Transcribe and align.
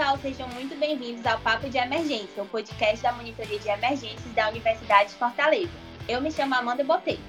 pessoal, 0.00 0.18
sejam 0.22 0.48
muito 0.48 0.74
bem-vindos 0.76 1.26
ao 1.26 1.38
Papo 1.40 1.68
de 1.68 1.76
Emergência, 1.76 2.42
o 2.42 2.46
podcast 2.46 3.02
da 3.02 3.12
Monitoria 3.12 3.58
de 3.58 3.68
Emergências 3.68 4.34
da 4.34 4.48
Universidade 4.48 5.10
de 5.10 5.16
Fortaleza. 5.16 5.68
Eu 6.08 6.22
me 6.22 6.32
chamo 6.32 6.54
Amanda 6.54 6.82
Botei. 6.82 7.20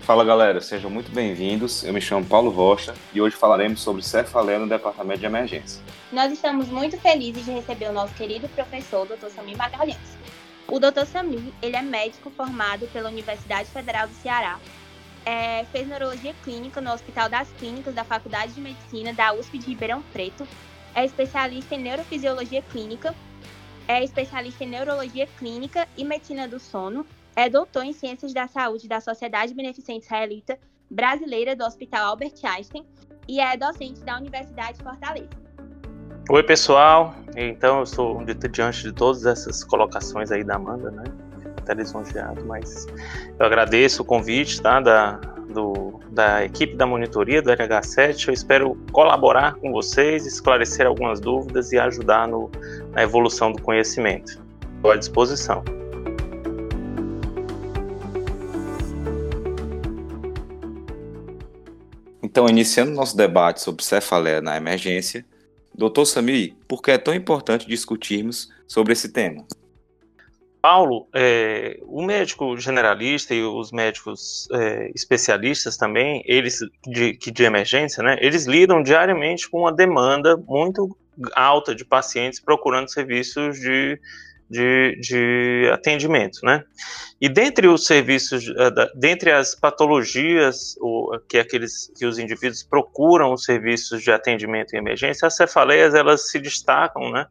Fala 0.00 0.22
galera, 0.22 0.60
sejam 0.60 0.90
muito 0.90 1.10
bem-vindos. 1.10 1.82
Eu 1.82 1.94
me 1.94 2.00
chamo 2.00 2.22
Paulo 2.26 2.50
Rocha 2.50 2.92
e 3.14 3.22
hoje 3.22 3.34
falaremos 3.36 3.80
sobre 3.80 4.02
cefaleia 4.02 4.58
no 4.58 4.68
Departamento 4.68 5.20
de 5.20 5.24
Emergência. 5.24 5.82
Nós 6.12 6.30
estamos 6.30 6.68
muito 6.68 7.00
felizes 7.00 7.46
de 7.46 7.52
receber 7.52 7.88
o 7.88 7.92
nosso 7.94 8.12
querido 8.12 8.50
professor, 8.50 9.06
Dr. 9.06 9.30
Samir 9.34 9.56
Magalhães. 9.56 9.96
O 10.68 10.78
Dr. 10.78 11.06
Samir, 11.06 11.40
ele 11.62 11.76
é 11.76 11.80
médico 11.80 12.30
formado 12.36 12.86
pela 12.88 13.08
Universidade 13.08 13.70
Federal 13.70 14.06
do 14.06 14.14
Ceará, 14.16 14.58
é, 15.24 15.64
fez 15.72 15.88
neurologia 15.88 16.34
clínica 16.44 16.82
no 16.82 16.92
Hospital 16.92 17.30
das 17.30 17.48
Clínicas 17.58 17.94
da 17.94 18.04
Faculdade 18.04 18.52
de 18.52 18.60
Medicina 18.60 19.14
da 19.14 19.32
USP 19.32 19.56
de 19.56 19.68
Ribeirão 19.68 20.02
Preto 20.12 20.46
é 20.94 21.04
especialista 21.04 21.74
em 21.74 21.82
neurofisiologia 21.82 22.62
clínica, 22.62 23.14
é 23.86 24.02
especialista 24.04 24.64
em 24.64 24.68
neurologia 24.68 25.26
clínica 25.38 25.86
e 25.96 26.04
medicina 26.04 26.46
do 26.46 26.58
sono, 26.58 27.06
é 27.34 27.48
doutor 27.48 27.84
em 27.84 27.92
ciências 27.92 28.32
da 28.32 28.46
saúde 28.46 28.88
da 28.88 29.00
Sociedade 29.00 29.54
Beneficente 29.54 30.04
Israelita 30.04 30.58
Brasileira 30.90 31.54
do 31.54 31.64
Hospital 31.64 32.06
Albert 32.06 32.34
Einstein 32.42 32.84
e 33.28 33.40
é 33.40 33.56
docente 33.56 34.00
da 34.00 34.16
Universidade 34.16 34.78
de 34.78 34.84
Fortaleza. 34.84 35.28
Oi, 36.28 36.42
pessoal. 36.42 37.14
Então, 37.36 37.80
eu 37.80 37.86
sou 37.86 38.24
diante 38.24 38.82
de 38.82 38.92
todas 38.92 39.24
essas 39.26 39.64
colocações 39.64 40.30
aí 40.30 40.44
da 40.44 40.56
Amanda, 40.56 40.90
né? 40.90 41.04
Até 41.58 41.74
lisonjeado, 41.74 42.44
mas 42.44 42.86
eu 43.38 43.46
agradeço 43.46 44.02
o 44.02 44.04
convite, 44.04 44.60
tá? 44.60 44.80
Da, 44.80 45.20
do, 45.50 46.00
da 46.10 46.44
equipe 46.44 46.76
da 46.76 46.86
monitoria 46.86 47.42
do 47.42 47.50
RH7. 47.50 48.28
Eu 48.28 48.34
espero 48.34 48.78
colaborar 48.92 49.54
com 49.56 49.70
vocês, 49.70 50.26
esclarecer 50.26 50.86
algumas 50.86 51.20
dúvidas 51.20 51.72
e 51.72 51.78
ajudar 51.78 52.26
no, 52.26 52.50
na 52.92 53.02
evolução 53.02 53.52
do 53.52 53.60
conhecimento. 53.60 54.42
Estou 54.76 54.90
à 54.90 54.96
disposição. 54.96 55.62
Então, 62.22 62.46
iniciando 62.48 62.92
nosso 62.92 63.16
debate 63.16 63.60
sobre 63.60 63.84
cefaleia 63.84 64.40
na 64.40 64.56
emergência, 64.56 65.26
Dr. 65.74 66.04
Sami, 66.04 66.56
por 66.68 66.80
que 66.80 66.90
é 66.90 66.98
tão 66.98 67.12
importante 67.12 67.66
discutirmos 67.66 68.50
sobre 68.68 68.92
esse 68.92 69.08
tema? 69.08 69.44
Paulo, 70.60 71.08
é, 71.14 71.78
o 71.82 72.02
médico 72.02 72.56
generalista 72.58 73.34
e 73.34 73.42
os 73.42 73.72
médicos 73.72 74.48
é, 74.52 74.90
especialistas 74.94 75.76
também, 75.76 76.22
eles 76.26 76.58
de, 76.86 77.16
de 77.16 77.42
emergência, 77.44 78.02
né, 78.02 78.18
eles 78.20 78.46
lidam 78.46 78.82
diariamente 78.82 79.48
com 79.48 79.60
uma 79.60 79.72
demanda 79.72 80.36
muito 80.36 80.96
alta 81.34 81.74
de 81.74 81.84
pacientes 81.84 82.40
procurando 82.40 82.90
serviços 82.90 83.58
de, 83.58 83.98
de, 84.50 84.98
de 85.00 85.70
atendimento, 85.72 86.40
né? 86.42 86.64
E 87.20 87.28
dentre 87.28 87.68
os 87.68 87.84
serviços, 87.84 88.48
eh, 88.48 88.90
dentre 88.94 89.30
as 89.30 89.54
patologias 89.54 90.74
que 91.28 91.38
aqueles 91.38 91.92
que 91.96 92.06
os 92.06 92.18
indivíduos 92.18 92.62
procuram 92.62 93.32
os 93.34 93.44
serviços 93.44 94.02
de 94.02 94.10
atendimento 94.10 94.74
em 94.74 94.78
emergência, 94.78 95.28
as 95.28 95.36
cefaleias 95.36 95.94
elas 95.94 96.30
se 96.30 96.38
destacam, 96.38 97.10
né? 97.10 97.26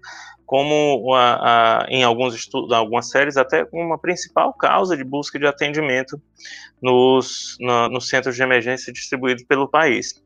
Como 0.50 1.14
a, 1.14 1.83
a, 1.83 1.86
em 1.89 2.03
alguns 2.03 2.33
estudos, 2.33 2.72
algumas 2.72 3.08
séries, 3.08 3.38
até 3.38 3.64
como 3.64 3.83
uma 3.83 4.00
principal 4.00 4.52
causa 4.52 4.97
de 4.97 5.03
busca 5.03 5.38
de 5.38 5.45
atendimento 5.45 6.19
nos, 6.81 7.55
na, 7.59 7.88
nos 7.88 8.09
centros 8.09 8.36
de 8.36 8.42
emergência 8.42 8.92
distribuídos 8.92 9.43
pelo 9.43 9.70
país. 9.70 10.20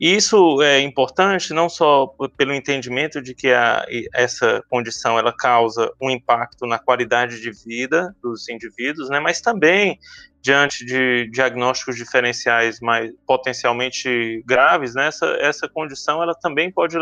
E 0.00 0.16
isso 0.16 0.60
é 0.60 0.80
importante 0.80 1.54
não 1.54 1.68
só 1.68 2.08
pelo 2.36 2.52
entendimento 2.52 3.22
de 3.22 3.32
que 3.32 3.52
a, 3.52 3.86
essa 4.12 4.60
condição 4.68 5.16
ela 5.16 5.32
causa 5.32 5.88
um 6.02 6.10
impacto 6.10 6.66
na 6.66 6.80
qualidade 6.80 7.40
de 7.40 7.52
vida 7.52 8.12
dos 8.20 8.48
indivíduos, 8.48 9.08
né, 9.08 9.20
mas 9.20 9.40
também 9.40 10.00
diante 10.42 10.84
de 10.84 11.30
diagnósticos 11.30 11.94
diferenciais 11.94 12.80
mais 12.80 13.12
potencialmente 13.24 14.42
graves, 14.44 14.96
né, 14.96 15.06
essa, 15.06 15.26
essa 15.38 15.68
condição 15.68 16.20
ela 16.20 16.34
também 16.34 16.72
pode 16.72 16.96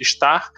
estar 0.00 0.50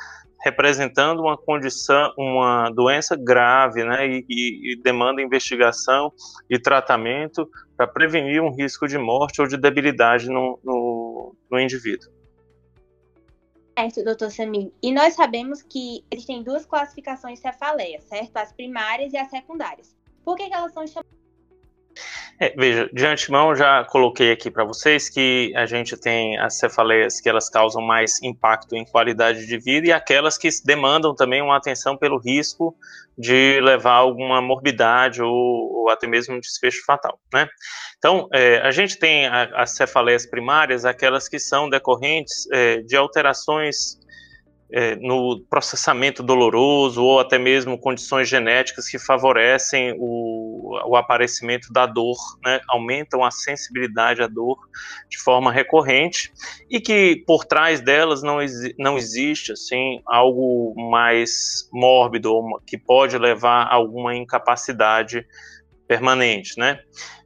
representando 0.43 1.21
uma 1.21 1.37
condição, 1.37 2.13
uma 2.19 2.69
doença 2.71 3.17
grave, 3.17 3.85
né, 3.85 4.07
e, 4.07 4.25
e, 4.29 4.77
demanda 4.83 5.23
investigação 5.23 6.13
e 6.51 6.59
tratamento 6.59 7.49
para 7.77 7.87
prevenir 7.87 8.43
um 8.43 8.53
risco 8.53 8.89
de 8.89 8.99
morte 8.99 9.41
ou 9.41 9.47
de 9.47 9.57
debilidade 9.57 10.29
no, 10.29 10.59
no, 10.65 11.35
no 11.51 11.61
indivíduo. 11.61 12.11
Certo, 13.79 14.05
doutor 14.05 14.31
Samir. 14.31 14.71
E 14.83 14.93
nós 14.93 15.15
sabemos 15.15 15.63
que 15.63 16.05
existem 16.11 16.43
duas 16.43 16.67
classificações 16.67 17.41
de 17.41 17.43
cefaleia, 17.43 18.01
certo? 18.03 18.37
As 18.37 18.53
primárias 18.53 19.13
e 19.13 19.17
as 19.17 19.31
secundárias. 19.31 19.97
Por 20.25 20.37
que, 20.37 20.49
que 20.49 20.55
elas 20.55 20.73
são 20.73 20.87
chamadas 20.87 21.22
é, 22.41 22.53
veja, 22.57 22.91
de 22.93 23.07
antemão 23.07 23.55
já 23.55 23.85
coloquei 23.85 24.33
aqui 24.33 24.51
para 24.51 24.65
vocês 24.65 25.09
que 25.09 25.53
a 25.55 25.65
gente 25.65 25.97
tem 25.97 26.39
as 26.39 26.59
cefaleias 26.59 27.21
que 27.21 27.29
elas 27.29 27.49
causam 27.49 27.81
mais 27.81 28.21
impacto 28.23 28.75
em 28.75 28.85
qualidade 28.85 29.47
de 29.47 29.59
vida 29.59 29.87
e 29.87 29.93
aquelas 29.93 30.37
que 30.37 30.49
demandam 30.65 31.15
também 31.15 31.41
uma 31.41 31.57
atenção 31.57 31.97
pelo 31.97 32.19
risco 32.19 32.75
de 33.17 33.61
levar 33.61 33.95
alguma 33.95 34.41
morbidade 34.41 35.23
ou, 35.23 35.31
ou 35.31 35.91
até 35.91 36.07
mesmo 36.07 36.35
um 36.35 36.41
desfecho 36.41 36.85
fatal, 36.85 37.21
né? 37.33 37.47
Então, 37.99 38.29
é, 38.33 38.59
a 38.59 38.71
gente 38.71 38.99
tem 38.99 39.27
a, 39.27 39.45
as 39.55 39.77
cefaleias 39.77 40.27
primárias, 40.27 40.85
aquelas 40.85 41.29
que 41.29 41.39
são 41.39 41.71
decorrentes 41.71 42.49
é, 42.51 42.79
de 42.79 42.97
alterações 42.97 44.02
é, 44.73 44.97
no 44.97 45.45
processamento 45.51 46.23
doloroso 46.23 47.03
ou 47.03 47.21
até 47.21 47.39
mesmo 47.39 47.79
condições 47.79 48.29
genéticas 48.29 48.89
que 48.89 48.99
favorecem 48.99 49.95
o, 49.99 50.79
o 50.87 50.97
aparecimento 50.97 51.71
da 51.71 51.85
dor, 51.85 52.17
né, 52.43 52.61
aumentam 52.69 53.23
a 53.23 53.31
sensibilidade 53.31 54.23
à 54.23 54.27
dor 54.27 54.59
de 55.11 55.19
forma 55.19 55.53
recorrente 55.53 56.33
e 56.71 56.81
que 56.81 57.23
por 57.27 57.45
trás 57.45 57.81
delas 57.81 58.23
não, 58.23 58.39
não 58.79 58.97
existe 58.97 59.53
assim 59.53 60.01
algo 60.07 60.75
mais 60.91 61.69
mórbido 61.71 62.33
que 62.67 62.79
pode 62.79 63.19
levar 63.19 63.65
a 63.65 63.75
alguma 63.75 64.17
incapacidade 64.17 65.27
permanente, 65.87 66.59
né? 66.59 66.81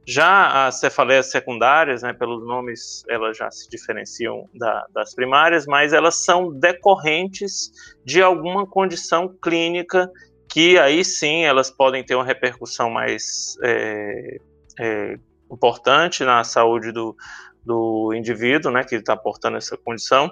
Já 0.07 0.67
as 0.67 0.79
cefaleias 0.79 1.29
secundárias, 1.29 2.01
né, 2.01 2.13
pelos 2.13 2.45
nomes, 2.47 3.03
elas 3.09 3.35
já 3.35 3.51
se 3.51 3.69
diferenciam 3.69 4.49
da, 4.53 4.85
das 4.93 5.13
primárias, 5.13 5.65
mas 5.65 5.91
elas 5.91 6.23
são 6.23 6.49
decorrentes 6.49 7.69
de 8.05 8.21
alguma 8.21 8.65
condição 8.65 9.27
clínica 9.27 10.09
que 10.49 10.79
aí 10.79 11.03
sim 11.03 11.43
elas 11.43 11.69
podem 11.69 12.05
ter 12.05 12.15
uma 12.15 12.23
repercussão 12.23 12.89
mais 12.89 13.57
é, 13.61 14.37
é, 14.79 15.19
importante 15.51 16.23
na 16.23 16.41
saúde 16.45 16.93
do, 16.93 17.13
do 17.65 18.13
indivíduo, 18.13 18.71
né, 18.71 18.85
que 18.85 18.95
está 18.95 19.17
portando 19.17 19.57
essa 19.57 19.77
condição, 19.77 20.31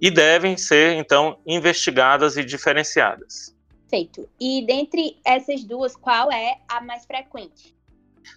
e 0.00 0.10
devem 0.10 0.56
ser 0.56 0.96
então 0.96 1.38
investigadas 1.46 2.36
e 2.36 2.44
diferenciadas. 2.44 3.54
Perfeito. 3.88 4.28
E 4.40 4.66
dentre 4.66 5.20
essas 5.24 5.62
duas, 5.62 5.94
qual 5.94 6.32
é 6.32 6.56
a 6.68 6.80
mais 6.80 7.06
frequente? 7.06 7.72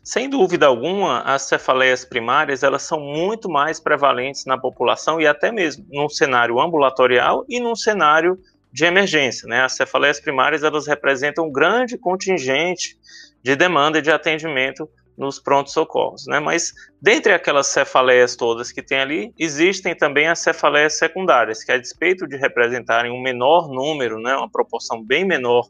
Sem 0.04 0.30
dúvida 0.30 0.68
alguma, 0.68 1.22
as 1.22 1.44
cefaleias 1.44 2.06
primárias 2.06 2.64
elas 2.64 2.84
são 2.84 3.00
muito 3.00 3.50
mais 3.50 3.80
prevalentes 3.80 4.46
na 4.46 4.58
população 4.58 5.20
e 5.20 5.28
até 5.28 5.52
mesmo 5.52 5.86
num 5.90 6.10
cenário 6.10 6.60
ambulatorial 6.60 7.46
e 7.50 7.60
num 7.60 7.76
cenário 7.76 8.40
de 8.72 8.86
emergência. 8.86 9.48
Né? 9.48 9.62
As 9.62 9.74
cefaleias 9.74 10.20
primárias 10.20 10.64
elas 10.64 10.88
representam 10.88 11.48
um 11.48 11.52
grande 11.52 11.98
contingente 11.98 12.98
de 13.42 13.56
demanda 13.56 14.02
de 14.02 14.12
atendimento 14.12 14.90
nos 15.18 15.40
prontos-socorros, 15.40 16.26
né? 16.28 16.40
Mas 16.40 16.74
dentre 17.02 17.34
aquelas 17.34 17.68
cefaleias 17.68 18.36
todas 18.36 18.72
que 18.72 18.82
tem 18.82 19.00
ali, 19.00 19.34
existem 19.38 19.96
também 19.96 20.28
as 20.28 20.40
cefaleias 20.40 20.98
secundárias, 20.98 21.64
que 21.64 21.72
a 21.72 21.78
despeito 21.78 22.28
de 22.28 22.36
representarem 22.36 23.12
um 23.12 23.22
menor 23.22 23.70
número, 23.70 24.20
né, 24.20 24.36
uma 24.36 24.50
proporção 24.50 25.02
bem 25.02 25.26
menor 25.26 25.68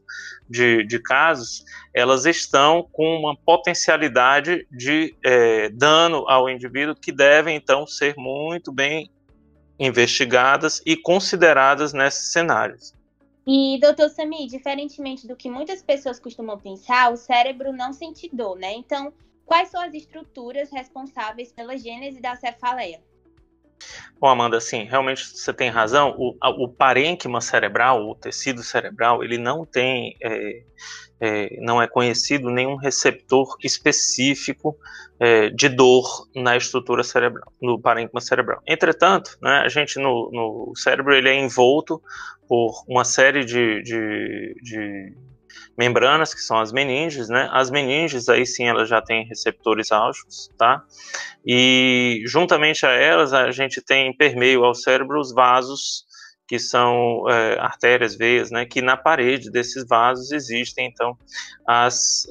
de, 0.49 0.83
de 0.85 0.99
casos, 0.99 1.63
elas 1.93 2.25
estão 2.25 2.87
com 2.91 3.17
uma 3.17 3.35
potencialidade 3.35 4.67
de 4.71 5.15
é, 5.23 5.69
dano 5.69 6.25
ao 6.27 6.49
indivíduo 6.49 6.95
que 6.95 7.11
devem 7.11 7.55
então 7.55 7.85
ser 7.85 8.15
muito 8.17 8.71
bem 8.71 9.09
investigadas 9.79 10.81
e 10.85 10.95
consideradas 10.95 11.93
nesses 11.93 12.31
cenários. 12.31 12.93
E, 13.47 13.79
doutor 13.79 14.09
Sami, 14.09 14.47
diferentemente 14.47 15.27
do 15.27 15.35
que 15.35 15.49
muitas 15.49 15.81
pessoas 15.81 16.19
costumam 16.19 16.57
pensar, 16.57 17.13
o 17.13 17.17
cérebro 17.17 17.71
não 17.71 17.93
sente 17.93 18.27
dor, 18.33 18.57
né? 18.57 18.73
Então, 18.73 19.13
Quais 19.45 19.69
são 19.69 19.81
as 19.81 19.93
estruturas 19.93 20.71
responsáveis 20.71 21.51
pela 21.51 21.77
gênese 21.77 22.19
da 22.19 22.35
cefaleia? 22.35 23.01
Bom, 24.19 24.29
Amanda, 24.29 24.59
sim, 24.59 24.83
realmente 24.85 25.25
você 25.25 25.53
tem 25.53 25.69
razão. 25.69 26.15
O, 26.17 26.35
o 26.63 26.69
parênquima 26.69 27.41
cerebral, 27.41 28.09
o 28.09 28.15
tecido 28.15 28.63
cerebral, 28.63 29.23
ele 29.23 29.37
não 29.37 29.65
tem 29.65 30.15
é, 30.23 30.63
é, 31.19 31.57
não 31.61 31.81
é 31.81 31.87
conhecido 31.87 32.49
nenhum 32.49 32.75
receptor 32.75 33.55
específico 33.63 34.77
é, 35.19 35.49
de 35.49 35.69
dor 35.69 36.27
na 36.35 36.57
estrutura 36.57 37.03
cerebral, 37.03 37.51
no 37.61 37.79
parênquima 37.79 38.21
cerebral. 38.21 38.61
Entretanto, 38.67 39.37
né, 39.41 39.61
a 39.63 39.69
gente 39.69 39.97
no, 39.99 40.29
no, 40.31 40.73
cérebro 40.75 41.13
ele 41.13 41.29
é 41.29 41.35
envolto 41.35 42.01
por 42.47 42.83
uma 42.87 43.05
série 43.05 43.45
de, 43.45 43.81
de, 43.81 44.55
de 44.61 45.17
membranas, 45.77 46.33
que 46.33 46.41
são 46.41 46.59
as 46.59 46.71
meninges, 46.71 47.29
né? 47.29 47.49
As 47.51 47.69
meninges, 47.69 48.29
aí 48.29 48.45
sim, 48.45 48.65
elas 48.67 48.89
já 48.89 49.01
têm 49.01 49.25
receptores 49.25 49.91
álgicos, 49.91 50.49
tá? 50.57 50.83
E 51.45 52.23
juntamente 52.25 52.85
a 52.85 52.91
elas, 52.91 53.33
a 53.33 53.51
gente 53.51 53.81
tem 53.81 54.15
permeio 54.15 54.63
ao 54.63 54.73
cérebro 54.73 55.19
os 55.19 55.33
vasos 55.33 56.05
que 56.47 56.59
são 56.59 57.25
é, 57.27 57.57
artérias, 57.59 58.15
veias, 58.15 58.51
né, 58.51 58.65
que 58.65 58.81
na 58.81 58.95
parede 58.95 59.49
desses 59.49 59.85
vasos 59.87 60.31
existem, 60.31 60.87
então, 60.87 61.17
as, 61.67 62.27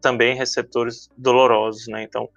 também 0.00 0.36
receptores 0.36 1.08
dolorosos, 1.16 1.86
né, 1.88 2.02
então, 2.02 2.28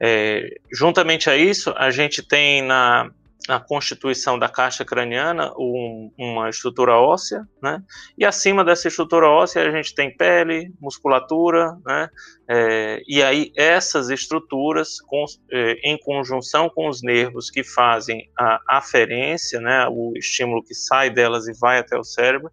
é, 0.00 0.46
juntamente 0.70 1.30
a 1.30 1.36
isso, 1.36 1.72
a 1.76 1.90
gente 1.90 2.22
tem 2.22 2.62
na, 2.62 3.10
na 3.46 3.60
constituição 3.60 4.38
da 4.38 4.48
caixa 4.48 4.84
craniana 4.84 5.52
um, 5.56 6.10
uma 6.18 6.50
estrutura 6.50 6.96
óssea, 6.96 7.46
né? 7.62 7.82
E 8.16 8.24
acima 8.24 8.64
dessa 8.64 8.88
estrutura 8.88 9.28
óssea 9.28 9.66
a 9.66 9.70
gente 9.70 9.94
tem 9.94 10.14
pele, 10.14 10.72
musculatura, 10.80 11.78
né? 11.86 12.10
É, 12.48 13.02
e 13.06 13.22
aí 13.22 13.52
essas 13.56 14.10
estruturas, 14.10 15.00
com, 15.00 15.24
é, 15.50 15.72
em 15.84 15.98
conjunção 15.98 16.68
com 16.68 16.88
os 16.88 17.02
nervos 17.02 17.50
que 17.50 17.62
fazem 17.62 18.28
a 18.36 18.60
aferência, 18.68 19.60
né? 19.60 19.86
O 19.90 20.12
estímulo 20.16 20.62
que 20.62 20.74
sai 20.74 21.08
delas 21.08 21.46
e 21.46 21.52
vai 21.58 21.78
até 21.78 21.96
o 21.96 22.04
cérebro, 22.04 22.50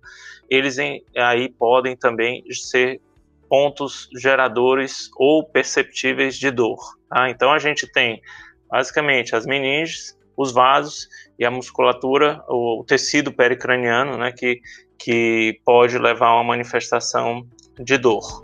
eles 0.49 0.77
em, 0.77 1.03
aí 1.15 1.49
podem 1.49 1.95
também 1.95 2.43
ser 2.51 3.01
pontos 3.49 4.09
geradores 4.15 5.09
ou 5.17 5.43
perceptíveis 5.43 6.37
de 6.37 6.51
dor. 6.51 6.79
Tá? 7.09 7.29
Então 7.29 7.51
a 7.51 7.59
gente 7.59 7.91
tem 7.91 8.21
basicamente 8.69 9.35
as 9.35 9.45
meninges, 9.45 10.17
os 10.37 10.51
vasos 10.51 11.07
e 11.37 11.45
a 11.45 11.51
musculatura, 11.51 12.43
o, 12.47 12.83
tecido 12.87 13.31
pericraniano, 13.31 14.17
né, 14.17 14.31
que, 14.31 14.61
que 14.97 15.59
pode 15.63 15.97
levar 15.97 16.27
a 16.27 16.35
uma 16.35 16.43
manifestação 16.43 17.45
de 17.79 17.97
dor. 17.97 18.43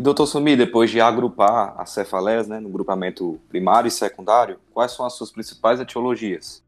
E 0.00 0.02
doutor 0.02 0.26
Sumi, 0.26 0.56
depois 0.56 0.90
de 0.90 0.98
agrupar 0.98 1.74
as 1.76 1.90
cefaleias 1.90 2.48
né, 2.48 2.58
no 2.58 2.70
grupamento 2.70 3.38
primário 3.50 3.86
e 3.86 3.90
secundário, 3.90 4.58
quais 4.72 4.92
são 4.92 5.04
as 5.04 5.12
suas 5.12 5.30
principais 5.30 5.78
etiologias? 5.78 6.64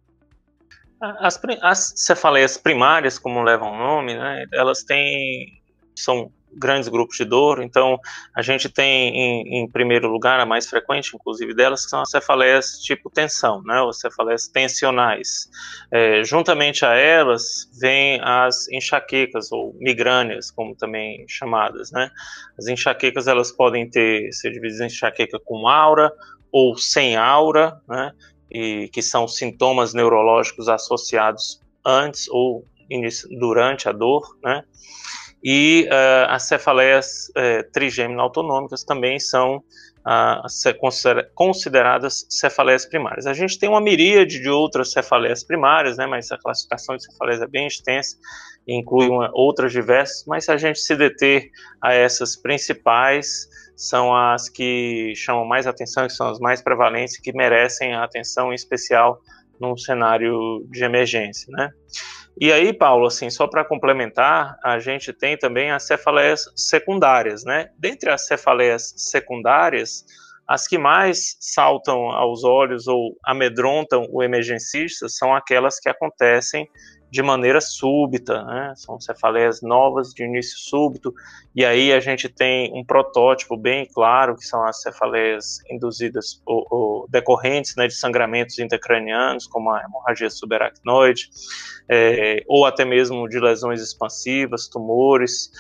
As, 1.01 1.41
as 1.63 1.95
cefaleias 1.97 2.59
primárias, 2.59 3.19
como 3.19 3.43
levam 3.43 3.73
o 3.73 3.79
nome, 3.79 4.15
né, 4.15 4.45
elas 4.53 4.83
têm 4.83 5.63
são 5.97 6.31
grandes 6.57 6.89
grupos 6.89 7.17
de 7.17 7.25
dor. 7.25 7.63
Então, 7.63 7.99
a 8.35 8.43
gente 8.43 8.69
tem, 8.69 9.15
em, 9.15 9.63
em, 9.63 9.71
primeiro 9.71 10.09
lugar, 10.09 10.39
a 10.41 10.47
mais 10.47 10.69
frequente, 10.69 11.15
inclusive 11.15 11.55
delas, 11.55 11.85
que 11.85 11.91
são 11.91 12.03
as 12.03 12.11
cefaleias 12.11 12.79
tipo 12.79 13.11
tensão, 13.11 13.63
né, 13.63 13.81
ou 13.81 13.93
cefaleias 13.93 14.49
tensionais. 14.49 15.49
É, 15.91 16.23
juntamente 16.25 16.85
a 16.85 16.95
elas, 16.95 17.71
vêm 17.81 18.21
as 18.23 18.69
enxaquecas, 18.69 19.51
ou 19.53 19.75
migrâneas, 19.79 20.51
como 20.51 20.75
também 20.75 21.25
chamadas, 21.29 21.91
né. 21.91 22.11
As 22.59 22.67
enxaquecas, 22.67 23.27
elas 23.27 23.51
podem 23.51 23.89
ter, 23.89 24.33
ser 24.33 24.51
divididas 24.51 24.81
em 24.81 24.87
enxaqueca 24.87 25.39
com 25.45 25.67
aura 25.69 26.13
ou 26.51 26.77
sem 26.77 27.17
aura, 27.17 27.81
né, 27.89 28.13
e 28.51 28.89
que 28.93 29.01
são 29.01 29.27
sintomas 29.27 29.95
neurológicos 29.95 30.69
associados 30.69 31.61
antes 31.85 32.29
ou 32.29 32.67
durante 33.41 33.89
a 33.89 33.93
dor, 33.93 34.37
né, 34.43 34.63
e 35.43 35.89
uh, 35.91 36.31
as 36.31 36.45
cefaleias 36.45 37.29
uh, 37.31 37.71
trigêmino-autonômicas 37.73 38.85
também 38.85 39.19
são 39.19 39.57
uh, 39.57 41.31
consideradas 41.35 42.27
cefaleias 42.29 42.87
primárias. 42.87 43.27
A 43.27 43.35
gente 43.35 43.59
tem 43.59 43.69
uma 43.69 43.81
miríade 43.81 44.41
de 44.41 44.49
outras 44.49 44.93
cefaleias 44.93 45.43
primárias, 45.43 45.97
né, 45.97 46.07
mas 46.07 46.31
a 46.31 46.39
classificação 46.39 46.97
de 46.97 47.05
cefaleias 47.05 47.43
é 47.43 47.47
bem 47.47 47.67
extensa, 47.67 48.17
inclui 48.67 49.09
uma, 49.09 49.31
outras 49.33 49.73
diversas, 49.73 50.25
mas 50.27 50.45
se 50.45 50.53
a 50.53 50.57
gente 50.57 50.79
se 50.79 50.95
deter 50.95 51.51
a 51.83 51.93
essas 51.93 52.37
principais, 52.37 53.49
são 53.75 54.15
as 54.15 54.49
que 54.49 55.13
chamam 55.17 55.45
mais 55.45 55.67
atenção, 55.67 56.07
que 56.07 56.13
são 56.13 56.29
as 56.29 56.39
mais 56.39 56.63
prevalentes, 56.63 57.19
que 57.19 57.33
merecem 57.33 57.95
a 57.95 58.05
atenção 58.05 58.53
especial 58.53 59.19
num 59.61 59.77
cenário 59.77 60.65
de 60.71 60.85
emergência, 60.85 61.47
né? 61.51 61.71
E 62.41 62.51
aí, 62.51 62.73
Paulo, 62.73 63.07
assim, 63.07 63.29
só 63.31 63.47
para 63.47 63.65
complementar, 63.65 64.57
a 64.65 64.79
gente 64.79 65.13
tem 65.13 65.37
também 65.37 65.71
as 65.71 65.87
cefaleias 65.87 66.45
secundárias, 66.57 67.45
né? 67.45 67.69
Dentre 67.79 68.11
as 68.11 68.27
cefaleias 68.27 68.95
secundárias, 68.97 70.05
as 70.49 70.67
que 70.67 70.79
mais 70.79 71.37
saltam 71.41 72.11
aos 72.11 72.43
olhos 72.43 72.89
ou 72.89 73.17
amedrontam 73.25 74.07
o 74.11 74.23
emergencista 74.23 75.09
são 75.09 75.35
aquelas 75.35 75.79
que 75.79 75.89
acontecem 75.89 76.69
de 77.13 77.23
maneira 77.23 77.61
súbita, 77.61 78.43
né? 78.43 78.73
são 78.75 78.99
cefaleias 78.99 79.61
novas 79.61 80.15
de 80.15 80.25
início 80.25 80.59
súbito, 80.59 81.13
e 81.55 81.63
aí 81.63 81.93
a 81.93 82.01
gente 82.01 82.27
tem 82.27 82.73
um 82.75 82.83
protótipo 82.83 83.55
bem 83.55 83.87
claro, 83.87 84.35
que 84.35 84.47
são 84.47 84.65
as 84.65 84.81
cefaleias 84.81 85.59
induzidas 85.71 86.41
ou, 86.47 86.67
ou 86.71 87.07
decorrentes 87.11 87.77
né, 87.77 87.87
de 87.87 87.93
sangramentos 87.95 88.59
intracranianos, 88.59 89.47
como 89.47 89.71
a 89.71 89.83
hemorragia 89.83 90.31
subaracnoide, 90.31 91.29
é, 91.87 92.43
ou 92.49 92.65
até 92.65 92.83
mesmo 92.83 93.29
de 93.29 93.39
lesões 93.39 93.83
expansivas, 93.83 94.67
tumores, 94.67 95.51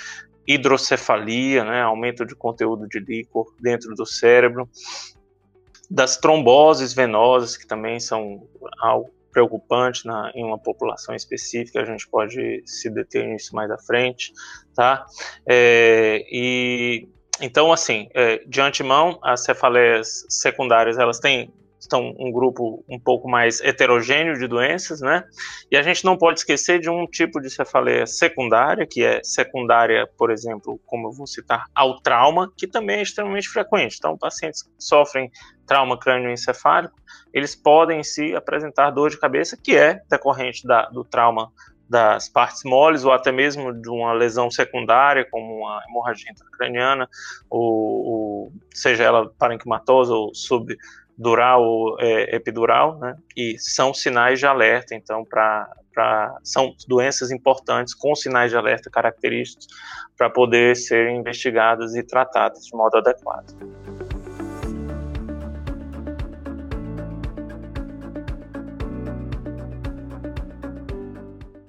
hidrocefalia, 0.48 1.64
né, 1.64 1.82
aumento 1.82 2.24
de 2.24 2.34
conteúdo 2.34 2.88
de 2.88 2.98
líquor 2.98 3.54
dentro 3.60 3.94
do 3.94 4.06
cérebro, 4.06 4.66
das 5.90 6.16
tromboses 6.16 6.94
venosas, 6.94 7.58
que 7.58 7.66
também 7.66 8.00
são 8.00 8.48
algo 8.80 9.12
preocupante 9.32 10.06
na, 10.06 10.30
em 10.34 10.44
uma 10.44 10.58
população 10.58 11.14
específica, 11.14 11.80
a 11.80 11.84
gente 11.84 12.06
pode 12.08 12.62
se 12.66 12.90
deter 12.90 13.26
nisso 13.26 13.56
mais 13.56 13.70
à 13.70 13.78
frente, 13.78 14.32
tá? 14.74 15.06
É, 15.48 16.24
e 16.30 17.08
então, 17.40 17.72
assim, 17.72 18.08
é, 18.14 18.38
de 18.46 18.60
antemão, 18.60 19.18
as 19.22 19.42
cefaleias 19.44 20.24
secundárias, 20.28 20.98
elas 20.98 21.18
têm 21.18 21.52
estão 21.82 22.14
um 22.18 22.30
grupo 22.30 22.84
um 22.88 22.98
pouco 22.98 23.28
mais 23.28 23.60
heterogêneo 23.60 24.38
de 24.38 24.46
doenças, 24.46 25.00
né? 25.00 25.24
E 25.70 25.76
a 25.76 25.82
gente 25.82 26.04
não 26.04 26.16
pode 26.16 26.40
esquecer 26.40 26.80
de 26.80 26.88
um 26.88 27.06
tipo 27.06 27.40
de 27.40 27.50
cefaleia 27.50 28.06
secundária, 28.06 28.86
que 28.86 29.04
é 29.04 29.20
secundária, 29.22 30.08
por 30.16 30.30
exemplo, 30.30 30.80
como 30.86 31.08
eu 31.08 31.12
vou 31.12 31.26
citar, 31.26 31.66
ao 31.74 32.00
trauma, 32.00 32.52
que 32.56 32.66
também 32.66 32.98
é 32.98 33.02
extremamente 33.02 33.48
frequente. 33.48 33.96
Então, 33.98 34.16
pacientes 34.16 34.62
que 34.62 34.70
sofrem 34.78 35.30
trauma 35.66 35.98
crânioencefálico, 35.98 36.94
eles 37.32 37.54
podem 37.54 38.00
em 38.00 38.04
si 38.04 38.34
apresentar 38.34 38.90
dor 38.90 39.10
de 39.10 39.18
cabeça, 39.18 39.56
que 39.56 39.76
é 39.76 40.00
decorrente 40.08 40.66
da, 40.66 40.88
do 40.88 41.04
trauma 41.04 41.50
das 41.92 42.26
partes 42.26 42.64
moles 42.64 43.04
ou 43.04 43.12
até 43.12 43.30
mesmo 43.30 43.70
de 43.70 43.90
uma 43.90 44.14
lesão 44.14 44.50
secundária, 44.50 45.26
como 45.30 45.58
uma 45.58 45.82
hemorragia 45.86 46.30
intracraniana, 46.30 47.06
ou, 47.50 47.62
ou 47.62 48.52
seja 48.72 49.02
ela 49.02 49.30
parenquimatosa 49.38 50.14
ou 50.14 50.34
sub 50.34 50.74
dural 51.16 51.62
ou 51.62 51.96
é, 52.00 52.34
epidural, 52.34 52.98
né? 52.98 53.16
E 53.36 53.56
são 53.58 53.92
sinais 53.92 54.38
de 54.38 54.46
alerta, 54.46 54.94
então, 54.94 55.24
para 55.24 55.68
são 56.42 56.74
doenças 56.88 57.30
importantes 57.30 57.94
com 57.94 58.14
sinais 58.14 58.50
de 58.50 58.56
alerta 58.56 58.90
característicos 58.90 59.66
para 60.16 60.30
poder 60.30 60.74
serem 60.74 61.18
investigadas 61.18 61.94
e 61.94 62.02
tratadas 62.02 62.64
de 62.64 62.74
modo 62.74 62.96
adequado. 62.96 63.52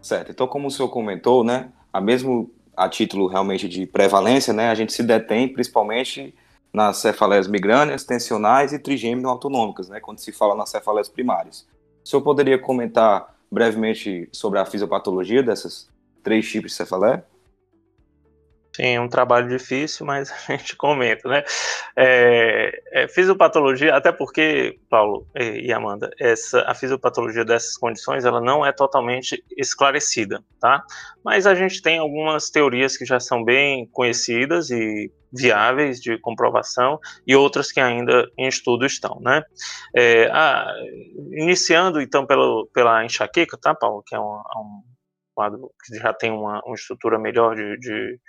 Certo. 0.01 0.31
Então, 0.31 0.47
como 0.47 0.67
o 0.67 0.71
senhor 0.71 0.89
comentou, 0.89 1.43
né, 1.43 1.71
a 1.91 2.00
mesmo 2.01 2.53
a 2.75 2.89
título 2.89 3.27
realmente 3.27 3.69
de 3.69 3.85
prevalência, 3.85 4.53
né, 4.53 4.69
a 4.69 4.75
gente 4.75 4.91
se 4.91 5.03
detém 5.03 5.47
principalmente 5.47 6.35
nas 6.73 6.97
cefaleias 6.97 7.47
migrâneas, 7.47 8.03
tensionais 8.03 8.73
e 8.73 8.79
trigêmino 8.79 9.29
autonômicas, 9.29 9.89
né, 9.89 9.99
quando 9.99 10.19
se 10.19 10.31
fala 10.31 10.55
nas 10.55 10.69
cefaleias 10.69 11.07
primárias. 11.07 11.67
O 12.03 12.09
senhor 12.09 12.23
poderia 12.23 12.57
comentar 12.57 13.35
brevemente 13.51 14.27
sobre 14.31 14.59
a 14.59 14.65
fisiopatologia 14.65 15.43
dessas 15.43 15.87
três 16.23 16.49
tipos 16.49 16.71
de 16.71 16.77
cefaleia? 16.77 17.23
Sim, 18.75 18.95
é 18.95 18.99
um 18.99 19.07
trabalho 19.07 19.47
difícil, 19.47 20.05
mas 20.05 20.31
a 20.49 20.57
gente 20.57 20.75
comenta, 20.75 21.29
né? 21.29 21.43
É, 21.95 23.03
é, 23.03 23.07
fisiopatologia, 23.07 23.95
até 23.95 24.11
porque, 24.11 24.79
Paulo 24.89 25.27
e, 25.35 25.71
Amanda, 25.71 26.09
essa, 26.19 26.61
a 26.61 26.73
fisiopatologia 26.73 27.45
dessas 27.45 27.77
condições, 27.77 28.25
ela 28.25 28.41
não 28.41 28.65
é 28.65 28.71
totalmente 28.71 29.43
esclarecida, 29.55 30.43
tá? 30.59 30.83
Mas 31.23 31.45
a 31.45 31.53
gente 31.53 31.81
tem 31.83 31.99
algumas 31.99 32.49
teorias 32.49 32.97
que 32.97 33.05
já 33.05 33.19
são 33.19 33.43
bem 33.43 33.87
conhecidas 33.91 34.71
e 34.71 35.11
viáveis 35.31 35.99
de 35.99 36.17
comprovação 36.19 36.99
e 37.25 37.35
outras 37.35 37.71
que 37.71 37.79
ainda 37.79 38.27
em 38.37 38.47
estudo 38.47 38.85
estão, 38.85 39.19
né? 39.21 39.43
É, 39.95 40.27
a, 40.31 40.65
iniciando, 41.31 42.01
então, 42.01 42.25
pelo, 42.25 42.67
pela 42.73 43.05
enxaqueca, 43.05 43.55
tá, 43.55 43.75
Paulo? 43.75 44.03
Que 44.03 44.15
é 44.15 44.19
um, 44.19 44.23
um 44.23 44.81
quadro 45.35 45.71
que 45.85 45.95
já 45.97 46.11
tem 46.11 46.31
uma, 46.31 46.59
uma 46.65 46.75
estrutura 46.75 47.19
melhor 47.19 47.55
de, 47.55 47.77
de 47.79 48.19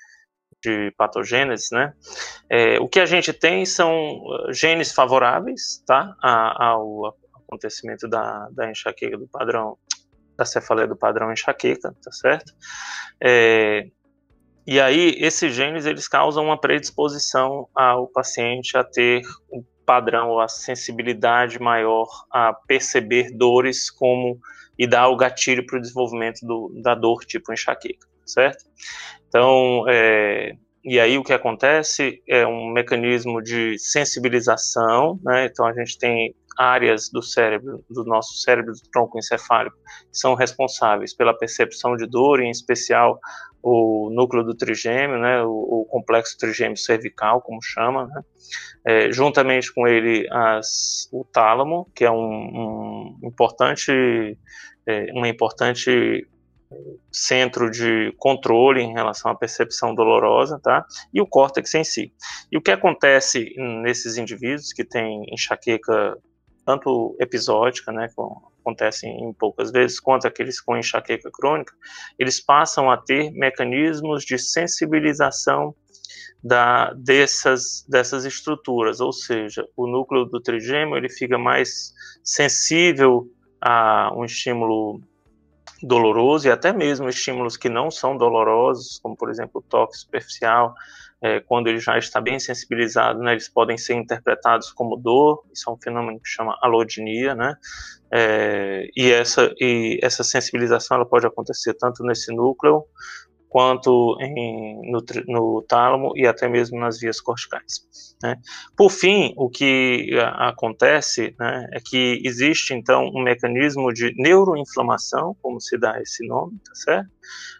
de 0.64 0.90
patogênese, 0.96 1.68
né? 1.72 1.92
É, 2.48 2.78
o 2.80 2.88
que 2.88 2.98
a 2.98 3.06
gente 3.06 3.32
tem 3.32 3.66
são 3.66 3.92
uh, 3.92 4.52
genes 4.52 4.92
favoráveis, 4.92 5.82
tá, 5.86 6.16
ao 6.22 7.14
acontecimento 7.46 8.08
da, 8.08 8.48
da 8.50 8.70
enxaqueca 8.70 9.18
do 9.18 9.28
padrão, 9.28 9.76
da 10.36 10.44
cefaleia 10.44 10.88
do 10.88 10.96
padrão 10.96 11.30
enxaqueca, 11.30 11.94
tá 12.02 12.12
certo? 12.12 12.52
É, 13.22 13.86
e 14.66 14.80
aí, 14.80 15.14
esses 15.18 15.54
genes, 15.54 15.84
eles 15.84 16.08
causam 16.08 16.46
uma 16.46 16.58
predisposição 16.58 17.68
ao 17.74 18.08
paciente 18.08 18.78
a 18.78 18.82
ter 18.82 19.22
um 19.52 19.62
padrão, 19.84 20.30
ou 20.30 20.40
a 20.40 20.48
sensibilidade 20.48 21.60
maior 21.60 22.08
a 22.32 22.54
perceber 22.66 23.36
dores 23.36 23.90
como 23.90 24.38
e 24.78 24.86
dar 24.86 25.08
o 25.08 25.16
gatilho 25.16 25.64
para 25.66 25.78
o 25.78 25.80
desenvolvimento 25.80 26.40
do, 26.46 26.80
da 26.82 26.94
dor 26.94 27.24
tipo 27.24 27.52
enxaqueca, 27.52 28.06
certo? 28.26 28.64
Então, 29.28 29.84
é, 29.88 30.56
e 30.84 31.00
aí 31.00 31.16
o 31.16 31.24
que 31.24 31.32
acontece 31.32 32.22
é 32.28 32.46
um 32.46 32.70
mecanismo 32.70 33.42
de 33.42 33.78
sensibilização, 33.78 35.18
né? 35.24 35.46
Então 35.46 35.66
a 35.66 35.72
gente 35.72 35.98
tem 35.98 36.34
áreas 36.58 37.08
do 37.10 37.22
cérebro, 37.22 37.84
do 37.88 38.04
nosso 38.04 38.34
cérebro 38.34 38.72
do 38.72 38.90
tronco 38.92 39.18
encefálico, 39.18 39.76
que 39.76 40.18
são 40.18 40.34
responsáveis 40.34 41.14
pela 41.14 41.36
percepção 41.36 41.96
de 41.96 42.06
dor, 42.06 42.40
em 42.40 42.50
especial 42.50 43.18
o 43.62 44.10
núcleo 44.10 44.44
do 44.44 44.54
trigêmeo, 44.54 45.18
né, 45.18 45.42
o, 45.42 45.50
o 45.50 45.86
complexo 45.86 46.36
trigêmeo 46.36 46.76
cervical, 46.76 47.40
como 47.40 47.62
chama, 47.62 48.06
né, 48.06 48.22
é, 48.86 49.10
juntamente 49.10 49.72
com 49.72 49.88
ele 49.88 50.28
as, 50.30 51.08
o 51.10 51.24
tálamo, 51.24 51.90
que 51.94 52.04
é 52.04 52.10
um, 52.10 52.14
um 52.14 53.18
importante, 53.22 54.38
é, 54.86 55.06
uma 55.12 55.28
importante 55.28 56.28
centro 57.12 57.70
de 57.70 58.12
controle 58.18 58.80
em 58.80 58.92
relação 58.92 59.30
à 59.30 59.34
percepção 59.34 59.94
dolorosa, 59.94 60.58
tá? 60.62 60.84
E 61.12 61.20
o 61.20 61.26
córtex 61.26 61.74
em 61.74 61.84
si. 61.84 62.12
E 62.50 62.56
o 62.56 62.62
que 62.62 62.70
acontece 62.70 63.54
nesses 63.82 64.16
indivíduos 64.16 64.72
que 64.72 64.84
têm 64.84 65.24
enxaqueca 65.32 66.16
tanto 66.64 67.14
episódica, 67.20 67.92
né, 67.92 68.08
que 68.08 68.14
acontece 68.60 69.06
em 69.06 69.32
poucas 69.34 69.70
vezes, 69.70 70.00
quanto 70.00 70.26
aqueles 70.26 70.60
com 70.60 70.76
enxaqueca 70.76 71.30
crônica, 71.30 71.74
eles 72.18 72.40
passam 72.40 72.90
a 72.90 72.96
ter 72.96 73.30
mecanismos 73.32 74.24
de 74.24 74.38
sensibilização 74.38 75.74
da, 76.42 76.92
dessas, 76.94 77.84
dessas 77.88 78.24
estruturas, 78.24 79.00
ou 79.00 79.12
seja, 79.12 79.66
o 79.76 79.86
núcleo 79.86 80.24
do 80.24 80.40
trigêmeo 80.40 80.96
ele 80.96 81.08
fica 81.08 81.38
mais 81.38 81.92
sensível 82.22 83.26
a 83.60 84.10
um 84.14 84.24
estímulo 84.24 85.00
doloroso 85.84 86.48
e 86.48 86.50
até 86.50 86.72
mesmo 86.72 87.08
estímulos 87.08 87.56
que 87.56 87.68
não 87.68 87.90
são 87.90 88.16
dolorosos, 88.16 88.98
como 89.02 89.16
por 89.16 89.30
exemplo 89.30 89.60
o 89.60 89.62
toque 89.62 89.96
superficial, 89.96 90.74
é, 91.20 91.40
quando 91.40 91.68
ele 91.68 91.78
já 91.78 91.96
está 91.96 92.20
bem 92.20 92.38
sensibilizado, 92.38 93.20
né, 93.20 93.32
eles 93.32 93.48
podem 93.48 93.78
ser 93.78 93.94
interpretados 93.94 94.70
como 94.72 94.96
dor, 94.96 95.42
isso 95.52 95.70
é 95.70 95.72
um 95.72 95.76
fenômeno 95.76 96.20
que 96.20 96.28
chama 96.28 96.58
alodinia, 96.60 97.34
né, 97.34 97.56
é, 98.10 98.88
e, 98.96 99.10
essa, 99.10 99.52
e 99.58 99.98
essa 100.02 100.22
sensibilização 100.22 100.96
ela 100.96 101.06
pode 101.06 101.26
acontecer 101.26 101.74
tanto 101.74 102.04
nesse 102.04 102.34
núcleo 102.34 102.84
quanto 103.54 104.16
em, 104.20 104.90
no, 104.90 105.00
no, 105.28 105.62
tálamo 105.62 106.12
e 106.16 106.26
até 106.26 106.48
mesmo 106.48 106.76
nas 106.80 106.98
vias 106.98 107.20
corticais. 107.20 107.86
Né? 108.20 108.36
Por 108.76 108.90
fim, 108.90 109.32
o 109.36 109.48
que 109.48 110.10
acontece 110.34 111.36
né, 111.38 111.68
é 111.72 111.78
que 111.78 112.20
existe 112.24 112.74
então 112.74 113.12
um 113.14 113.22
mecanismo 113.22 113.92
de 113.92 114.12
neuroinflamação, 114.16 115.36
como 115.40 115.60
se 115.60 115.78
dá 115.78 116.02
esse 116.02 116.26
nome, 116.26 116.58
tá 116.64 116.74
certo? 116.74 117.10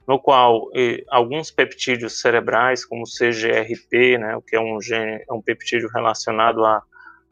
No 0.05 0.19
qual 0.19 0.69
alguns 1.13 1.53
peptídeos 1.53 2.21
cerebrais, 2.21 2.85
como 2.85 3.05
CGRP, 3.05 4.19
né, 4.19 4.35
o 4.35 4.43
que 4.43 4.57
é 4.57 4.61
um 4.61 4.81
gene, 4.81 5.25
é 5.31 5.33
um 5.33 5.41
peptídeo 5.41 5.89
relacionado 5.95 6.65
a 6.65 6.83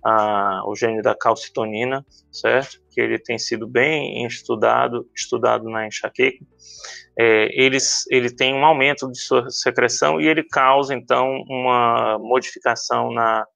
a, 0.05 0.63
o 0.67 0.75
gene 0.75 1.01
da 1.01 1.15
calcitonina, 1.15 2.05
certo? 2.31 2.81
Que 2.91 3.01
ele 3.01 3.19
tem 3.19 3.39
sido 3.39 3.67
bem 3.67 4.27
estudado, 4.27 5.09
estudado 5.15 5.69
na 5.69 5.87
enxaqueca. 5.87 6.45
É, 7.19 7.49
eles, 7.53 8.05
ele 8.11 8.31
tem 8.35 8.55
um 8.55 8.65
aumento 8.65 9.11
de 9.11 9.19
sua 9.19 9.49
secreção 9.51 10.21
e 10.21 10.27
ele 10.27 10.43
causa, 10.43 10.95
então, 10.95 11.43
uma 11.49 12.19
modificação 12.19 13.13
na, 13.13 13.47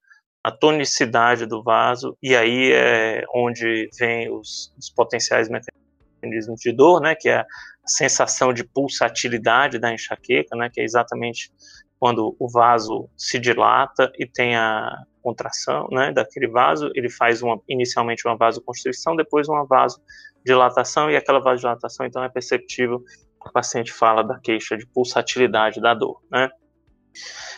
na 0.45 0.51
tonicidade 0.51 1.45
do 1.45 1.61
vaso, 1.63 2.17
e 2.21 2.35
aí 2.35 2.71
é 2.71 3.23
onde 3.35 3.89
vem 3.99 4.31
os, 4.31 4.73
os 4.77 4.89
potenciais 4.89 5.49
mecanismos 5.49 6.61
de 6.61 6.71
dor, 6.71 7.01
né, 7.01 7.15
que 7.15 7.29
é 7.29 7.39
a 7.39 7.45
sensação 7.85 8.53
de 8.53 8.63
pulsatilidade 8.63 9.79
da 9.79 9.93
enxaqueca, 9.93 10.55
né, 10.55 10.69
que 10.71 10.79
é 10.79 10.83
exatamente 10.83 11.51
quando 11.99 12.35
o 12.39 12.49
vaso 12.49 13.09
se 13.17 13.39
dilata 13.39 14.11
e 14.17 14.25
tem 14.25 14.55
a 14.55 15.03
contração 15.27 15.89
né, 15.91 16.09
daquele 16.13 16.47
vaso, 16.47 16.89
ele 16.95 17.09
faz 17.09 17.41
uma, 17.41 17.59
inicialmente 17.67 18.25
uma 18.25 18.37
vasoconstrição, 18.37 19.13
depois 19.13 19.49
uma 19.49 19.65
vasodilatação, 19.65 21.11
e 21.11 21.17
aquela 21.17 21.39
vasodilatação 21.41 22.05
então 22.05 22.23
é 22.23 22.29
perceptível, 22.29 23.03
o 23.45 23.51
paciente 23.51 23.91
fala 23.91 24.23
da 24.23 24.39
queixa 24.39 24.77
de 24.77 24.87
pulsatilidade 24.87 25.81
da 25.81 25.93
dor. 25.93 26.21
Né. 26.31 26.49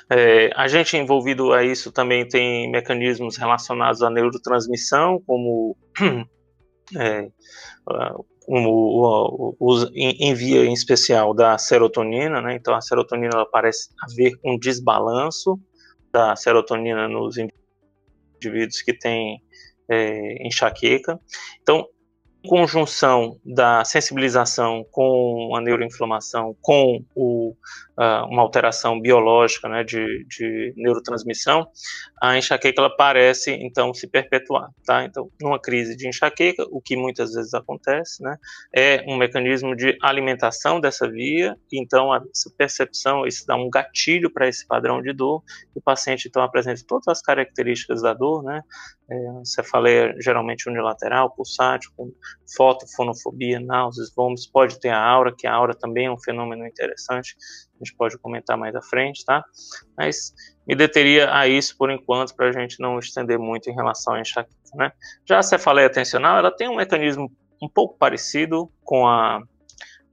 É, 0.10 0.50
a 0.56 0.68
gente 0.68 0.98
envolvido 0.98 1.54
a 1.54 1.64
isso 1.64 1.92
também 1.92 2.28
tem 2.28 2.72
mecanismos 2.72 3.38
relacionados 3.38 4.02
à 4.02 4.10
neurotransmissão, 4.10 5.22
como 5.28 5.78
é, 6.98 7.30
o, 8.48 8.58
o, 8.58 9.56
o, 9.60 9.86
envia 9.94 10.66
em 10.66 10.74
especial 10.74 11.36
da 11.36 11.56
serotonina, 11.60 12.42
né? 12.42 12.56
Então 12.56 12.74
a 12.74 12.82
serotonina 12.82 13.34
ela 13.36 13.46
parece 13.46 13.90
haver 14.02 14.34
um 14.44 14.58
desbalanço 14.58 15.60
da 16.12 16.36
serotonina 16.36 17.08
nos 17.08 17.38
indivíduos 17.38 17.59
que 18.84 18.94
têm 18.94 19.42
é, 19.90 20.48
enxaqueca. 20.48 21.20
Então 21.62 21.88
conjunção 22.46 23.38
da 23.44 23.84
sensibilização 23.84 24.86
com 24.92 25.54
a 25.56 25.62
neuroinflamação, 25.62 26.56
com 26.62 27.04
o, 27.14 27.52
uh, 27.98 28.26
uma 28.30 28.42
alteração 28.42 29.00
biológica 29.00 29.68
né, 29.68 29.84
de, 29.84 30.26
de, 30.26 30.74
neurotransmissão, 30.78 31.68
a 32.22 32.38
enxaqueca 32.38 32.82
ela 32.82 32.96
parece 32.96 33.52
então 33.52 33.94
se 33.94 34.08
perpetuar. 34.08 34.70
Tá? 34.86 35.04
Então, 35.04 35.32
numa 35.42 35.60
crise 35.60 35.96
de 35.96 36.08
enxaqueca, 36.08 36.66
o 36.70 36.82
que 36.82 36.96
muitas 36.96 37.34
vezes 37.34 37.54
acontece 37.54 38.22
né, 38.22 38.38
é 38.76 39.04
um 39.08 39.18
mecanismo 39.18 39.76
de 39.76 39.98
alimentação 40.02 40.80
dessa 40.80 41.10
via, 41.10 41.56
então 41.72 42.14
essa 42.14 42.52
percepção, 42.58 43.26
isso 43.26 43.46
dá 43.46 43.56
um 43.56 43.70
gatilho 43.70 44.32
para 44.32 44.48
esse 44.48 44.68
padrão 44.68 45.02
de 45.02 45.14
dor, 45.14 45.44
e 45.76 45.80
o 45.80 45.82
paciente 45.82 46.28
então 46.28 46.44
apresenta 46.44 46.82
todas 46.88 47.08
as 47.08 47.22
características 47.22 48.02
da 48.02 48.14
dor, 48.14 48.44
né, 48.44 48.62
é, 49.12 49.16
cefaleia 49.44 50.14
geralmente 50.20 50.70
unilateral, 50.70 51.32
pulsátil, 51.32 51.92
com 51.96 52.12
fotofonofobia, 52.56 53.60
náuseas, 53.60 54.14
vômitos, 54.16 54.46
pode 54.46 54.80
ter 54.80 54.90
a 54.90 55.02
aura, 55.02 55.34
que 55.36 55.48
a 55.48 55.54
aura 55.54 55.74
também 55.74 56.06
é 56.06 56.12
um 56.12 56.20
fenômeno 56.20 56.66
interessante, 56.66 57.36
a 57.80 57.86
gente 57.86 57.96
pode 57.96 58.18
comentar 58.18 58.58
mais 58.58 58.76
à 58.76 58.82
frente, 58.82 59.24
tá? 59.24 59.44
Mas 59.98 60.34
me 60.68 60.76
deteria 60.76 61.34
a 61.34 61.48
isso 61.48 61.78
por 61.78 61.90
enquanto, 61.90 62.36
para 62.36 62.50
a 62.50 62.52
gente 62.52 62.80
não 62.80 63.00
estender 63.00 63.40
muito 63.40 63.70
em 63.70 63.74
relação 63.74 64.14
à 64.14 64.22
enxaqueca, 64.22 64.56
né? 64.76 64.92
Já 65.28 65.40
a 65.40 65.44
cefaleia 65.44 65.88
atencional, 65.88 66.38
ela 66.38 66.52
tem 66.52 66.68
um 66.68 66.76
mecanismo 66.76 67.32
um 67.62 67.70
pouco 67.70 67.98
parecido 67.98 68.72
com 68.84 69.08
a 69.08 69.42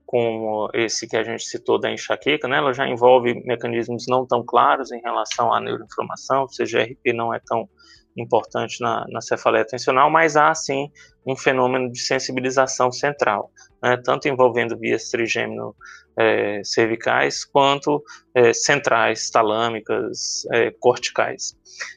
com 0.05 0.69
esse 0.73 1.05
que 1.05 1.17
a 1.17 1.23
gente 1.23 1.43
citou 1.43 1.77
da 1.77 1.91
enxaqueca, 1.91 2.47
né? 2.47 2.57
Ela 2.57 2.73
já 2.73 2.87
envolve 2.87 3.43
mecanismos 3.43 4.05
não 4.07 4.25
tão 4.25 4.41
claros 4.41 4.89
em 4.89 5.01
relação 5.01 5.53
à 5.53 5.59
neuroinflamação, 5.59 6.45
o 6.45 6.47
CGRP 6.47 7.11
não 7.11 7.33
é 7.33 7.41
tão 7.45 7.69
importante 8.17 8.81
na, 8.81 9.05
na 9.09 9.21
cefaleia 9.21 9.63
atencional, 9.63 10.09
mas 10.09 10.35
há 10.35 10.53
sim 10.53 10.91
um 11.25 11.35
fenômeno 11.35 11.91
de 11.91 11.99
sensibilização 11.99 12.91
central, 12.91 13.51
né, 13.81 13.97
tanto 13.97 14.27
envolvendo 14.27 14.77
vias 14.77 15.09
trigêmino 15.09 15.75
é, 16.17 16.61
cervicais 16.63 17.45
quanto 17.45 18.03
é, 18.33 18.51
centrais, 18.53 19.29
talâmicas, 19.29 20.45
é, 20.51 20.71
corticais. 20.79 21.55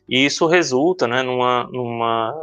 E 0.09 0.25
isso 0.25 0.47
resulta 0.47 1.09
né, 1.09 1.23
numa, 1.23 1.65
numa, 1.73 2.35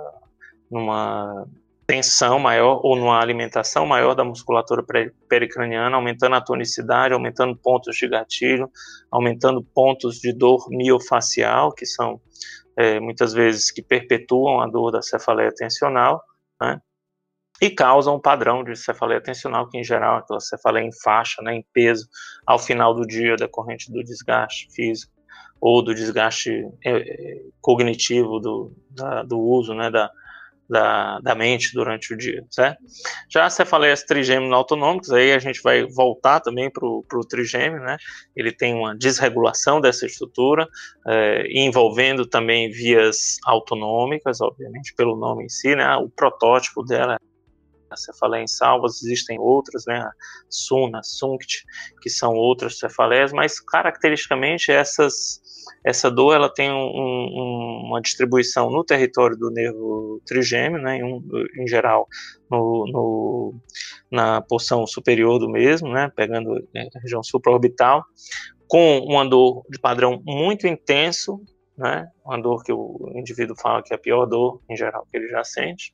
numa 0.71 1.47
tensão 1.85 2.39
maior 2.39 2.81
ou 2.83 2.95
numa 2.95 3.21
alimentação 3.21 3.85
maior 3.85 4.13
da 4.13 4.23
musculatura 4.23 4.83
pericraniana, 5.29 5.95
aumentando 5.95 6.35
a 6.35 6.41
tonicidade, 6.41 7.13
aumentando 7.13 7.55
pontos 7.55 7.95
de 7.95 8.07
gatilho, 8.09 8.69
aumentando 9.09 9.63
pontos 9.63 10.19
de 10.19 10.33
dor 10.33 10.67
miofacial, 10.69 11.71
que 11.71 11.85
são 11.85 12.19
é, 12.77 12.99
muitas 12.99 13.33
vezes 13.33 13.71
que 13.71 13.81
perpetuam 13.81 14.61
a 14.61 14.67
dor 14.67 14.91
da 14.91 15.01
cefaleia 15.01 15.51
tensional, 15.53 16.23
né? 16.61 16.79
e 17.61 17.71
causam 17.71 18.15
um 18.15 18.21
padrão 18.21 18.63
de 18.63 18.75
cefaleia 18.75 19.19
tensional, 19.19 19.67
que 19.67 19.77
em 19.77 19.83
geral 19.83 20.17
é 20.17 20.19
aquela 20.19 20.39
cefaleia 20.39 20.85
em 20.85 20.91
faixa, 21.01 21.41
né, 21.41 21.55
em 21.55 21.65
peso, 21.73 22.07
ao 22.45 22.59
final 22.59 22.93
do 22.93 23.05
dia 23.05 23.35
decorrente 23.35 23.91
do 23.91 24.03
desgaste 24.03 24.67
físico 24.71 25.11
ou 25.59 25.81
do 25.81 25.95
desgaste 25.95 26.69
é, 26.85 27.41
cognitivo 27.59 28.39
do, 28.39 28.71
da, 28.91 29.23
do 29.23 29.39
uso 29.39 29.73
né, 29.73 29.89
da, 29.89 30.11
da, 30.69 31.19
da 31.19 31.33
mente 31.33 31.73
durante 31.73 32.13
o 32.13 32.17
dia, 32.17 32.43
certo? 32.49 32.77
Já 33.29 33.49
cefaleias 33.49 34.03
trigêmeo 34.03 34.53
autonômicas, 34.53 35.11
aí 35.11 35.31
a 35.31 35.39
gente 35.39 35.61
vai 35.61 35.85
voltar 35.85 36.39
também 36.39 36.69
para 36.69 36.85
o 36.85 37.27
trigêmeo, 37.27 37.79
né? 37.79 37.97
Ele 38.35 38.51
tem 38.51 38.73
uma 38.73 38.95
desregulação 38.95 39.79
dessa 39.79 40.05
estrutura, 40.05 40.67
é, 41.07 41.47
envolvendo 41.49 42.25
também 42.25 42.69
vias 42.69 43.37
autonômicas, 43.45 44.41
obviamente, 44.41 44.93
pelo 44.95 45.15
nome 45.15 45.45
em 45.45 45.49
si, 45.49 45.75
né? 45.75 45.95
O 45.95 46.09
protótipo 46.09 46.83
dela 46.83 47.17
a 47.89 47.95
cefaleia 47.95 48.43
em 48.43 48.47
salvas, 48.47 49.01
existem 49.01 49.39
outras, 49.39 49.85
né, 49.85 49.97
a 49.99 50.11
SUNA, 50.49 51.01
SUNCT, 51.03 51.63
que 52.01 52.09
são 52.09 52.33
outras 52.33 52.79
cefaleias, 52.79 53.31
mas 53.31 53.61
caracteristicamente 53.61 54.71
essas 54.71 55.41
essa 55.83 56.09
dor 56.09 56.35
ela 56.35 56.49
tem 56.53 56.71
um, 56.71 56.75
um, 56.75 57.83
uma 57.85 58.01
distribuição 58.01 58.69
no 58.69 58.83
território 58.83 59.37
do 59.37 59.49
nervo 59.51 60.21
trigêmeo, 60.25 60.81
né, 60.81 60.97
em, 60.97 61.23
em 61.59 61.67
geral 61.67 62.07
no, 62.49 62.85
no, 62.91 63.55
na 64.11 64.41
porção 64.41 64.85
superior 64.85 65.39
do 65.39 65.49
mesmo, 65.49 65.89
né, 65.89 66.11
pegando 66.15 66.53
né, 66.73 66.87
a 66.95 66.99
região 66.99 67.23
supraorbital, 67.23 68.03
com 68.67 68.99
uma 68.99 69.25
dor 69.25 69.63
de 69.69 69.79
padrão 69.79 70.21
muito 70.25 70.67
intenso, 70.67 71.41
né, 71.77 72.07
uma 72.25 72.41
dor 72.41 72.63
que 72.63 72.73
o 72.73 73.11
indivíduo 73.15 73.55
fala 73.59 73.83
que 73.83 73.93
é 73.93 73.95
a 73.95 73.99
pior 73.99 74.25
dor 74.25 74.61
em 74.69 74.75
geral 74.75 75.05
que 75.09 75.17
ele 75.17 75.27
já 75.29 75.43
sente, 75.43 75.93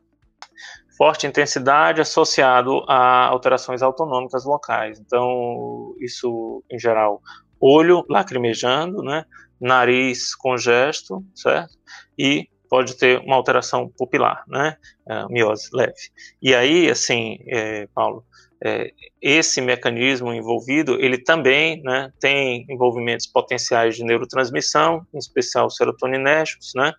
forte 0.98 1.27
intensidade 1.27 2.01
associado 2.01 2.84
a 2.88 3.27
alterações 3.27 3.82
autonômicas 3.82 4.46
locais. 4.46 5.00
Então, 5.00 5.96
isso, 6.00 6.63
em 6.70 6.80
geral, 6.80 7.22
olho 7.60 8.06
lacrimejando, 8.10 9.01
né? 9.01 9.25
Nariz 9.63 10.36
congesto, 10.36 11.25
certo? 11.34 11.77
E 12.17 12.50
pode 12.70 12.98
ter 12.98 13.20
uma 13.20 13.36
alteração 13.36 13.89
pupilar, 13.98 14.43
né? 14.48 14.77
É, 15.08 15.25
miose 15.29 15.70
leve. 15.74 15.93
E 16.41 16.53
aí, 16.53 16.89
assim, 16.89 17.38
é, 17.48 17.88
Paulo, 17.93 18.25
é, 18.65 18.91
esse 19.22 19.60
mecanismo 19.62 20.34
envolvido, 20.34 21.00
ele 21.00 21.17
também 21.17 21.82
né, 21.84 22.12
tem 22.20 22.65
envolvimentos 22.70 23.27
potenciais 23.27 23.98
de 23.98 24.05
neurotransmissão, 24.05 25.05
em 25.13 25.17
especial 25.17 25.70
serotoninérgicos, 25.70 26.72
né, 26.74 26.93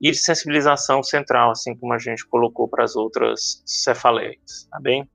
e 0.00 0.10
de 0.10 0.18
sensibilização 0.18 1.02
central, 1.02 1.50
assim 1.50 1.74
como 1.74 1.94
a 1.94 1.98
gente 1.98 2.26
colocou 2.26 2.68
para 2.68 2.84
as 2.84 2.94
outras 2.94 3.62
cefaleias, 3.64 4.68
tá 4.70 4.78
bem? 4.78 5.08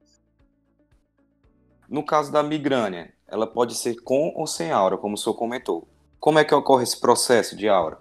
No 1.88 2.04
caso 2.04 2.32
da 2.32 2.42
migrânia, 2.42 3.14
ela 3.28 3.46
pode 3.46 3.76
ser 3.76 3.96
com 4.04 4.34
ou 4.36 4.48
sem 4.48 4.72
aura, 4.72 4.98
como 4.98 5.14
o 5.14 5.18
senhor 5.18 5.36
comentou. 5.36 5.88
Como 6.24 6.40
é 6.40 6.46
que 6.46 6.56
ocorre 6.56 6.84
esse 6.84 6.98
processo 6.98 7.54
de 7.54 7.68
aura? 7.68 7.98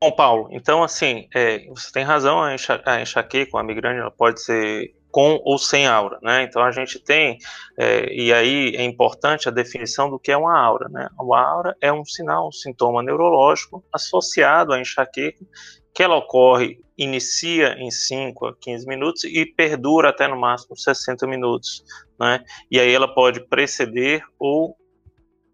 Bom, 0.00 0.12
Paulo, 0.12 0.48
então 0.52 0.80
assim, 0.80 1.26
é, 1.34 1.66
você 1.66 1.90
tem 1.90 2.04
razão, 2.04 2.40
a, 2.40 2.54
enxaqueca, 3.02 3.58
a 3.58 3.64
migrânia, 3.64 4.02
ela 4.02 4.12
pode 4.12 4.40
ser 4.40 4.94
com 5.10 5.40
ou 5.44 5.58
sem 5.58 5.88
aura, 5.88 6.20
né? 6.22 6.44
Então 6.44 6.62
a 6.62 6.70
gente 6.70 7.00
tem, 7.00 7.36
é, 7.76 8.14
e 8.14 8.32
aí 8.32 8.76
é 8.76 8.84
importante 8.84 9.48
a 9.48 9.50
definição 9.50 10.08
do 10.08 10.20
que 10.20 10.30
é 10.30 10.36
uma 10.36 10.56
aura, 10.56 10.88
né? 10.88 11.08
A 11.18 11.40
aura 11.40 11.76
é 11.80 11.92
um 11.92 12.04
sinal, 12.04 12.46
um 12.46 12.52
sintoma 12.52 13.02
neurológico 13.02 13.84
associado 13.92 14.72
à 14.72 14.80
enxaqueca, 14.80 15.44
que 15.92 16.04
ela 16.04 16.14
ocorre, 16.14 16.78
inicia 16.96 17.74
em 17.76 17.90
5 17.90 18.46
a 18.46 18.54
15 18.54 18.86
minutos 18.86 19.24
e 19.24 19.44
perdura 19.44 20.10
até 20.10 20.28
no 20.28 20.38
máximo 20.38 20.76
60 20.76 21.26
minutos, 21.26 21.82
né? 22.20 22.44
E 22.70 22.78
aí 22.78 22.94
ela 22.94 23.12
pode 23.12 23.40
preceder 23.48 24.22
ou 24.38 24.76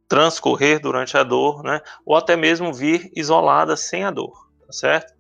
transcorrer 0.09 0.81
durante 0.81 1.17
a 1.17 1.23
dor, 1.23 1.63
né? 1.63 1.81
Ou 2.05 2.17
até 2.17 2.37
mesmo 2.37 2.73
vir 2.73 3.11
isolada 3.15 3.77
sem 3.77 4.05
a 4.05 4.11
dor, 4.11 4.49
tá 4.67 4.73
certo? 4.73 5.13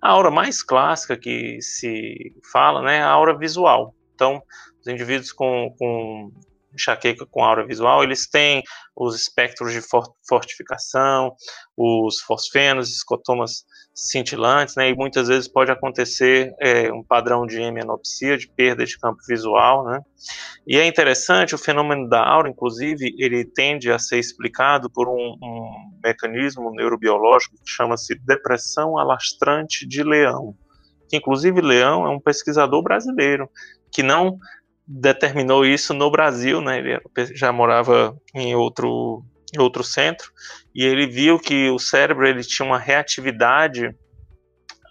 A 0.00 0.10
aura 0.10 0.30
mais 0.30 0.62
clássica 0.62 1.16
que 1.16 1.60
se 1.60 2.32
fala 2.52 2.82
né, 2.82 2.98
é 2.98 3.02
a 3.02 3.10
aura 3.10 3.36
visual. 3.36 3.94
Então, 4.14 4.42
os 4.80 4.86
indivíduos 4.86 5.32
com, 5.32 5.74
com 5.78 6.30
enxaqueca 6.78 7.26
com 7.26 7.44
aura 7.44 7.66
visual, 7.66 8.02
eles 8.02 8.28
têm 8.28 8.62
os 8.96 9.14
espectros 9.14 9.72
de 9.72 9.80
fortificação, 10.28 11.34
os 11.76 12.20
fosfenos, 12.20 12.88
escotomas 12.88 13.64
cintilantes, 13.94 14.76
né, 14.76 14.90
e 14.90 14.94
muitas 14.94 15.28
vezes 15.28 15.48
pode 15.48 15.72
acontecer 15.72 16.54
é, 16.60 16.92
um 16.92 17.02
padrão 17.02 17.44
de 17.46 17.60
hemianopsia, 17.60 18.38
de 18.38 18.48
perda 18.48 18.84
de 18.84 18.98
campo 18.98 19.20
visual, 19.28 19.84
né, 19.84 20.00
e 20.66 20.76
é 20.76 20.86
interessante, 20.86 21.54
o 21.54 21.58
fenômeno 21.58 22.08
da 22.08 22.22
aura, 22.24 22.48
inclusive, 22.48 23.14
ele 23.18 23.44
tende 23.44 23.90
a 23.90 23.98
ser 23.98 24.18
explicado 24.18 24.90
por 24.90 25.08
um, 25.08 25.36
um 25.42 25.98
mecanismo 26.04 26.70
neurobiológico 26.72 27.56
que 27.56 27.70
chama-se 27.70 28.14
depressão 28.14 28.98
alastrante 28.98 29.86
de 29.86 30.02
leão, 30.02 30.54
que 31.08 31.16
inclusive 31.16 31.60
Leão 31.60 32.06
é 32.06 32.10
um 32.10 32.20
pesquisador 32.20 32.82
brasileiro, 32.82 33.48
que 33.90 34.02
não 34.02 34.38
determinou 34.88 35.66
isso 35.66 35.92
no 35.92 36.10
Brasil, 36.10 36.62
né, 36.62 36.78
ele 36.78 36.98
já 37.34 37.52
morava 37.52 38.16
em 38.34 38.54
outro 38.54 39.22
em 39.54 39.60
outro 39.60 39.82
centro, 39.82 40.30
e 40.74 40.84
ele 40.84 41.06
viu 41.06 41.38
que 41.38 41.70
o 41.70 41.78
cérebro 41.78 42.26
ele 42.26 42.44
tinha 42.44 42.66
uma 42.66 42.78
reatividade 42.78 43.94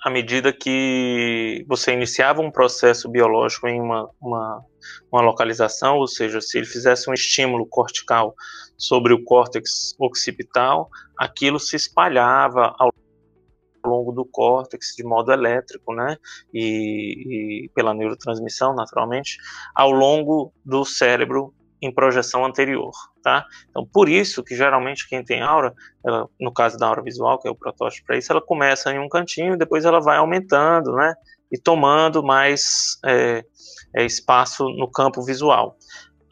à 0.04 0.10
medida 0.10 0.52
que 0.54 1.64
você 1.68 1.94
iniciava 1.94 2.42
um 2.42 2.50
processo 2.50 3.10
biológico 3.10 3.68
em 3.68 3.80
uma, 3.80 4.10
uma, 4.20 4.66
uma 5.12 5.22
localização, 5.22 5.98
ou 5.98 6.08
seja, 6.08 6.42
se 6.42 6.58
ele 6.58 6.66
fizesse 6.66 7.10
um 7.10 7.14
estímulo 7.14 7.68
cortical 7.68 8.34
sobre 8.78 9.14
o 9.14 9.24
córtex 9.24 9.96
occipital, 10.00 10.90
aquilo 11.20 11.60
se 11.60 11.76
espalhava 11.76 12.74
ao 12.80 12.92
longo 13.88 14.12
do 14.12 14.26
córtex 14.26 14.94
de 14.96 15.04
modo 15.04 15.32
elétrico, 15.32 15.94
né, 15.94 16.18
e, 16.54 17.66
e, 17.66 17.70
pela 17.70 17.94
neurotransmissão, 17.94 18.76
naturalmente, 18.76 19.38
ao 19.74 19.92
longo 19.92 20.54
do 20.64 20.86
cérebro 20.86 21.54
em 21.82 21.94
projeção 21.94 22.44
anterior, 22.46 22.92
tá? 23.22 23.46
Então, 23.70 23.86
por 23.86 24.10
isso 24.10 24.44
que 24.44 24.56
geralmente 24.56 25.08
quem 25.08 25.24
tem 25.24 25.42
aura, 25.42 25.74
ela, 26.06 26.28
no 26.40 26.52
caso 26.52 26.78
da 26.78 26.88
aura 26.88 27.04
visual, 27.04 27.40
que 27.40 27.48
é 27.48 27.52
o 27.52 27.56
protótipo 27.56 28.08
para 28.08 28.18
isso, 28.18 28.32
ela 28.32 28.42
começa 28.42 28.92
em 28.92 29.00
um 29.00 29.08
cantinho 29.08 29.54
e 29.54 29.58
depois 29.58 29.86
ela 29.86 30.02
vai 30.02 30.18
aumentando, 30.18 30.94
né? 30.94 31.14
E 31.52 31.58
tomando 31.58 32.24
mais 32.24 33.00
é, 33.06 33.44
é, 33.96 34.06
espaço 34.06 34.68
no 34.70 34.90
campo 34.90 35.24
visual. 35.24 35.78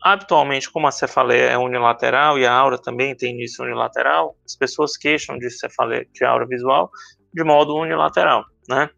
Habitualmente, 0.03 0.71
como 0.71 0.87
a 0.87 0.91
cefaleia 0.91 1.51
é 1.51 1.57
unilateral 1.57 2.37
e 2.37 2.45
a 2.45 2.53
aura 2.53 2.77
também 2.77 3.15
tem 3.15 3.33
início 3.33 3.63
unilateral, 3.63 4.35
as 4.45 4.55
pessoas 4.55 4.97
queixam 4.97 5.37
de 5.37 5.49
cefaleia 5.49 6.07
de 6.11 6.23
aura 6.23 6.45
visual 6.45 6.91
de 7.35 7.43
modo 7.43 7.75
unilateral, 7.75 8.45
né? 8.69 8.89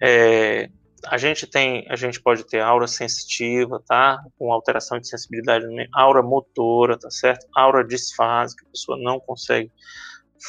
É, 0.00 0.68
a 1.06 1.16
gente 1.16 1.46
tem, 1.46 1.86
a 1.88 1.96
gente 1.96 2.20
pode 2.20 2.44
ter 2.44 2.60
aura 2.60 2.86
sensitiva, 2.86 3.82
tá? 3.86 4.18
Com 4.38 4.52
alteração 4.52 5.00
de 5.00 5.08
sensibilidade, 5.08 5.64
aura 5.94 6.22
motora, 6.22 6.98
tá 6.98 7.10
certo? 7.10 7.46
Aura 7.56 7.82
disfásica, 7.82 8.64
a 8.66 8.70
pessoa 8.70 8.98
não 9.00 9.18
consegue 9.18 9.72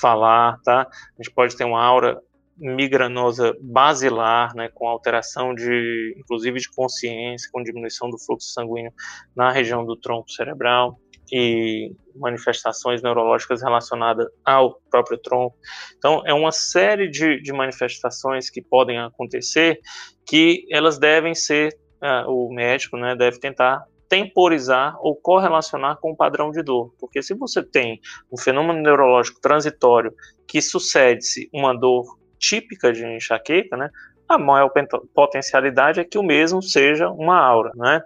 falar, 0.02 0.60
tá? 0.66 0.82
A 0.82 1.24
gente 1.24 1.34
pode 1.34 1.56
ter 1.56 1.64
uma 1.64 1.82
aura 1.82 2.20
migranosa 2.58 3.56
basilar, 3.62 4.54
né, 4.54 4.68
com 4.74 4.86
alteração 4.86 5.56
de, 5.56 6.14
inclusive 6.18 6.60
de 6.60 6.70
consciência, 6.70 7.50
com 7.54 7.64
diminuição 7.64 8.10
do 8.10 8.20
fluxo 8.20 8.50
sanguíneo 8.50 8.92
na 9.34 9.50
região 9.50 9.86
do 9.86 9.96
tronco 9.96 10.30
cerebral 10.30 11.00
e 11.32 11.92
manifestações 12.16 13.02
neurológicas 13.02 13.62
relacionadas 13.62 14.28
ao 14.44 14.80
próprio 14.90 15.18
tronco. 15.18 15.56
Então, 15.98 16.22
é 16.26 16.34
uma 16.34 16.52
série 16.52 17.08
de, 17.10 17.42
de 17.42 17.54
manifestações 17.54 18.50
que 18.50 18.62
podem 18.62 19.00
acontecer 19.00 19.80
que 20.26 20.66
elas 20.70 21.00
devem 21.00 21.34
ser, 21.34 21.78
uh, 22.02 22.30
o 22.30 22.54
médico 22.54 22.98
né, 22.98 23.16
deve 23.16 23.40
tentar 23.40 23.84
temporizar 24.08 24.98
ou 25.00 25.16
correlacionar 25.16 25.98
com 25.98 26.12
o 26.12 26.16
padrão 26.16 26.52
de 26.52 26.64
dor. 26.64 26.94
Porque 27.00 27.22
se 27.22 27.34
você 27.34 27.64
tem 27.64 28.02
um 28.32 28.38
fenômeno 28.38 28.82
neurológico 28.82 29.40
transitório 29.40 30.14
que 30.48 30.62
sucede-se 30.62 31.48
uma 31.54 31.78
dor 31.78 32.18
típica 32.40 32.92
de 32.92 33.06
enxaqueca, 33.06 33.78
né, 33.78 33.90
a 34.30 34.38
maior 34.38 34.72
potencialidade 35.14 36.00
é 36.00 36.06
que 36.06 36.20
o 36.20 36.24
mesmo 36.24 36.62
seja 36.62 37.10
uma 37.10 37.36
aura, 37.40 37.72
né? 37.76 38.04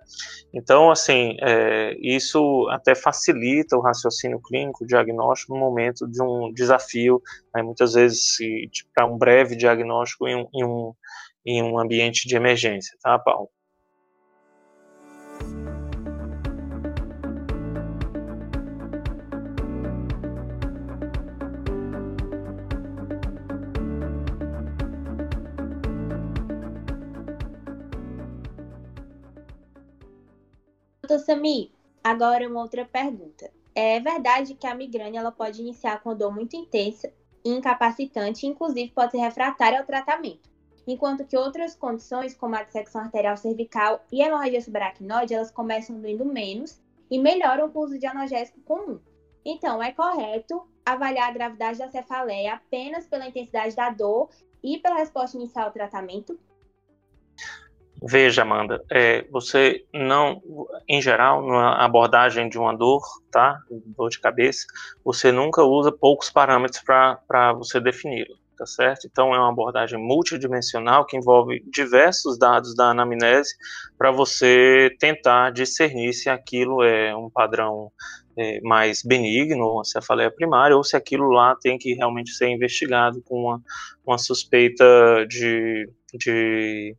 Então, 0.54 0.90
assim, 0.90 1.36
é, 1.42 1.98
isso 2.00 2.66
até 2.72 2.96
facilita 2.96 3.76
o 3.76 3.82
raciocínio 3.82 4.40
clínico, 4.40 4.86
o 4.86 4.88
diagnóstico 4.88 5.54
no 5.54 5.60
momento 5.60 6.08
de 6.08 6.24
um 6.24 6.54
desafio, 6.54 7.22
né? 7.54 7.62
muitas 7.62 7.94
vezes 7.94 8.38
para 8.96 9.06
um 9.06 9.18
breve 9.18 9.58
diagnóstico 9.58 10.26
em 10.26 10.36
um, 10.38 10.48
em 10.54 10.64
um, 10.64 10.94
em 11.46 11.62
um 11.62 11.78
ambiente 11.78 12.26
de 12.26 12.38
emergência, 12.38 12.98
tá, 13.04 13.20
Paulo? 13.20 13.50
Doutor 31.13 31.26
Sami, 31.28 31.71
agora 32.04 32.49
uma 32.49 32.60
outra 32.60 32.86
pergunta. 32.86 33.52
É 33.76 33.99
verdade 33.99 34.56
que 34.56 34.65
a 34.65 34.73
migrânia 34.73 35.19
ela 35.19 35.32
pode 35.32 35.62
iniciar 35.62 36.02
com 36.02 36.15
dor 36.15 36.34
muito 36.34 36.56
intensa 36.56 37.13
e 37.45 37.52
incapacitante, 37.52 38.47
inclusive 38.47 38.89
pode 38.89 39.12
ser 39.12 39.19
refratária 39.19 39.78
ao 39.78 39.86
tratamento. 39.86 40.49
Enquanto 40.88 41.23
que 41.23 41.38
outras 41.38 41.76
condições, 41.76 42.34
como 42.34 42.56
a 42.56 42.63
dissecção 42.63 43.02
arterial 43.02 43.38
cervical 43.38 44.04
e 44.12 44.23
hemorragia 44.23 44.60
subaracnoide, 44.60 45.36
elas 45.36 45.52
começam 45.52 46.02
doendo 46.02 46.26
menos 46.26 46.82
e 47.12 47.19
melhoram 47.19 47.69
com 47.69 47.78
o 47.78 47.84
uso 47.84 47.99
de 47.99 48.08
analgésico 48.08 48.60
comum. 48.62 48.99
Então, 49.45 49.84
é 49.84 49.91
correto 49.91 50.67
avaliar 50.84 51.30
a 51.30 51.34
gravidade 51.34 51.78
da 51.78 51.91
cefaleia 51.91 52.56
apenas 52.56 53.06
pela 53.06 53.28
intensidade 53.28 53.76
da 53.76 53.91
dor 53.91 54.30
e 54.63 54.80
pela 54.80 54.95
resposta 54.95 55.38
inicial 55.38 55.65
ao 55.65 55.71
tratamento? 55.71 56.39
Veja, 58.06 58.42
Amanda, 58.42 58.84
é, 58.92 59.26
você 59.32 59.86
não, 59.94 60.42
em 60.89 61.02
geral, 61.02 61.42
na 61.48 61.86
abordagem 61.86 62.50
de 62.50 62.60
uma 62.60 62.76
dor, 62.76 63.02
tá, 63.32 63.58
dor 63.96 64.10
de 64.10 64.20
cabeça, 64.20 64.66
você 65.06 65.32
nunca 65.32 65.63
usa 65.63 65.89
poucos 65.89 66.30
parâmetros 66.30 66.84
para 66.84 67.54
você 67.54 67.80
defini-lo, 67.80 68.36
tá 68.58 68.66
certo? 68.66 69.08
Então 69.10 69.34
é 69.34 69.39
uma 69.39 69.50
abordagem 69.50 69.98
multidimensional 69.98 71.06
que 71.06 71.16
envolve 71.16 71.63
diversos 71.72 72.38
dados 72.38 72.76
da 72.76 72.89
anamnese 72.89 73.56
para 73.98 74.12
você 74.12 74.94
tentar 75.00 75.52
discernir 75.52 76.12
se 76.12 76.30
aquilo 76.30 76.84
é 76.84 77.16
um 77.16 77.30
padrão 77.30 77.89
é, 78.38 78.60
mais 78.63 79.02
benigno, 79.02 79.76
uma 79.76 79.86
cefaleia 79.86 80.30
primária, 80.30 80.76
ou 80.76 80.84
se 80.84 80.98
aquilo 80.98 81.30
lá 81.30 81.56
tem 81.62 81.78
que 81.78 81.94
realmente 81.94 82.32
ser 82.32 82.50
investigado 82.50 83.22
com 83.24 83.44
uma, 83.44 83.62
uma 84.06 84.18
suspeita 84.18 85.26
de, 85.30 85.88
de 86.17 86.95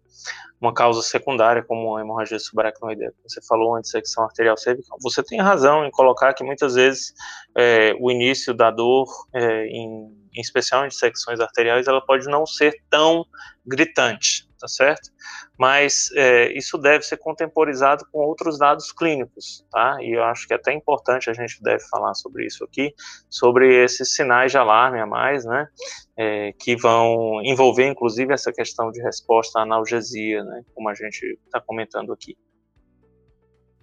uma 0.60 0.72
causa 0.72 1.02
secundária, 1.02 1.62
como 1.62 1.96
a 1.96 2.00
hemorragia 2.00 2.38
subaracnoidea, 2.38 3.12
você 3.22 3.40
falou 3.46 3.76
antes, 3.76 3.90
secção 3.90 4.24
arterial 4.24 4.56
cervical. 4.56 4.96
Você 5.02 5.22
tem 5.22 5.40
razão 5.40 5.84
em 5.84 5.90
colocar 5.90 6.32
que 6.32 6.42
muitas 6.42 6.74
vezes 6.74 7.12
é, 7.56 7.94
o 8.00 8.10
início 8.10 8.54
da 8.54 8.70
dor, 8.70 9.06
é, 9.34 9.66
em, 9.66 10.10
em 10.32 10.40
especial 10.40 10.86
em 10.86 10.90
secções 10.90 11.40
arteriais, 11.40 11.86
ela 11.86 12.00
pode 12.00 12.26
não 12.26 12.46
ser 12.46 12.80
tão 12.88 13.24
gritante, 13.66 14.48
tá 14.64 14.68
certo? 14.68 15.10
Mas 15.58 16.10
é, 16.16 16.50
isso 16.56 16.78
deve 16.78 17.04
ser 17.04 17.18
contemporizado 17.18 18.06
com 18.10 18.20
outros 18.20 18.58
dados 18.58 18.90
clínicos, 18.92 19.62
tá? 19.70 19.98
E 20.00 20.16
eu 20.16 20.24
acho 20.24 20.46
que 20.46 20.54
é 20.54 20.56
até 20.56 20.72
importante 20.72 21.28
a 21.28 21.34
gente 21.34 21.62
deve 21.62 21.84
falar 21.90 22.14
sobre 22.14 22.46
isso 22.46 22.64
aqui, 22.64 22.94
sobre 23.28 23.84
esses 23.84 24.14
sinais 24.14 24.50
de 24.50 24.56
alarme 24.56 24.98
a 24.98 25.06
mais, 25.06 25.44
né? 25.44 25.68
É, 26.16 26.52
que 26.58 26.76
vão 26.76 27.42
envolver, 27.42 27.86
inclusive, 27.86 28.32
essa 28.32 28.50
questão 28.50 28.90
de 28.90 29.02
resposta 29.02 29.58
à 29.58 29.62
analgesia, 29.62 30.42
né? 30.42 30.62
Como 30.74 30.88
a 30.88 30.94
gente 30.94 31.38
está 31.44 31.60
comentando 31.60 32.10
aqui. 32.10 32.34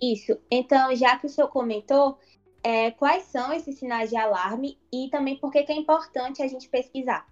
Isso. 0.02 0.36
Então, 0.50 0.96
já 0.96 1.15
que 1.15 1.28
o 1.28 1.30
senhor 1.30 1.50
comentou, 1.50 2.17
é, 2.63 2.89
quais 2.89 3.26
são 3.26 3.54
esses 3.54 3.78
sinais 3.78 4.10
de 4.10 4.17
alarme 4.17 4.80
e 4.91 5.10
também 5.12 5.38
por 5.38 5.52
que 5.52 5.60
é 5.60 5.74
importante 5.74 6.41
a 6.41 6.48
gente 6.48 6.67
pesquisar? 6.67 7.28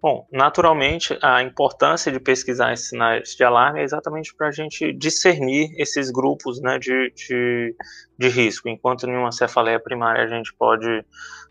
Bom, 0.00 0.28
naturalmente, 0.30 1.18
a 1.20 1.42
importância 1.42 2.12
de 2.12 2.20
pesquisar 2.20 2.72
esses 2.72 2.90
sinais 2.90 3.34
de 3.34 3.42
alarme 3.42 3.80
é 3.80 3.82
exatamente 3.82 4.32
para 4.32 4.46
a 4.46 4.52
gente 4.52 4.92
discernir 4.92 5.70
esses 5.76 6.08
grupos 6.12 6.60
né, 6.60 6.78
de, 6.78 7.12
de, 7.16 7.74
de, 8.16 8.28
risco. 8.28 8.68
Enquanto 8.68 9.08
em 9.08 9.16
uma 9.16 9.32
cefaleia 9.32 9.80
primária 9.80 10.22
a 10.22 10.28
gente 10.28 10.54
pode 10.56 11.04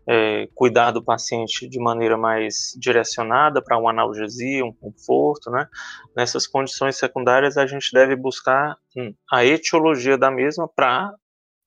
é, 0.08 0.48
cuidar 0.56 0.92
do 0.92 1.04
paciente 1.04 1.68
de 1.68 1.78
maneira 1.78 2.18
mais 2.18 2.74
direcionada 2.80 3.62
para 3.62 3.78
uma 3.78 3.92
analgesia, 3.92 4.64
um 4.64 4.74
conforto, 4.74 5.52
né? 5.52 5.68
Nessas 6.16 6.48
condições 6.48 6.96
secundárias 6.96 7.58
a 7.58 7.68
gente 7.68 7.92
deve 7.92 8.16
buscar 8.16 8.78
hum, 8.96 9.14
a 9.30 9.44
etiologia 9.44 10.18
da 10.18 10.32
mesma 10.32 10.70
para 10.74 11.14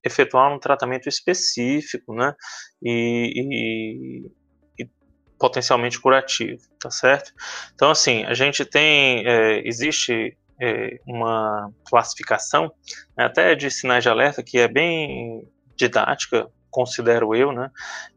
efetuar 0.03 0.51
um 0.51 0.59
tratamento 0.59 1.11
específico, 1.11 2.15
né? 2.15 2.35
E, 2.83 3.33
e 3.37 4.40
potencialmente 5.41 5.99
curativo, 5.99 6.61
tá 6.79 6.91
certo? 6.91 7.33
Então, 7.75 7.91
assim, 7.91 8.25
a 8.25 8.35
gente 8.35 8.63
tem, 8.63 9.27
é, 9.27 9.67
existe 9.67 10.37
é, 10.61 11.01
uma 11.07 11.73
classificação, 11.89 12.71
né, 13.17 13.25
até 13.25 13.55
de 13.55 13.71
sinais 13.71 14.05
de 14.05 14.11
alerta, 14.11 14.43
que 14.43 14.59
é 14.59 14.69
bem 14.69 15.49
didática, 15.75 16.47
considero 16.71 17.35
eu, 17.35 17.53
né, 17.53 17.71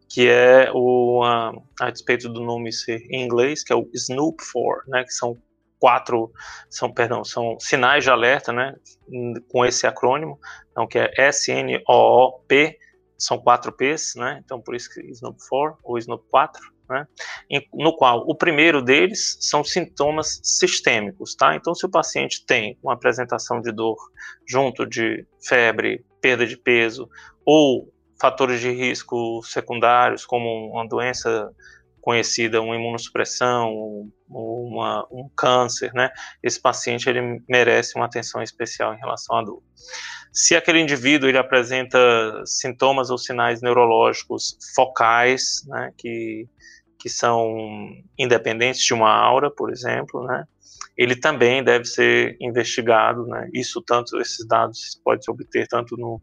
que 0.10 0.28
é 0.28 0.70
o, 0.74 1.24
a, 1.24 1.54
a 1.80 1.90
despeito 1.90 2.28
do 2.28 2.42
nome 2.42 2.74
ser 2.74 3.02
em 3.10 3.24
inglês, 3.24 3.64
que 3.64 3.72
é 3.72 3.76
o 3.76 3.90
SNOOP 3.94 4.44
4, 4.52 4.84
né, 4.90 5.04
que 5.06 5.14
são 5.14 5.42
quatro, 5.80 6.30
são, 6.70 6.94
perdão, 6.94 7.24
são 7.24 7.58
sinais 7.58 8.04
de 8.04 8.10
alerta, 8.10 8.52
né, 8.52 8.76
com 9.50 9.66
esse 9.66 9.88
acrônimo, 9.88 10.38
então, 10.72 10.86
que 10.86 11.00
é 11.00 11.10
S-N-O-O-P, 11.18 12.78
são 13.18 13.38
quatro 13.38 13.72
P's, 13.72 14.16
né, 14.18 14.42
então 14.44 14.60
por 14.60 14.76
isso 14.76 14.90
que 14.94 15.00
SNOOP 15.10 15.38
4, 15.50 15.78
ou 15.84 15.98
SNOOP 15.98 16.26
4, 16.30 16.73
né, 16.90 17.06
no 17.74 17.96
qual 17.96 18.24
o 18.28 18.36
primeiro 18.36 18.82
deles 18.82 19.38
são 19.40 19.64
sintomas 19.64 20.40
sistêmicos, 20.44 21.36
tá? 21.36 21.56
Então, 21.56 21.74
se 21.74 21.86
o 21.86 21.90
paciente 21.90 22.46
tem 22.46 22.78
uma 22.84 22.94
apresentação 22.94 23.62
de 23.62 23.72
dor 23.72 23.98
junto 24.48 24.86
de 24.86 25.26
febre, 25.42 26.06
perda 26.22 26.46
de 26.46 26.58
peso 26.58 27.10
ou 27.46 27.92
fatores 28.20 28.62
de 28.62 28.72
risco 28.72 29.42
secundários, 29.44 30.26
como 30.26 30.72
uma 30.72 30.88
doença 30.88 31.52
conhecida, 32.04 32.62
uma 32.62 32.76
imunossupressão, 32.76 34.10
uma, 34.30 35.08
um 35.10 35.30
câncer, 35.36 35.94
né? 35.94 36.12
Esse 36.44 36.62
paciente 36.62 37.10
ele 37.10 37.42
merece 37.48 37.96
uma 37.96 38.06
atenção 38.06 38.44
especial 38.44 38.94
em 38.94 39.00
relação 39.00 39.38
à 39.38 39.42
dor. 39.42 39.64
Se 40.32 40.54
aquele 40.54 40.82
indivíduo 40.82 41.30
ele 41.30 41.38
apresenta 41.38 41.98
sintomas 42.46 43.10
ou 43.10 43.18
sinais 43.18 43.62
neurológicos 43.62 44.58
focais, 44.76 45.64
né, 45.68 45.92
que 45.98 46.48
que 47.00 47.10
são 47.10 47.90
independentes 48.18 48.82
de 48.82 48.94
uma 48.94 49.12
aura, 49.14 49.52
por 49.52 49.70
exemplo, 49.70 50.26
né? 50.26 50.46
Ele 50.96 51.18
também 51.18 51.62
deve 51.62 51.84
ser 51.84 52.38
investigado, 52.40 53.26
né? 53.28 53.50
Isso 53.54 53.82
tanto 53.82 54.22
esses 54.22 54.48
dados 54.48 55.02
pode 55.04 55.26
se 55.26 55.30
obter 55.30 55.68
tanto 55.68 55.98
no 55.98 56.22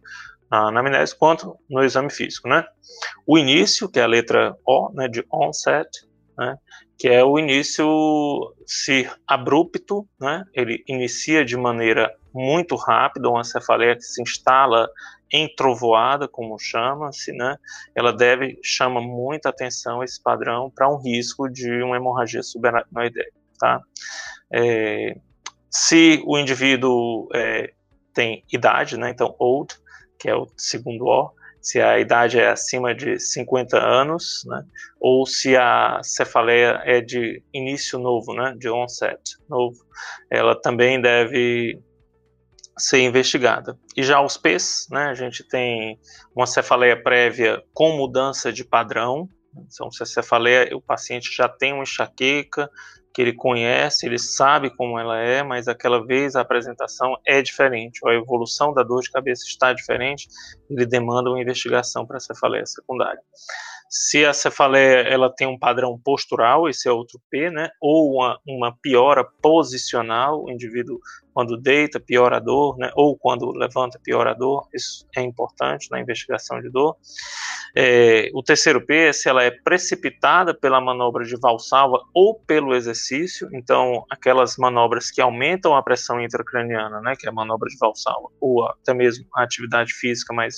na 0.51 0.69
anamnese 0.69 1.17
quanto 1.17 1.57
no 1.69 1.83
exame 1.83 2.11
físico, 2.11 2.49
né? 2.49 2.65
O 3.27 3.39
início, 3.39 3.89
que 3.89 4.01
é 4.01 4.03
a 4.03 4.07
letra 4.07 4.55
O, 4.67 4.91
né, 4.93 5.07
de 5.09 5.25
onset, 5.33 5.89
né, 6.37 6.57
que 6.99 7.09
é 7.09 7.25
o 7.25 7.39
início 7.39 7.87
se 8.67 9.09
abrupto, 9.27 10.07
né? 10.21 10.45
Ele 10.53 10.83
inicia 10.87 11.45
de 11.45 11.57
maneira 11.57 12.13
muito 12.35 12.77
rápida, 12.77 13.29
uma 13.29 13.45
cefaleia 13.45 13.97
que 13.97 14.03
se 14.03 14.21
instala 14.21 14.89
entrovoada, 15.33 16.27
como 16.27 16.59
chama-se, 16.59 17.33
né? 17.33 17.57
Ela 17.95 18.13
deve 18.13 18.59
chama 18.63 19.01
muita 19.01 19.49
atenção 19.49 20.03
esse 20.03 20.21
padrão 20.21 20.71
para 20.71 20.93
um 20.93 20.97
risco 20.97 21.49
de 21.49 21.83
uma 21.83 21.97
hemorragia 21.97 22.43
subaracnoidea, 22.43 23.31
tá? 23.59 23.81
É, 24.53 25.17
se 25.71 26.21
o 26.27 26.37
indivíduo 26.37 27.29
é, 27.33 27.73
tem 28.13 28.45
idade, 28.53 28.97
né? 28.97 29.11
Então 29.11 29.35
old, 29.39 29.75
que 30.21 30.29
é 30.29 30.37
o 30.37 30.47
segundo 30.57 31.07
O, 31.07 31.33
se 31.61 31.81
a 31.81 31.99
idade 31.99 32.39
é 32.39 32.49
acima 32.49 32.95
de 32.95 33.19
50 33.19 33.79
anos, 33.79 34.45
né? 34.47 34.65
Ou 35.01 35.27
se 35.27 35.57
a 35.57 36.01
cefaleia 36.03 36.81
é 36.85 37.01
de 37.01 37.43
início 37.53 37.99
novo, 37.99 38.33
né? 38.35 38.55
De 38.59 38.69
onset 38.69 39.21
novo, 39.49 39.79
ela 40.31 40.55
também 40.55 41.01
deve 41.01 41.79
ser 42.79 43.01
investigada. 43.01 43.79
E 43.97 44.03
já 44.03 44.21
os 44.23 44.37
P's, 44.37 44.87
né, 44.91 45.05
a 45.07 45.15
gente 45.15 45.45
tem 45.45 45.99
uma 46.35 46.47
cefaleia 46.47 47.01
prévia 47.01 47.63
com 47.75 47.97
mudança 47.97 48.53
de 48.53 48.65
padrão. 48.65 49.29
Então, 49.55 49.91
se 49.91 50.03
a 50.03 50.07
cefaleia, 50.07 50.75
o 50.75 50.81
paciente 50.81 51.31
já 51.35 51.49
tem 51.49 51.73
uma 51.73 51.83
enxaqueca, 51.83 52.71
ele 53.21 53.33
conhece, 53.33 54.07
ele 54.07 54.19
sabe 54.19 54.71
como 54.71 54.99
ela 54.99 55.19
é, 55.19 55.43
mas 55.43 55.69
aquela 55.69 56.05
vez 56.05 56.37
a 56.37 56.41
apresentação 56.41 57.17
é 57.27 57.43
diferente, 57.43 58.01
a 58.07 58.15
evolução 58.15 58.73
da 58.73 58.83
dor 58.83 59.03
de 59.03 59.11
cabeça 59.11 59.45
está 59.47 59.73
diferente, 59.73 60.29
ele 60.69 60.87
demanda 60.87 61.31
uma 61.31 61.41
investigação 61.41 62.07
para 62.07 62.17
a 62.17 62.21
cefaleia 62.21 62.67
secundária. 62.67 63.21
Se 63.93 64.25
a 64.25 64.33
cefaleia 64.33 65.01
ela 65.01 65.29
tem 65.29 65.49
um 65.49 65.59
padrão 65.59 65.99
postural, 65.99 66.69
esse 66.69 66.89
é 66.89 66.93
outro 66.93 67.21
P, 67.29 67.51
né? 67.51 67.71
Ou 67.81 68.15
uma, 68.15 68.39
uma 68.47 68.77
piora 68.81 69.25
posicional, 69.43 70.45
o 70.45 70.51
indivíduo 70.51 71.01
quando 71.35 71.57
deita 71.57 71.99
piora 71.99 72.37
a 72.37 72.41
dor, 72.41 72.79
né? 72.79 72.93
Ou 72.95 73.19
quando 73.19 73.51
levanta 73.51 73.99
piora 73.99 74.31
a 74.31 74.35
dor, 74.35 74.69
isso 74.73 75.05
é 75.17 75.23
importante 75.23 75.91
na 75.91 76.01
investigação 76.01 76.61
de 76.61 76.71
dor. 76.71 76.97
É, 77.77 78.31
o 78.35 78.43
terceiro 78.43 78.85
P 78.85 78.95
é 78.95 79.13
se 79.13 79.29
ela 79.29 79.43
é 79.45 79.51
precipitada 79.51 80.53
pela 80.53 80.81
manobra 80.81 81.25
de 81.25 81.37
valsalva 81.39 82.01
ou 82.13 82.35
pelo 82.35 82.75
exercício, 82.75 83.49
então 83.53 84.05
aquelas 84.11 84.57
manobras 84.57 85.11
que 85.11 85.21
aumentam 85.21 85.75
a 85.75 85.83
pressão 85.83 86.21
intracraniana, 86.21 87.01
né, 87.01 87.15
que 87.17 87.27
é 87.27 87.31
a 87.31 87.33
manobra 87.33 87.69
de 87.69 87.77
valsalva, 87.79 88.29
ou 88.41 88.67
até 88.67 88.93
mesmo 88.93 89.25
a 89.35 89.43
atividade 89.43 89.93
física 89.93 90.35
mais 90.35 90.57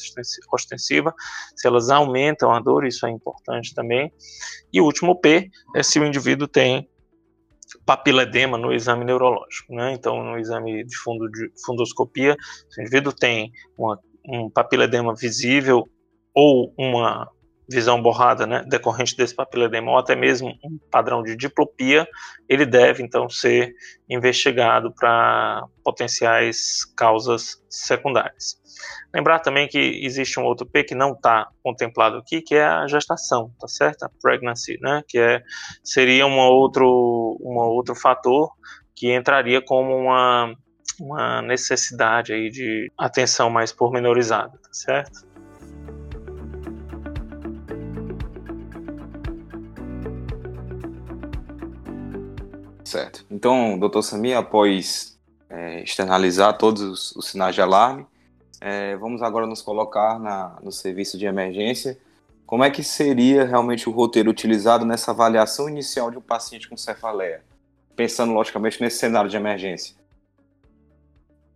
ostensiva, 0.52 1.14
se 1.54 1.66
elas 1.66 1.90
aumentam 1.90 2.50
a 2.50 2.60
dor, 2.60 2.86
isso 2.86 3.06
é 3.06 3.10
importante 3.10 3.74
também. 3.74 4.12
E 4.72 4.80
o 4.80 4.84
último 4.84 5.20
P 5.20 5.50
é 5.76 5.82
se 5.82 5.98
o 6.00 6.06
indivíduo 6.06 6.48
tem 6.48 6.88
papiledema 7.84 8.58
no 8.58 8.72
exame 8.72 9.04
neurológico, 9.04 9.74
né? 9.74 9.92
Então, 9.92 10.22
no 10.22 10.38
exame 10.38 10.84
de 10.84 10.96
fundo 10.98 11.28
de 11.30 11.50
fundoscopia, 11.64 12.36
se 12.70 12.80
o 12.80 12.82
indivíduo 12.82 13.12
tem 13.12 13.50
uma, 13.76 13.98
um 14.26 14.50
papiledema 14.50 15.14
visível 15.14 15.88
ou 16.34 16.72
uma 16.78 17.28
visão 17.72 18.02
borrada, 18.02 18.46
né, 18.46 18.64
decorrente 18.68 19.16
desse 19.16 19.34
papiledema 19.34 19.90
ou 19.90 19.98
até 19.98 20.14
mesmo 20.14 20.48
um 20.62 20.78
padrão 20.90 21.22
de 21.22 21.36
diplopia, 21.36 22.06
ele 22.48 22.66
deve 22.66 23.02
então 23.02 23.28
ser 23.30 23.72
investigado 24.08 24.92
para 24.92 25.64
potenciais 25.82 26.84
causas 26.96 27.62
secundárias. 27.70 28.60
Lembrar 29.14 29.40
também 29.40 29.68
que 29.68 29.78
existe 29.78 30.38
um 30.38 30.44
outro 30.44 30.66
P 30.66 30.84
que 30.84 30.94
não 30.94 31.12
está 31.12 31.48
contemplado 31.62 32.16
aqui, 32.16 32.42
que 32.42 32.54
é 32.54 32.64
a 32.64 32.86
gestação, 32.86 33.50
tá 33.58 33.68
certo? 33.68 34.04
A 34.04 34.10
pregnancy, 34.20 34.78
né? 34.80 35.02
Que 35.06 35.18
é, 35.18 35.42
seria 35.84 36.26
um 36.26 36.38
outro, 36.38 37.38
um 37.40 37.56
outro 37.58 37.94
fator 37.94 38.50
que 38.94 39.14
entraria 39.14 39.62
como 39.62 39.94
uma, 39.94 40.54
uma 41.00 41.42
necessidade 41.42 42.32
aí 42.32 42.50
de 42.50 42.90
atenção 42.98 43.50
mais 43.50 43.72
pormenorizada, 43.72 44.52
tá 44.58 44.68
certo? 44.72 45.31
Certo. 52.92 53.24
Então, 53.30 53.78
doutor 53.78 54.02
Samir, 54.02 54.36
após 54.36 55.18
é, 55.48 55.82
externalizar 55.82 56.58
todos 56.58 56.82
os, 56.82 57.16
os 57.16 57.30
sinais 57.30 57.54
de 57.54 57.62
alarme, 57.62 58.06
é, 58.60 58.94
vamos 58.98 59.22
agora 59.22 59.46
nos 59.46 59.62
colocar 59.62 60.20
na, 60.20 60.58
no 60.62 60.70
serviço 60.70 61.16
de 61.16 61.24
emergência. 61.24 61.98
Como 62.44 62.62
é 62.62 62.70
que 62.70 62.84
seria 62.84 63.46
realmente 63.46 63.88
o 63.88 63.92
roteiro 63.92 64.30
utilizado 64.30 64.84
nessa 64.84 65.10
avaliação 65.10 65.70
inicial 65.70 66.10
de 66.10 66.18
um 66.18 66.20
paciente 66.20 66.68
com 66.68 66.76
cefaleia? 66.76 67.42
Pensando, 67.96 68.34
logicamente, 68.34 68.78
nesse 68.82 68.98
cenário 68.98 69.30
de 69.30 69.38
emergência. 69.38 69.96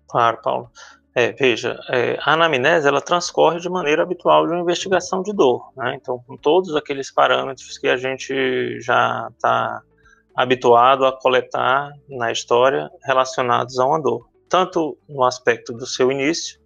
Claro, 0.09 0.39
Paulo. 0.43 0.71
É, 1.15 1.33
veja, 1.33 1.79
é, 1.91 2.19
a 2.23 2.33
anamnese 2.33 2.89
ela 2.89 3.03
transcorre 3.03 3.61
de 3.61 3.69
maneira 3.69 4.05
habitual 4.05 4.47
de 4.47 4.55
uma 4.55 4.63
investigação 4.63 5.23
de 5.23 5.35
dor, 5.35 5.71
né? 5.77 5.99
Então, 6.01 6.19
com 6.27 6.35
todos 6.35 6.75
aqueles 6.75 7.11
parâmetros 7.11 7.77
que 7.77 7.89
a 7.89 7.99
gente 7.99 8.81
já 8.81 9.29
está 9.37 9.83
habituado 10.37 11.07
a 11.07 11.19
coletar 11.19 11.91
na 12.09 12.31
história 12.31 12.91
relacionados 13.05 13.79
a 13.79 13.87
uma 13.87 14.01
dor, 14.01 14.29
tanto 14.49 14.99
no 15.09 15.25
aspecto 15.25 15.73
do 15.73 15.87
seu 15.87 16.13
início, 16.13 16.61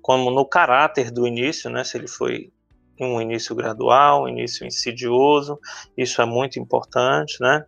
como 0.00 0.30
no 0.30 0.44
caráter 0.44 1.10
do 1.10 1.26
início, 1.26 1.70
né, 1.70 1.84
se 1.84 1.96
ele 1.98 2.08
foi 2.08 2.50
um 3.00 3.20
início 3.20 3.54
gradual, 3.54 4.24
um 4.24 4.28
início 4.28 4.66
insidioso, 4.66 5.58
isso 5.96 6.22
é 6.22 6.24
muito 6.24 6.58
importante, 6.58 7.36
né? 7.40 7.64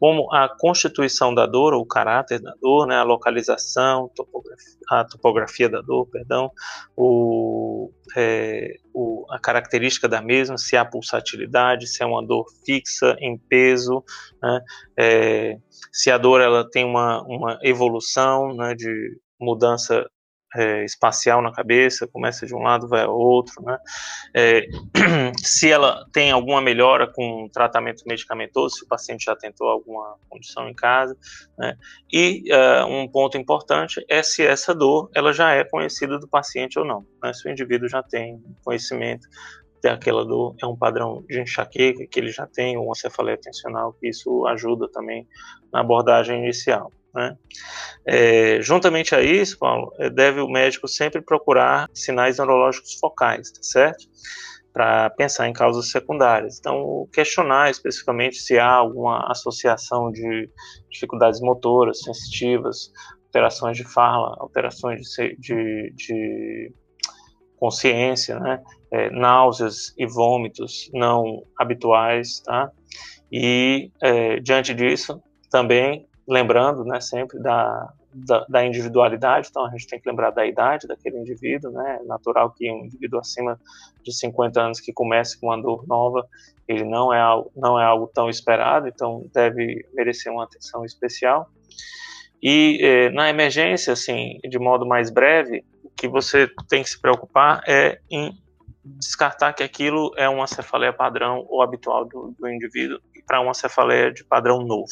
Como 0.00 0.32
a 0.32 0.48
constituição 0.48 1.34
da 1.34 1.44
dor, 1.44 1.74
ou 1.74 1.82
o 1.82 1.86
caráter 1.86 2.40
da 2.40 2.54
dor, 2.60 2.86
né, 2.86 2.96
a 2.96 3.02
localização, 3.02 4.10
topografia, 4.16 4.78
a 4.88 5.04
topografia 5.04 5.68
da 5.68 5.82
dor, 5.82 6.06
perdão, 6.06 6.50
o, 6.96 7.92
é, 8.16 8.76
o, 8.94 9.26
a 9.30 9.38
característica 9.38 10.08
da 10.08 10.22
mesma, 10.22 10.56
se 10.56 10.74
há 10.74 10.86
pulsatilidade, 10.86 11.86
se 11.86 12.02
é 12.02 12.06
uma 12.06 12.24
dor 12.26 12.46
fixa, 12.64 13.14
em 13.20 13.36
peso, 13.36 14.02
né, 14.42 14.60
é, 14.98 15.58
se 15.92 16.10
a 16.10 16.16
dor 16.16 16.40
ela 16.40 16.68
tem 16.68 16.82
uma, 16.82 17.22
uma 17.24 17.58
evolução 17.62 18.54
né, 18.54 18.74
de 18.74 19.20
mudança 19.38 20.08
é, 20.56 20.84
espacial 20.84 21.40
na 21.40 21.52
cabeça, 21.52 22.08
começa 22.08 22.46
de 22.46 22.54
um 22.54 22.62
lado, 22.62 22.88
vai 22.88 23.02
ao 23.02 23.16
outro, 23.16 23.62
né? 23.62 23.78
É, 24.34 24.66
se 25.42 25.70
ela 25.70 26.04
tem 26.12 26.30
alguma 26.30 26.60
melhora 26.60 27.06
com 27.06 27.48
tratamento 27.52 28.02
medicamentoso, 28.06 28.76
se 28.76 28.84
o 28.84 28.88
paciente 28.88 29.24
já 29.24 29.36
tentou 29.36 29.68
alguma 29.68 30.16
condição 30.28 30.68
em 30.68 30.74
casa, 30.74 31.16
né? 31.58 31.76
E 32.12 32.44
uh, 32.52 32.86
um 32.86 33.08
ponto 33.08 33.36
importante 33.38 34.04
é 34.08 34.22
se 34.22 34.44
essa 34.44 34.74
dor 34.74 35.10
ela 35.14 35.32
já 35.32 35.52
é 35.52 35.64
conhecida 35.64 36.18
do 36.18 36.28
paciente 36.28 36.78
ou 36.78 36.84
não, 36.84 37.06
né? 37.22 37.32
Se 37.32 37.48
o 37.48 37.50
indivíduo 37.50 37.88
já 37.88 38.02
tem 38.02 38.42
conhecimento 38.64 39.28
daquela 39.82 40.24
dor, 40.24 40.54
é 40.62 40.66
um 40.66 40.76
padrão 40.76 41.24
de 41.28 41.40
enxaqueca 41.40 42.06
que 42.06 42.20
ele 42.20 42.30
já 42.30 42.46
tem, 42.46 42.76
ou 42.76 42.86
uma 42.86 42.94
cefaleia 42.94 43.38
tensional, 43.38 43.94
que 43.94 44.08
isso 44.08 44.46
ajuda 44.46 44.88
também 44.90 45.26
na 45.72 45.80
abordagem 45.80 46.42
inicial. 46.42 46.92
Né? 47.14 47.36
É, 48.06 48.62
juntamente 48.62 49.14
a 49.14 49.20
isso, 49.20 49.58
Paulo, 49.58 49.92
é, 49.98 50.08
deve 50.08 50.40
o 50.40 50.48
médico 50.48 50.86
sempre 50.88 51.20
procurar 51.20 51.88
sinais 51.92 52.38
neurológicos 52.38 52.94
focais, 52.94 53.50
tá 53.50 53.62
certo? 53.62 54.06
Para 54.72 55.10
pensar 55.10 55.48
em 55.48 55.52
causas 55.52 55.90
secundárias. 55.90 56.58
Então, 56.58 57.08
questionar 57.12 57.70
especificamente 57.70 58.36
se 58.36 58.58
há 58.58 58.70
alguma 58.70 59.30
associação 59.30 60.10
de 60.12 60.48
dificuldades 60.88 61.40
motoras, 61.40 62.00
sensitivas, 62.02 62.92
alterações 63.26 63.76
de 63.76 63.84
fala, 63.84 64.36
alterações 64.38 65.00
de, 65.00 65.36
de, 65.36 65.92
de 65.94 66.72
consciência, 67.56 68.38
né? 68.40 68.62
É, 68.92 69.08
náuseas 69.10 69.94
e 69.96 70.04
vômitos 70.04 70.90
não 70.92 71.44
habituais, 71.56 72.40
tá? 72.40 72.70
E, 73.30 73.92
é, 74.02 74.40
diante 74.40 74.74
disso, 74.74 75.22
também 75.50 76.08
lembrando, 76.26 76.84
né, 76.84 77.00
sempre 77.00 77.38
da, 77.40 77.92
da, 78.12 78.46
da, 78.48 78.64
individualidade, 78.64 79.48
então 79.50 79.64
a 79.64 79.70
gente 79.70 79.86
tem 79.86 80.00
que 80.00 80.08
lembrar 80.08 80.30
da 80.30 80.46
idade 80.46 80.86
daquele 80.86 81.18
indivíduo, 81.18 81.70
né, 81.72 81.98
é 82.00 82.04
natural 82.04 82.50
que 82.50 82.70
um 82.70 82.84
indivíduo 82.84 83.18
acima 83.18 83.58
de 84.02 84.12
50 84.12 84.60
anos 84.60 84.80
que 84.80 84.92
comece 84.92 85.38
com 85.40 85.46
uma 85.46 85.60
dor 85.60 85.86
nova, 85.86 86.26
ele 86.68 86.84
não 86.84 87.12
é 87.12 87.20
algo, 87.20 87.50
não 87.56 87.80
é 87.80 87.84
algo 87.84 88.08
tão 88.14 88.28
esperado, 88.28 88.86
então 88.86 89.24
deve 89.34 89.84
merecer 89.92 90.32
uma 90.32 90.44
atenção 90.44 90.84
especial. 90.84 91.50
E 92.42 92.78
eh, 92.80 93.10
na 93.10 93.28
emergência, 93.28 93.92
assim, 93.92 94.38
de 94.48 94.58
modo 94.58 94.86
mais 94.86 95.10
breve, 95.10 95.64
o 95.84 95.90
que 95.90 96.08
você 96.08 96.48
tem 96.68 96.82
que 96.82 96.88
se 96.88 97.00
preocupar 97.00 97.62
é 97.66 98.00
em 98.10 98.32
descartar 98.82 99.52
que 99.52 99.62
aquilo 99.62 100.12
é 100.16 100.28
uma 100.28 100.46
cefaleia 100.46 100.92
padrão 100.92 101.44
ou 101.48 101.60
habitual 101.60 102.06
do, 102.06 102.34
do 102.38 102.48
indivíduo 102.48 102.98
para 103.26 103.40
uma 103.40 103.52
cefaleia 103.52 104.12
de 104.12 104.24
padrão 104.24 104.62
novo. 104.62 104.86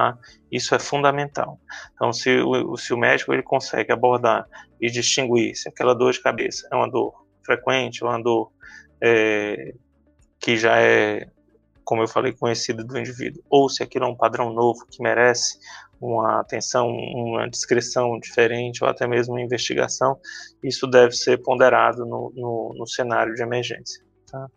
Tá? 0.00 0.18
Isso 0.50 0.74
é 0.74 0.78
fundamental. 0.78 1.60
Então, 1.92 2.10
se 2.10 2.38
o, 2.40 2.74
se 2.78 2.94
o 2.94 2.96
médico 2.96 3.34
ele 3.34 3.42
consegue 3.42 3.92
abordar 3.92 4.48
e 4.80 4.90
distinguir 4.90 5.54
se 5.54 5.68
aquela 5.68 5.94
dor 5.94 6.12
de 6.12 6.22
cabeça 6.22 6.66
é 6.72 6.74
uma 6.74 6.90
dor 6.90 7.26
frequente 7.44 8.02
uma 8.02 8.18
dor 8.22 8.50
é, 8.98 9.74
que 10.38 10.56
já 10.56 10.80
é, 10.80 11.28
como 11.84 12.02
eu 12.02 12.08
falei, 12.08 12.32
conhecida 12.32 12.82
do 12.82 12.98
indivíduo, 12.98 13.42
ou 13.50 13.68
se 13.68 13.82
aquilo 13.82 14.06
é 14.06 14.08
um 14.08 14.16
padrão 14.16 14.54
novo 14.54 14.86
que 14.90 15.02
merece 15.02 15.58
uma 16.00 16.40
atenção, 16.40 16.88
uma 16.88 17.46
descrição 17.46 18.18
diferente 18.18 18.82
ou 18.82 18.88
até 18.88 19.06
mesmo 19.06 19.34
uma 19.34 19.42
investigação, 19.42 20.18
isso 20.62 20.86
deve 20.86 21.12
ser 21.12 21.42
ponderado 21.42 22.06
no, 22.06 22.32
no, 22.34 22.74
no 22.74 22.86
cenário 22.86 23.34
de 23.34 23.42
emergência. 23.42 24.02
Tá? 24.30 24.48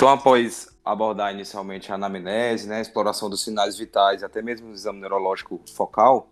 Então, 0.00 0.08
após 0.08 0.66
abordar 0.82 1.30
inicialmente 1.30 1.92
a 1.92 1.94
anamnese, 1.94 2.66
né, 2.66 2.78
a 2.78 2.80
exploração 2.80 3.28
dos 3.28 3.44
sinais 3.44 3.76
vitais, 3.76 4.22
até 4.22 4.40
mesmo 4.40 4.70
o 4.70 4.72
exame 4.72 4.98
neurológico 4.98 5.60
focal, 5.76 6.30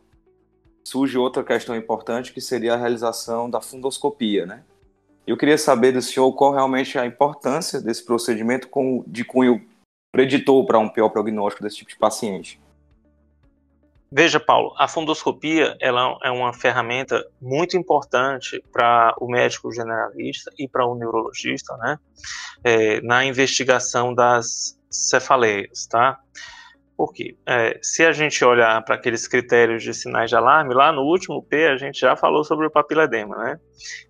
surge 0.82 1.18
outra 1.18 1.44
questão 1.44 1.76
importante 1.76 2.32
que 2.32 2.40
seria 2.40 2.72
a 2.72 2.76
realização 2.78 3.50
da 3.50 3.60
fundoscopia, 3.60 4.46
né? 4.46 4.64
Eu 5.26 5.36
queria 5.36 5.58
saber 5.58 5.92
do 5.92 6.00
senhor 6.00 6.32
qual 6.32 6.54
realmente 6.54 6.98
a 6.98 7.04
importância 7.04 7.78
desse 7.78 8.02
procedimento 8.02 8.70
de 9.06 9.22
cunho 9.22 9.62
preditor 10.10 10.64
para 10.64 10.78
um 10.78 10.88
pior 10.88 11.10
prognóstico 11.10 11.62
desse 11.62 11.76
tipo 11.76 11.90
de 11.90 11.98
paciente. 11.98 12.58
Veja, 14.10 14.40
Paulo, 14.40 14.74
a 14.78 14.88
fundoscopia 14.88 15.76
ela 15.80 16.18
é 16.24 16.30
uma 16.30 16.52
ferramenta 16.54 17.26
muito 17.40 17.76
importante 17.76 18.62
para 18.72 19.14
o 19.20 19.28
médico 19.30 19.70
generalista 19.70 20.50
e 20.58 20.66
para 20.66 20.86
o 20.86 20.94
neurologista, 20.94 21.76
né, 21.76 21.98
é, 22.64 23.00
na 23.02 23.24
investigação 23.24 24.14
das 24.14 24.78
cefaleias, 24.90 25.86
tá? 25.86 26.18
Porque 26.96 27.36
é, 27.46 27.78
se 27.82 28.04
a 28.04 28.10
gente 28.10 28.42
olhar 28.44 28.82
para 28.82 28.94
aqueles 28.94 29.28
critérios 29.28 29.82
de 29.82 29.92
sinais 29.92 30.30
de 30.30 30.36
alarme, 30.36 30.74
lá 30.74 30.90
no 30.90 31.02
último 31.02 31.42
P 31.42 31.66
a 31.66 31.76
gente 31.76 32.00
já 32.00 32.16
falou 32.16 32.42
sobre 32.42 32.66
o 32.66 32.70
papiledema, 32.70 33.36
né? 33.36 33.60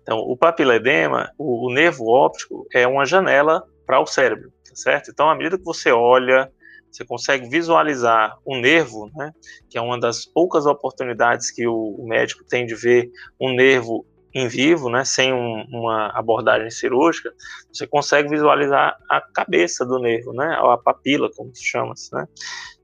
Então, 0.01 0.17
o 0.17 0.35
papiledema, 0.35 1.29
o, 1.37 1.67
o 1.67 1.73
nervo 1.73 2.07
óptico, 2.07 2.65
é 2.73 2.87
uma 2.87 3.05
janela 3.05 3.63
para 3.85 3.99
o 3.99 4.07
cérebro, 4.07 4.49
tá 4.67 4.75
certo? 4.75 5.11
Então, 5.11 5.29
à 5.29 5.35
medida 5.35 5.57
que 5.57 5.63
você 5.63 5.91
olha, 5.91 6.49
você 6.91 7.05
consegue 7.05 7.47
visualizar 7.49 8.37
o 8.45 8.57
nervo, 8.57 9.09
né, 9.15 9.31
que 9.69 9.77
é 9.77 9.81
uma 9.81 9.99
das 9.99 10.25
poucas 10.25 10.65
oportunidades 10.65 11.51
que 11.51 11.67
o, 11.67 12.05
médico 12.07 12.43
tem 12.43 12.65
de 12.65 12.75
ver 12.75 13.09
um 13.39 13.53
nervo 13.53 14.05
em 14.33 14.47
vivo, 14.47 14.89
né, 14.89 15.03
sem 15.03 15.33
um, 15.33 15.65
uma 15.69 16.07
abordagem 16.13 16.69
cirúrgica, 16.69 17.31
você 17.71 17.87
consegue 17.87 18.29
visualizar 18.29 18.95
a 19.09 19.21
cabeça 19.21 19.85
do 19.85 19.99
nervo, 19.99 20.33
né, 20.33 20.55
a 20.59 20.77
papila, 20.77 21.29
como 21.35 21.53
se 21.55 21.63
chama, 21.63 21.93
né. 22.13 22.27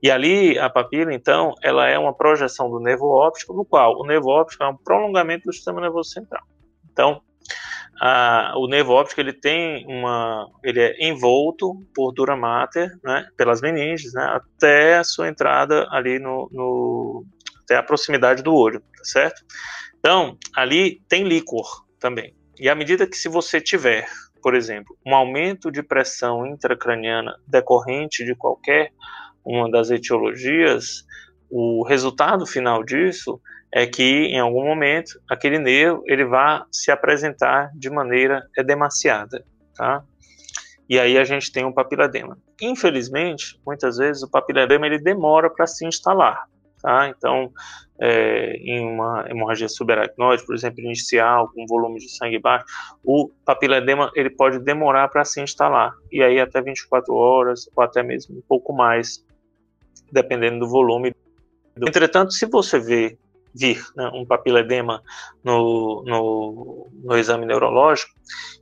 E 0.02 0.10
ali 0.10 0.58
a 0.58 0.68
papila, 0.68 1.12
então, 1.14 1.54
ela 1.62 1.88
é 1.88 1.98
uma 1.98 2.12
projeção 2.12 2.70
do 2.70 2.80
nervo 2.80 3.06
óptico, 3.06 3.54
no 3.54 3.64
qual 3.64 3.98
o 3.98 4.06
nervo 4.06 4.28
óptico 4.28 4.62
é 4.62 4.68
um 4.68 4.76
prolongamento 4.76 5.44
do 5.46 5.52
sistema 5.52 5.80
nervoso 5.80 6.10
central. 6.10 6.42
Então, 6.92 7.22
a, 8.00 8.52
o 8.56 8.66
nervo 8.66 8.92
óptico 8.92 9.20
ele 9.20 9.32
tem 9.32 9.86
uma, 9.86 10.46
ele 10.62 10.80
é 10.80 11.08
envolto 11.08 11.74
por 11.94 12.12
dura 12.12 12.36
mater, 12.36 12.90
né, 13.02 13.26
pelas 13.36 13.60
meninges, 13.60 14.12
né, 14.12 14.24
até 14.24 14.98
a 14.98 15.04
sua 15.04 15.28
entrada 15.28 15.86
ali 15.90 16.18
no, 16.18 16.48
no 16.52 17.24
até 17.62 17.76
a 17.76 17.82
proximidade 17.82 18.42
do 18.42 18.54
olho, 18.54 18.80
tá 18.80 19.04
certo? 19.04 19.42
Então, 19.98 20.38
ali 20.54 21.02
tem 21.08 21.24
líquor 21.24 21.84
também. 21.98 22.34
E 22.58 22.68
à 22.68 22.74
medida 22.74 23.06
que 23.06 23.16
se 23.16 23.28
você 23.28 23.60
tiver, 23.60 24.08
por 24.40 24.54
exemplo, 24.54 24.96
um 25.04 25.14
aumento 25.14 25.70
de 25.70 25.82
pressão 25.82 26.46
intracraniana 26.46 27.36
decorrente 27.46 28.24
de 28.24 28.34
qualquer 28.34 28.92
uma 29.44 29.68
das 29.70 29.90
etiologias, 29.90 31.04
o 31.50 31.84
resultado 31.84 32.46
final 32.46 32.84
disso 32.84 33.40
é 33.72 33.86
que 33.86 34.26
em 34.26 34.38
algum 34.38 34.64
momento 34.64 35.20
aquele 35.28 35.58
nervo 35.58 36.02
ele 36.06 36.24
vai 36.24 36.62
se 36.70 36.90
apresentar 36.90 37.70
de 37.74 37.90
maneira 37.90 38.46
edemaciada, 38.56 39.44
tá? 39.74 40.02
E 40.88 41.00
aí 41.00 41.18
a 41.18 41.24
gente 41.24 41.50
tem 41.50 41.64
um 41.64 41.72
papiladema. 41.72 42.38
Infelizmente, 42.62 43.60
muitas 43.66 43.96
vezes 43.96 44.22
o 44.22 44.30
papiladema 44.30 44.86
ele 44.86 44.98
demora 44.98 45.50
para 45.50 45.66
se 45.66 45.84
instalar, 45.84 46.46
tá? 46.80 47.08
Então, 47.08 47.52
é, 47.98 48.52
em 48.56 48.86
uma 48.86 49.24
hemorragia 49.28 49.68
subaracnoide, 49.68 50.44
por 50.46 50.54
exemplo, 50.54 50.80
inicial, 50.80 51.50
com 51.52 51.66
volume 51.66 51.98
de 51.98 52.08
sangue 52.08 52.38
baixo, 52.38 52.64
o 53.02 53.30
papiledema 53.44 54.10
ele 54.14 54.30
pode 54.30 54.58
demorar 54.60 55.08
para 55.08 55.24
se 55.24 55.40
instalar, 55.40 55.92
e 56.12 56.22
aí 56.22 56.38
até 56.38 56.60
24 56.60 57.12
horas, 57.14 57.68
ou 57.74 57.82
até 57.82 58.02
mesmo 58.02 58.38
um 58.38 58.42
pouco 58.48 58.72
mais, 58.72 59.24
dependendo 60.12 60.60
do 60.60 60.68
volume. 60.68 61.12
Entretanto, 61.76 62.32
se 62.32 62.46
você 62.46 62.78
vê 62.78 63.18
vir 63.56 63.82
né, 63.96 64.10
um 64.12 64.24
papiledema 64.24 65.02
no, 65.42 66.04
no, 66.06 66.90
no, 66.92 67.16
exame 67.16 67.46
neurológico, 67.46 68.12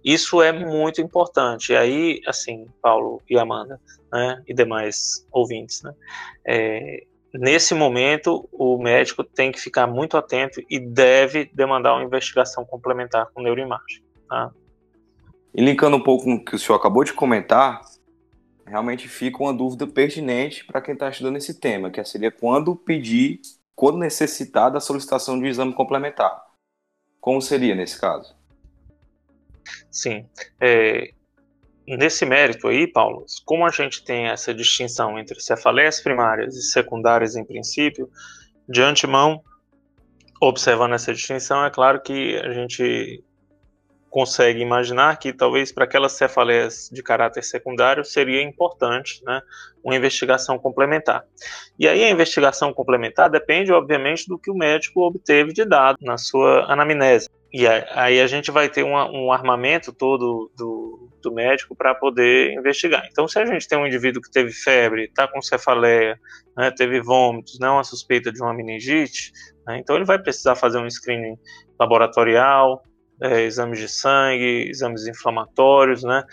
isso 0.04 0.40
é 0.40 0.52
muito 0.52 1.00
importante. 1.00 1.72
E 1.72 1.76
aí, 1.76 2.20
assim, 2.26 2.66
Paulo 2.80 3.20
e 3.28 3.38
Amanda, 3.38 3.80
né, 4.12 4.42
e 4.46 4.54
demais 4.54 5.26
ouvintes, 5.33 5.83
né, 5.83 5.92
é, 6.46 7.04
nesse 7.35 7.74
momento, 7.74 8.48
o 8.52 8.78
médico 8.78 9.24
tem 9.24 9.50
que 9.50 9.61
ficar 9.61 9.87
muito 9.87 10.16
atento 10.16 10.62
e 10.70 10.78
deve 10.78 11.50
demandar 11.52 11.94
uma 11.94 12.04
investigação 12.04 12.64
complementar 12.64 13.26
com 13.35 13.42
neuroimagem. 13.42 14.02
Tá? 14.28 14.50
E 15.52 15.62
linkando 15.62 15.96
um 15.96 16.02
pouco 16.02 16.24
com 16.24 16.35
o 16.35 16.44
que 16.44 16.54
o 16.54 16.59
senhor 16.59 16.78
acabou 16.78 17.02
de 17.02 17.12
comentar, 17.12 17.80
realmente 18.66 19.09
fica 19.09 19.42
uma 19.42 19.52
dúvida 19.52 19.87
pertinente 19.87 20.64
para 20.64 20.80
quem 20.80 20.94
está 20.94 21.09
estudando 21.09 21.37
esse 21.37 21.59
tema, 21.59 21.90
que 21.90 22.02
seria 22.04 22.30
quando 22.30 22.74
pedir, 22.74 23.40
quando 23.75 23.99
necessitar 23.99 24.71
da 24.71 24.81
solicitação 24.81 25.39
de 25.39 25.45
um 25.45 25.49
exame 25.49 25.75
complementar. 25.75 26.45
Como 27.21 27.41
seria 27.41 27.75
nesse 27.75 28.01
caso? 28.01 28.37
Sim. 29.91 30.27
É, 30.61 31.13
nesse 31.87 32.25
mérito 32.25 32.69
aí, 32.69 32.87
Paulo, 32.87 33.25
como 33.45 33.67
a 33.67 33.71
gente 33.71 34.05
tem 34.05 34.29
essa 34.29 34.53
distinção 34.53 35.19
entre 35.19 35.41
cefaleias 35.41 36.01
primárias 36.01 36.55
e 36.57 36.63
secundárias 36.63 37.37
em 37.37 37.45
princípio, 37.45 38.11
de 38.69 38.83
antemão, 38.83 39.43
observando 40.41 40.95
essa 40.95 41.13
distinção, 41.13 41.65
é 41.65 41.71
claro 41.71 42.01
que 42.01 42.37
a 42.39 42.53
gente 42.53 43.23
consegue 44.14 44.61
imaginar 44.61 45.18
que 45.18 45.33
talvez 45.33 45.72
para 45.72 45.83
aquelas 45.83 46.12
cefaleias 46.12 46.88
de 46.92 47.03
caráter 47.03 47.42
secundário 47.42 48.05
seria 48.05 48.40
importante 48.40 49.20
né, 49.24 49.42
uma 49.83 49.96
investigação 49.96 50.57
complementar. 50.57 51.24
E 51.77 51.88
aí 51.88 52.05
a 52.05 52.11
investigação 52.11 52.72
complementar 52.72 53.29
depende, 53.29 53.72
obviamente, 53.72 54.29
do 54.29 54.38
que 54.38 54.53
o 54.53 54.55
médico 54.55 55.00
obteve 55.00 55.53
de 55.53 55.64
dado 55.64 55.98
na 56.00 56.16
sua 56.16 56.72
anamnese. 56.72 57.29
E 57.53 57.66
aí 57.66 58.20
a 58.20 58.27
gente 58.29 58.53
vai 58.53 58.68
ter 58.68 58.85
uma, 58.85 59.11
um 59.11 59.33
armamento 59.33 59.92
todo 59.92 60.48
do, 60.57 61.11
do 61.20 61.33
médico 61.33 61.74
para 61.74 61.92
poder 61.92 62.53
investigar. 62.53 63.09
Então, 63.11 63.27
se 63.27 63.37
a 63.40 63.44
gente 63.44 63.66
tem 63.66 63.77
um 63.77 63.87
indivíduo 63.87 64.22
que 64.22 64.31
teve 64.31 64.53
febre, 64.53 65.07
está 65.07 65.27
com 65.27 65.42
cefaleia, 65.42 66.16
né, 66.57 66.70
teve 66.70 67.00
vômitos, 67.00 67.59
não 67.59 67.81
a 67.81 67.85
suspeita 67.85 68.31
de 68.31 68.40
uma 68.40 68.55
meningite, 68.55 69.33
né, 69.66 69.77
então 69.81 69.96
ele 69.96 70.05
vai 70.05 70.20
precisar 70.20 70.55
fazer 70.55 70.79
um 70.79 70.88
screening 70.88 71.37
laboratorial, 71.81 72.81
é, 73.20 73.42
exames 73.42 73.79
de 73.79 73.88
sangue, 73.88 74.68
exames 74.68 75.07
inflamatórios, 75.07 76.03
né, 76.03 76.24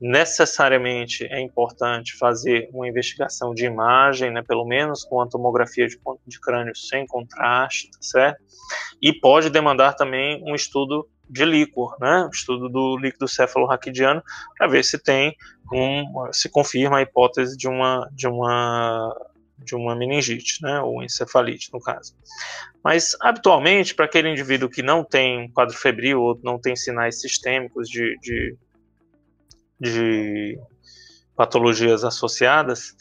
necessariamente 0.00 1.26
é 1.26 1.40
importante 1.40 2.16
fazer 2.16 2.70
uma 2.72 2.88
investigação 2.88 3.52
de 3.52 3.66
imagem, 3.66 4.30
né, 4.30 4.42
pelo 4.42 4.64
menos 4.64 5.04
com 5.04 5.20
a 5.20 5.28
tomografia 5.28 5.86
de, 5.86 5.98
de 6.26 6.40
crânio 6.40 6.74
sem 6.74 7.06
contraste, 7.06 7.90
tá 7.90 7.98
certo? 8.00 8.42
E 9.02 9.12
pode 9.12 9.50
demandar 9.50 9.94
também 9.94 10.42
um 10.46 10.54
estudo 10.54 11.06
de 11.28 11.44
líquor, 11.44 11.96
né, 12.00 12.24
um 12.24 12.30
estudo 12.30 12.68
do 12.70 12.96
líquido 12.96 13.28
cefalorraquidiano, 13.28 14.22
para 14.56 14.66
ver 14.68 14.82
se 14.84 14.98
tem 14.98 15.36
um, 15.72 16.32
se 16.32 16.48
confirma 16.48 16.98
a 16.98 17.02
hipótese 17.02 17.56
de 17.56 17.68
uma, 17.68 18.08
de 18.12 18.26
uma 18.26 19.14
de 19.64 19.74
uma 19.74 19.94
meningite, 19.94 20.62
né, 20.62 20.80
ou 20.80 21.02
encefalite, 21.02 21.70
no 21.72 21.80
caso. 21.80 22.14
Mas, 22.82 23.16
habitualmente, 23.20 23.94
para 23.94 24.06
aquele 24.06 24.30
indivíduo 24.30 24.68
que 24.68 24.82
não 24.82 25.04
tem 25.04 25.50
quadro 25.52 25.76
febril 25.76 26.20
ou 26.20 26.40
não 26.42 26.58
tem 26.58 26.74
sinais 26.74 27.20
sistêmicos 27.20 27.88
de, 27.88 28.16
de 28.20 28.56
de 29.80 30.58
patologias 31.34 32.04
associadas, 32.04 32.94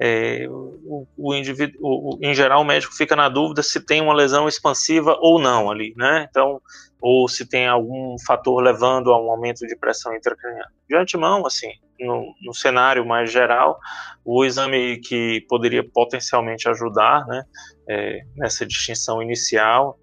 é, 0.00 0.48
o, 0.48 1.06
o, 1.16 1.34
indivíduo, 1.34 1.78
o, 1.80 2.18
em 2.20 2.34
geral, 2.34 2.62
o 2.62 2.64
médico 2.64 2.92
fica 2.92 3.14
na 3.14 3.28
dúvida 3.28 3.62
se 3.62 3.80
tem 3.80 4.00
uma 4.00 4.12
lesão 4.12 4.48
expansiva 4.48 5.16
ou 5.20 5.40
não 5.40 5.70
ali, 5.70 5.94
né? 5.96 6.26
Então, 6.28 6.60
ou 7.00 7.28
se 7.28 7.46
tem 7.46 7.68
algum 7.68 8.16
fator 8.26 8.60
levando 8.60 9.12
a 9.12 9.22
um 9.22 9.30
aumento 9.30 9.64
de 9.64 9.76
pressão 9.76 10.12
intracraniana. 10.12 10.72
De 10.88 10.96
antemão, 10.96 11.46
assim, 11.46 11.70
no, 12.00 12.34
no 12.42 12.54
cenário 12.54 13.04
mais 13.04 13.30
geral, 13.30 13.78
o 14.24 14.44
exame 14.44 14.98
que 14.98 15.44
poderia 15.48 15.84
potencialmente 15.84 16.68
ajudar, 16.68 17.26
né, 17.26 17.44
é, 17.88 18.24
nessa 18.36 18.64
distinção 18.64 19.22
inicial 19.22 19.98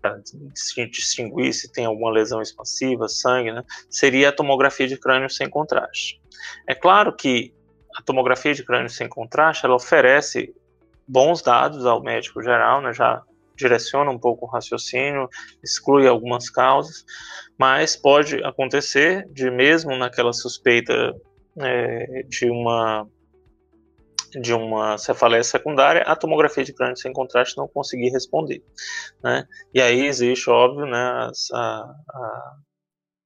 para 0.00 0.20
distinguir 0.90 1.52
se 1.52 1.70
tem 1.72 1.84
alguma 1.84 2.10
lesão 2.10 2.40
expansiva, 2.40 3.08
sangue, 3.08 3.52
né, 3.52 3.62
seria 3.90 4.28
a 4.28 4.32
tomografia 4.32 4.86
de 4.86 4.96
crânio 4.96 5.28
sem 5.28 5.48
contraste. 5.48 6.20
É 6.66 6.74
claro 6.74 7.14
que 7.14 7.52
a 7.96 8.02
tomografia 8.02 8.54
de 8.54 8.64
crânio 8.64 8.90
sem 8.90 9.08
contraste 9.08 9.64
ela 9.64 9.74
oferece 9.74 10.54
bons 11.08 11.42
dados 11.42 11.86
ao 11.86 12.02
médico 12.02 12.42
geral, 12.42 12.80
né, 12.80 12.92
já 12.92 13.22
direciona 13.56 14.10
um 14.10 14.18
pouco 14.18 14.44
o 14.44 14.48
raciocínio, 14.48 15.28
exclui 15.64 16.06
algumas 16.06 16.50
causas, 16.50 17.04
mas 17.58 17.96
pode 17.96 18.44
acontecer 18.44 19.26
de 19.32 19.50
mesmo 19.50 19.96
naquela 19.96 20.32
suspeita 20.32 21.14
é, 21.60 22.22
de 22.28 22.50
uma 22.50 23.06
de 24.40 24.52
uma 24.52 24.98
cefaleia 24.98 25.42
secundária, 25.42 26.02
a 26.02 26.14
tomografia 26.14 26.64
de 26.64 26.72
crânio 26.72 26.96
sem 26.96 27.12
contraste 27.12 27.56
não 27.56 27.68
conseguir 27.68 28.10
responder. 28.10 28.62
Né? 29.22 29.46
E 29.72 29.80
aí 29.80 30.06
existe, 30.06 30.50
óbvio, 30.50 30.84
né, 30.84 31.30
a, 31.54 31.94
a, 32.10 32.56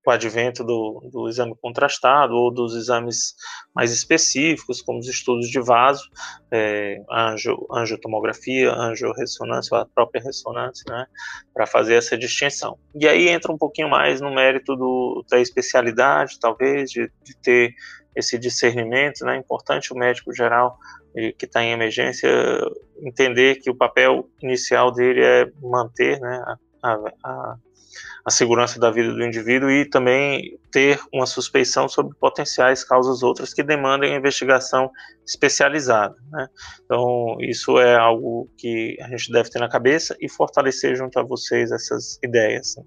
o 0.05 0.11
advento 0.11 0.63
do, 0.63 1.09
do, 1.11 1.27
exame 1.27 1.55
contrastado 1.61 2.33
ou 2.33 2.51
dos 2.51 2.75
exames 2.75 3.35
mais 3.75 3.91
específicos, 3.91 4.81
como 4.81 4.99
os 4.99 5.07
estudos 5.07 5.47
de 5.47 5.59
vaso, 5.59 6.03
é, 6.51 7.01
anjo, 7.11 7.67
angiotomografia, 7.71 8.71
angiorressonância, 8.71 9.77
a 9.77 9.85
própria 9.85 10.23
ressonância, 10.23 10.83
né, 10.89 11.05
para 11.53 11.67
fazer 11.67 11.95
essa 11.95 12.17
distinção. 12.17 12.77
E 12.95 13.07
aí 13.07 13.27
entra 13.29 13.51
um 13.51 13.57
pouquinho 13.57 13.89
mais 13.89 14.21
no 14.21 14.33
mérito 14.33 14.75
do, 14.75 15.23
da 15.29 15.39
especialidade, 15.39 16.39
talvez, 16.39 16.89
de, 16.89 17.11
de 17.23 17.37
ter 17.41 17.73
esse 18.15 18.37
discernimento, 18.37 19.25
né? 19.25 19.35
É 19.35 19.39
importante 19.39 19.93
o 19.93 19.97
médico 19.97 20.33
geral 20.33 20.77
que 21.37 21.45
está 21.45 21.61
em 21.61 21.71
emergência 21.71 22.29
entender 23.01 23.55
que 23.55 23.69
o 23.69 23.75
papel 23.75 24.29
inicial 24.41 24.91
dele 24.91 25.21
é 25.21 25.51
manter, 25.61 26.19
né, 26.19 26.41
a, 26.81 26.93
a, 27.23 27.55
a 28.23 28.31
segurança 28.31 28.79
da 28.79 28.91
vida 28.91 29.11
do 29.13 29.23
indivíduo 29.23 29.69
e 29.69 29.89
também 29.89 30.57
ter 30.71 30.99
uma 31.11 31.25
suspeição 31.25 31.89
sobre 31.89 32.15
potenciais 32.17 32.83
causas 32.83 33.23
outras 33.23 33.53
que 33.53 33.63
demandem 33.63 34.15
investigação 34.15 34.89
especializada. 35.25 36.15
Né? 36.31 36.47
Então, 36.85 37.37
isso 37.41 37.77
é 37.79 37.95
algo 37.95 38.49
que 38.57 38.97
a 39.01 39.07
gente 39.09 39.31
deve 39.31 39.49
ter 39.49 39.59
na 39.59 39.69
cabeça 39.69 40.15
e 40.19 40.29
fortalecer 40.29 40.95
junto 40.95 41.19
a 41.19 41.23
vocês 41.23 41.71
essas 41.71 42.19
ideias. 42.23 42.75
Né? 42.77 42.83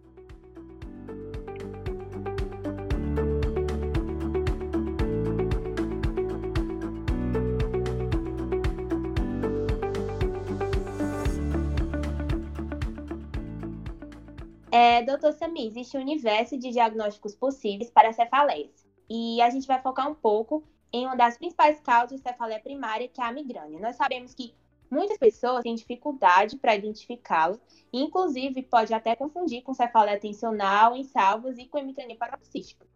Existe 15.60 15.96
um 15.96 16.00
universo 16.00 16.58
de 16.58 16.70
diagnósticos 16.70 17.34
possíveis 17.34 17.90
para 17.90 18.12
cefaleias. 18.12 18.86
E 19.08 19.40
a 19.42 19.50
gente 19.50 19.66
vai 19.66 19.80
focar 19.80 20.10
um 20.10 20.14
pouco 20.14 20.64
em 20.92 21.06
uma 21.06 21.16
das 21.16 21.36
principais 21.36 21.80
causas 21.80 22.18
de 22.18 22.22
cefaleia 22.22 22.60
primária, 22.60 23.08
que 23.08 23.20
é 23.20 23.24
a 23.24 23.32
migrânia. 23.32 23.80
Nós 23.80 23.96
sabemos 23.96 24.32
que 24.32 24.54
muitas 24.90 25.18
pessoas 25.18 25.62
têm 25.62 25.74
dificuldade 25.74 26.56
para 26.56 26.76
identificá-lo, 26.76 27.60
inclusive 27.92 28.62
pode 28.62 28.94
até 28.94 29.16
confundir 29.16 29.62
com 29.62 29.74
cefaleia 29.74 30.20
tensional 30.20 30.94
em 30.94 31.02
salvos 31.04 31.58
e 31.58 31.66
com 31.66 31.78
hemicrania 31.78 32.16
paroxística. 32.16 32.86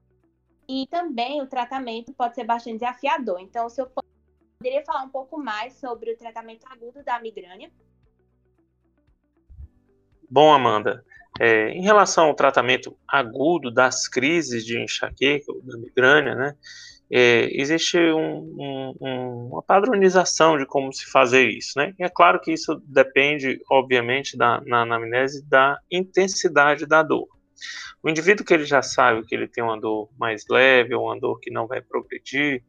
E 0.68 0.86
também 0.86 1.42
o 1.42 1.46
tratamento 1.46 2.12
pode 2.12 2.34
ser 2.34 2.44
bastante 2.44 2.78
desafiador. 2.78 3.40
Então, 3.40 3.66
o 3.66 3.70
senhor 3.70 3.90
poderia 4.60 4.84
falar 4.84 5.02
um 5.02 5.08
pouco 5.08 5.38
mais 5.38 5.74
sobre 5.74 6.12
o 6.12 6.16
tratamento 6.16 6.66
agudo 6.66 7.02
da 7.02 7.18
migrânia? 7.20 7.70
Bom, 10.30 10.52
Amanda, 10.52 11.04
é, 11.38 11.70
em 11.70 11.82
relação 11.82 12.26
ao 12.26 12.34
tratamento 12.34 12.96
agudo 13.06 13.70
das 13.70 14.08
crises 14.08 14.64
de 14.64 14.80
enxaqueca, 14.80 15.52
da 15.62 15.78
migrânia, 15.78 16.34
né, 16.34 16.54
é, 17.10 17.48
existe 17.52 17.98
um, 17.98 18.94
um, 19.00 19.48
uma 19.52 19.62
padronização 19.62 20.58
de 20.58 20.66
como 20.66 20.92
se 20.92 21.10
fazer 21.10 21.48
isso, 21.48 21.72
né? 21.76 21.94
E 21.98 22.04
é 22.04 22.08
claro 22.08 22.38
que 22.38 22.52
isso 22.52 22.82
depende, 22.84 23.58
obviamente, 23.70 24.36
da, 24.36 24.60
na 24.66 24.82
anamnese 24.82 25.42
da 25.48 25.78
intensidade 25.90 26.84
da 26.86 27.02
dor. 27.02 27.26
O 28.02 28.08
indivíduo 28.08 28.44
que 28.44 28.54
ele 28.54 28.64
já 28.64 28.82
sabe 28.82 29.24
que 29.24 29.34
ele 29.34 29.48
tem 29.48 29.62
uma 29.62 29.78
dor 29.78 30.08
mais 30.18 30.44
leve 30.48 30.94
ou 30.94 31.06
uma 31.06 31.18
dor 31.18 31.40
que 31.40 31.50
não 31.50 31.66
vai 31.66 31.80
progredir, 31.80 32.62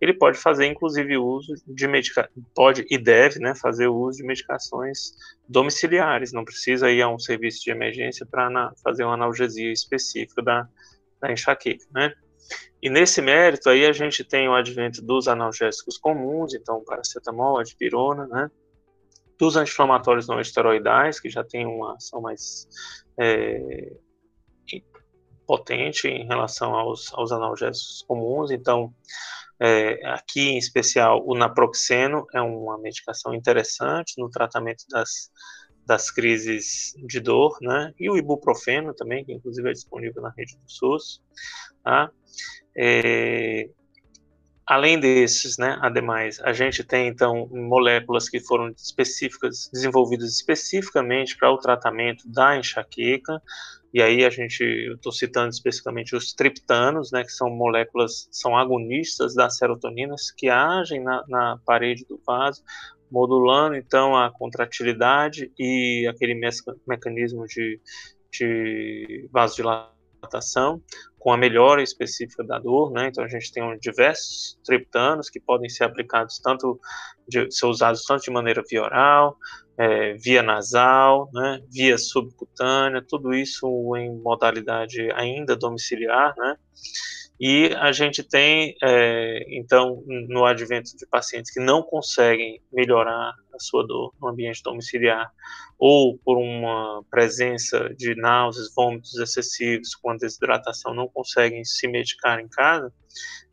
ele 0.00 0.12
pode 0.12 0.38
fazer 0.38 0.66
inclusive 0.66 1.16
uso 1.16 1.54
de 1.66 1.88
medicações, 1.88 2.32
pode 2.54 2.86
e 2.90 2.96
deve, 2.96 3.40
né, 3.40 3.54
fazer 3.54 3.88
uso 3.88 4.18
de 4.18 4.24
medicações 4.24 5.12
domiciliares, 5.48 6.32
não 6.32 6.44
precisa 6.44 6.90
ir 6.90 7.02
a 7.02 7.08
um 7.08 7.18
serviço 7.18 7.62
de 7.62 7.70
emergência 7.70 8.26
para 8.26 8.72
fazer 8.82 9.04
uma 9.04 9.14
analgesia 9.14 9.72
específica 9.72 10.42
da, 10.42 10.68
da 11.20 11.32
enxaqueca, 11.32 11.84
né? 11.92 12.12
E 12.80 12.88
nesse 12.88 13.20
mérito 13.20 13.68
aí 13.68 13.84
a 13.84 13.92
gente 13.92 14.22
tem 14.22 14.48
o 14.48 14.54
advento 14.54 15.02
dos 15.02 15.26
analgésicos 15.26 15.98
comuns, 15.98 16.54
então 16.54 16.84
paracetamol, 16.84 17.58
adipirona, 17.58 18.26
né? 18.26 18.50
Dos 19.38 19.56
anti-inflamatórios 19.56 20.28
não 20.28 20.40
esteroidais, 20.40 21.18
que 21.18 21.28
já 21.28 21.42
tem 21.42 21.66
uma 21.66 21.94
ação 21.96 22.20
mais 22.20 22.68
é, 23.18 23.92
potente 25.46 26.08
em 26.08 26.26
relação 26.26 26.74
aos, 26.74 27.12
aos 27.14 27.32
analgésicos 27.32 28.04
comuns. 28.06 28.50
Então, 28.50 28.92
é, 29.58 30.06
aqui 30.06 30.50
em 30.50 30.58
especial 30.58 31.22
o 31.26 31.34
naproxeno 31.34 32.26
é 32.34 32.40
uma 32.40 32.78
medicação 32.78 33.34
interessante 33.34 34.14
no 34.18 34.28
tratamento 34.28 34.84
das, 34.90 35.30
das 35.86 36.10
crises 36.10 36.94
de 37.06 37.20
dor, 37.20 37.56
né? 37.62 37.92
E 37.98 38.10
o 38.10 38.16
ibuprofeno 38.16 38.92
também, 38.92 39.24
que 39.24 39.32
inclusive 39.32 39.70
é 39.70 39.72
disponível 39.72 40.20
na 40.20 40.32
rede 40.36 40.56
do 40.56 40.70
SUS, 40.70 41.22
tá? 41.82 42.10
É, 42.76 43.70
além 44.66 44.98
desses, 44.98 45.56
né, 45.56 45.78
ademais, 45.80 46.40
a 46.40 46.52
gente 46.52 46.82
tem 46.82 47.06
então 47.06 47.48
moléculas 47.50 48.28
que 48.28 48.40
foram 48.40 48.70
específicas, 48.70 49.70
desenvolvidas 49.72 50.34
especificamente 50.34 51.38
para 51.38 51.50
o 51.52 51.58
tratamento 51.58 52.28
da 52.28 52.58
enxaqueca, 52.58 53.40
e 53.96 54.02
aí 54.02 54.26
a 54.26 54.28
gente, 54.28 54.62
eu 54.62 54.96
estou 54.96 55.10
citando 55.10 55.48
especificamente 55.48 56.14
os 56.14 56.34
triptanos, 56.34 57.10
né, 57.10 57.24
que 57.24 57.32
são 57.32 57.48
moléculas, 57.48 58.28
são 58.30 58.54
agonistas 58.54 59.34
das 59.34 59.56
serotoninas 59.56 60.30
que 60.30 60.50
agem 60.50 61.02
na, 61.02 61.24
na 61.26 61.58
parede 61.64 62.04
do 62.04 62.20
vaso, 62.26 62.62
modulando 63.10 63.74
então 63.74 64.14
a 64.14 64.30
contratilidade 64.30 65.50
e 65.58 66.06
aquele 66.10 66.38
mecanismo 66.86 67.46
de, 67.46 67.80
de 68.30 69.30
vasodilatação 69.32 70.82
com 71.26 71.32
a 71.32 71.36
melhora 71.36 71.82
específica 71.82 72.44
da 72.44 72.56
dor, 72.56 72.92
né? 72.92 73.08
Então 73.08 73.24
a 73.24 73.26
gente 73.26 73.50
tem 73.50 73.76
diversos 73.80 74.56
triptanos 74.64 75.28
que 75.28 75.40
podem 75.40 75.68
ser 75.68 75.82
aplicados 75.82 76.38
tanto 76.38 76.78
de, 77.26 77.50
ser 77.50 77.66
usados 77.66 78.04
tanto 78.04 78.22
de 78.22 78.30
maneira 78.30 78.62
via 78.70 78.84
oral, 78.84 79.36
é, 79.76 80.12
via 80.14 80.40
nasal, 80.40 81.28
né? 81.34 81.60
Via 81.68 81.98
subcutânea, 81.98 83.04
tudo 83.04 83.34
isso 83.34 83.66
em 83.96 84.16
modalidade 84.22 85.10
ainda 85.16 85.56
domiciliar, 85.56 86.32
né? 86.38 86.56
E 87.38 87.74
a 87.76 87.92
gente 87.92 88.22
tem, 88.22 88.74
é, 88.82 89.44
então, 89.48 90.02
no 90.06 90.44
advento 90.44 90.96
de 90.96 91.06
pacientes 91.06 91.52
que 91.52 91.60
não 91.60 91.82
conseguem 91.82 92.62
melhorar 92.72 93.34
a 93.54 93.58
sua 93.58 93.86
dor 93.86 94.14
no 94.20 94.28
ambiente 94.28 94.62
domiciliar, 94.62 95.30
ou 95.78 96.18
por 96.18 96.38
uma 96.38 97.02
presença 97.10 97.90
de 97.94 98.14
náuseas, 98.14 98.72
vômitos 98.74 99.14
excessivos, 99.18 99.94
com 99.94 100.10
a 100.10 100.16
desidratação, 100.16 100.94
não 100.94 101.08
conseguem 101.08 101.62
se 101.64 101.86
medicar 101.86 102.40
em 102.40 102.48
casa, 102.48 102.90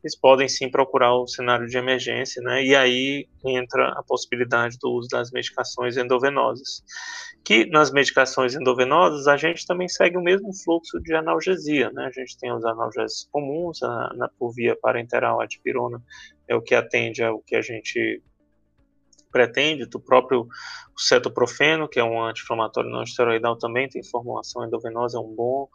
eles 0.02 0.16
podem 0.16 0.48
sim 0.48 0.70
procurar 0.70 1.14
o 1.14 1.26
cenário 1.26 1.66
de 1.66 1.76
emergência, 1.78 2.42
né? 2.42 2.62
E 2.62 2.74
aí 2.76 3.26
entra 3.44 3.88
a 3.88 4.02
possibilidade 4.02 4.76
do 4.78 4.90
uso 4.90 5.08
das 5.08 5.30
medicações 5.30 5.96
endovenosas. 5.96 6.82
Que 7.44 7.66
nas 7.66 7.92
medicações 7.92 8.54
endovenosas 8.54 9.26
a 9.28 9.36
gente 9.36 9.66
também 9.66 9.88
segue 9.88 10.16
o 10.16 10.22
mesmo 10.22 10.50
fluxo 10.64 11.00
de 11.00 11.14
analgesia, 11.14 11.90
né? 11.90 12.06
A 12.06 12.10
gente 12.10 12.38
tem 12.38 12.52
os 12.52 12.64
analgésicos 12.64 13.28
comuns, 13.30 13.82
a, 13.82 14.12
na, 14.14 14.28
por 14.28 14.52
via 14.52 14.74
parenteral, 14.80 15.40
a 15.40 15.46
dipirona 15.46 16.02
é 16.48 16.54
o 16.56 16.62
que 16.62 16.74
atende 16.74 17.22
ao 17.22 17.40
que 17.40 17.54
a 17.54 17.62
gente 17.62 18.22
pretende, 19.34 19.84
do 19.86 19.98
próprio 19.98 20.46
cetoprofeno, 20.96 21.88
que 21.88 21.98
é 21.98 22.04
um 22.04 22.22
anti-inflamatório 22.22 22.88
não 22.88 23.02
esteroidal 23.02 23.58
também, 23.58 23.88
tem 23.88 24.00
formulação 24.04 24.64
endovenosa, 24.64 25.18
é 25.18 25.20
um 25.20 25.34
bom, 25.34 25.68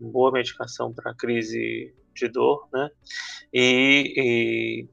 uma 0.00 0.10
boa 0.10 0.32
medicação 0.32 0.92
para 0.92 1.14
crise 1.14 1.94
de 2.12 2.28
dor, 2.28 2.68
né? 2.72 2.90
E, 3.52 4.14
e, 4.16 4.88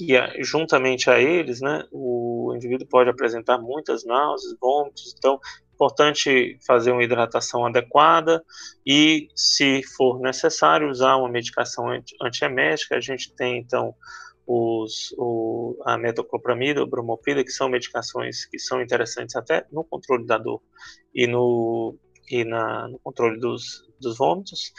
e 0.00 0.42
juntamente 0.42 1.10
a 1.10 1.18
eles, 1.18 1.60
né, 1.60 1.84
o 1.90 2.52
indivíduo 2.54 2.86
pode 2.88 3.10
apresentar 3.10 3.58
muitas 3.58 4.04
náuseas, 4.04 4.56
vômitos, 4.60 5.14
então 5.16 5.38
importante 5.80 6.58
fazer 6.66 6.92
uma 6.92 7.02
hidratação 7.02 7.64
adequada 7.64 8.44
e, 8.86 9.28
se 9.34 9.82
for 9.96 10.20
necessário, 10.20 10.90
usar 10.90 11.16
uma 11.16 11.30
medicação 11.30 11.86
antiemética. 12.20 12.96
A 12.96 13.00
gente 13.00 13.34
tem, 13.34 13.58
então, 13.58 13.94
os, 14.46 15.14
o, 15.16 15.80
a 15.86 15.96
metoclopramida, 15.96 16.82
o 16.82 16.86
bromopida, 16.86 17.42
que 17.42 17.50
são 17.50 17.70
medicações 17.70 18.44
que 18.44 18.58
são 18.58 18.82
interessantes 18.82 19.34
até 19.34 19.64
no 19.72 19.82
controle 19.82 20.26
da 20.26 20.36
dor 20.36 20.60
e 21.14 21.26
no, 21.26 21.96
e 22.30 22.44
na, 22.44 22.86
no 22.88 22.98
controle 22.98 23.40
dos, 23.40 23.89
dos 24.00 24.16
vômitos, 24.16 24.72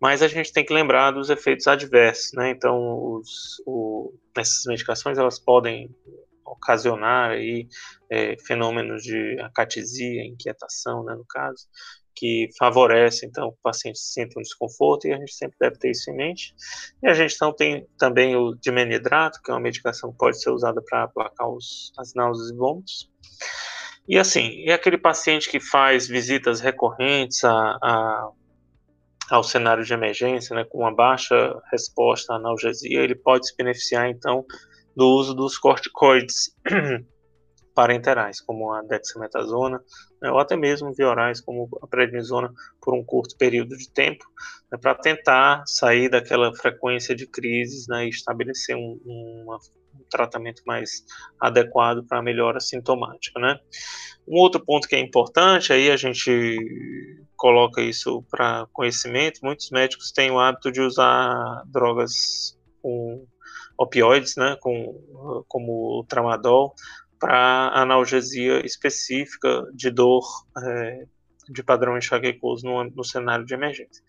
mas 0.00 0.22
a 0.22 0.28
gente 0.28 0.52
tem 0.52 0.64
que 0.64 0.72
lembrar 0.72 1.10
dos 1.10 1.30
efeitos 1.30 1.66
adversos, 1.66 2.32
né? 2.34 2.50
Então, 2.50 3.14
os, 3.14 3.62
o, 3.66 4.12
essas 4.36 4.64
medicações 4.66 5.18
elas 5.18 5.38
podem 5.38 5.94
ocasionar 6.44 7.30
aí 7.30 7.68
é, 8.10 8.36
fenômenos 8.46 9.02
de 9.02 9.38
acatesia, 9.40 10.24
inquietação, 10.24 11.04
né, 11.04 11.14
no 11.14 11.24
caso, 11.28 11.66
que 12.14 12.48
favorece, 12.58 13.26
então, 13.26 13.48
o 13.48 13.56
paciente 13.62 13.98
sente 13.98 14.38
um 14.38 14.42
desconforto 14.42 15.06
e 15.06 15.12
a 15.12 15.18
gente 15.18 15.34
sempre 15.34 15.56
deve 15.60 15.78
ter 15.78 15.90
isso 15.90 16.10
em 16.10 16.16
mente. 16.16 16.54
E 17.02 17.08
a 17.08 17.12
gente 17.12 17.34
então 17.34 17.52
tem 17.52 17.86
também 17.98 18.34
o 18.34 18.54
dimenidrato, 18.54 19.40
que 19.42 19.50
é 19.50 19.54
uma 19.54 19.60
medicação 19.60 20.10
que 20.10 20.16
pode 20.16 20.40
ser 20.40 20.50
usada 20.50 20.82
para 20.82 21.04
aplacar 21.04 21.48
os, 21.48 21.92
as 21.98 22.14
náuseas 22.14 22.50
e 22.50 22.56
vômitos. 22.56 23.10
E 24.08 24.18
assim, 24.18 24.64
e 24.64 24.72
aquele 24.72 24.96
paciente 24.96 25.50
que 25.50 25.60
faz 25.60 26.08
visitas 26.08 26.60
recorrentes 26.60 27.44
a, 27.44 27.78
a, 27.82 28.30
ao 29.30 29.42
cenário 29.42 29.84
de 29.84 29.92
emergência, 29.92 30.54
né, 30.54 30.64
com 30.64 30.78
uma 30.78 30.94
baixa 30.94 31.60
resposta 31.70 32.32
à 32.32 32.36
analgesia, 32.36 33.00
ele 33.00 33.14
pode 33.14 33.48
se 33.48 33.56
beneficiar 33.56 34.08
então 34.08 34.44
do 34.94 35.06
uso 35.08 35.34
dos 35.34 35.58
corticoides 35.58 36.54
parenterais, 37.74 38.40
como 38.40 38.72
a 38.72 38.82
dexametasona, 38.82 39.78
né, 40.22 40.30
ou 40.30 40.38
até 40.38 40.56
mesmo 40.56 40.94
viorais, 40.94 41.40
como 41.40 41.68
a 41.82 41.86
prednisona, 41.86 42.52
por 42.80 42.94
um 42.94 43.04
curto 43.04 43.36
período 43.36 43.76
de 43.76 43.90
tempo, 43.90 44.24
né, 44.70 44.78
para 44.78 44.94
tentar 44.94 45.62
sair 45.66 46.08
daquela 46.08 46.54
frequência 46.54 47.14
de 47.14 47.26
crises 47.26 47.86
né, 47.88 48.06
e 48.06 48.08
estabelecer 48.08 48.76
um, 48.76 48.98
uma, 49.04 49.56
um 49.56 49.85
tratamento 50.10 50.62
mais 50.66 51.04
adequado 51.40 52.04
para 52.06 52.18
a 52.18 52.22
melhora 52.22 52.60
sintomática. 52.60 53.38
Né. 53.40 53.58
Um 54.26 54.38
outro 54.38 54.64
ponto 54.64 54.88
que 54.88 54.96
é 54.96 55.00
importante, 55.00 55.72
aí 55.72 55.90
a 55.90 55.96
gente 55.96 56.56
coloca 57.36 57.80
isso 57.82 58.24
para 58.30 58.66
conhecimento, 58.72 59.40
muitos 59.42 59.70
médicos 59.70 60.10
têm 60.10 60.30
o 60.30 60.40
hábito 60.40 60.72
de 60.72 60.80
usar 60.80 61.62
drogas 61.66 62.58
com 62.82 63.26
opioides, 63.78 64.36
né, 64.36 64.56
com, 64.60 65.44
como 65.48 66.00
o 66.00 66.04
tramadol, 66.04 66.74
para 67.18 67.70
analgesia 67.74 68.64
específica 68.64 69.64
de 69.74 69.90
dor 69.90 70.24
é, 70.62 71.06
de 71.48 71.62
padrão 71.62 71.96
enxaquecoso 71.96 72.66
no, 72.66 72.84
no 72.84 73.04
cenário 73.04 73.44
de 73.44 73.54
emergência. 73.54 74.02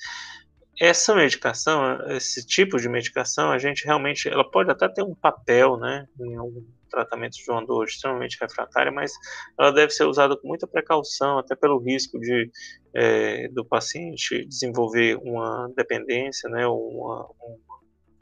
Essa 0.80 1.15
medicação, 1.15 1.99
esse 2.11 2.45
tipo 2.45 2.78
de 2.78 2.88
medicação, 2.88 3.51
a 3.51 3.57
gente 3.57 3.84
realmente, 3.84 4.30
ela 4.30 4.49
pode 4.49 4.69
até 4.69 4.88
ter 4.88 5.01
um 5.01 5.15
papel, 5.15 5.75
né, 5.78 6.07
em 6.19 6.36
algum 6.36 6.63
tratamento 6.89 7.34
de 7.34 7.51
uma 7.51 7.65
dor 7.65 7.86
extremamente 7.86 8.38
refratária, 8.39 8.91
mas 8.91 9.11
ela 9.59 9.71
deve 9.71 9.91
ser 9.91 10.05
usada 10.05 10.38
com 10.38 10.47
muita 10.47 10.67
precaução, 10.67 11.39
até 11.39 11.55
pelo 11.55 11.80
risco 11.80 12.19
de 12.19 12.49
é, 12.93 13.47
do 13.49 13.65
paciente 13.65 14.45
desenvolver 14.45 15.17
uma 15.17 15.67
dependência, 15.75 16.47
né, 16.49 16.67
uma, 16.67 17.28
um 17.41 17.59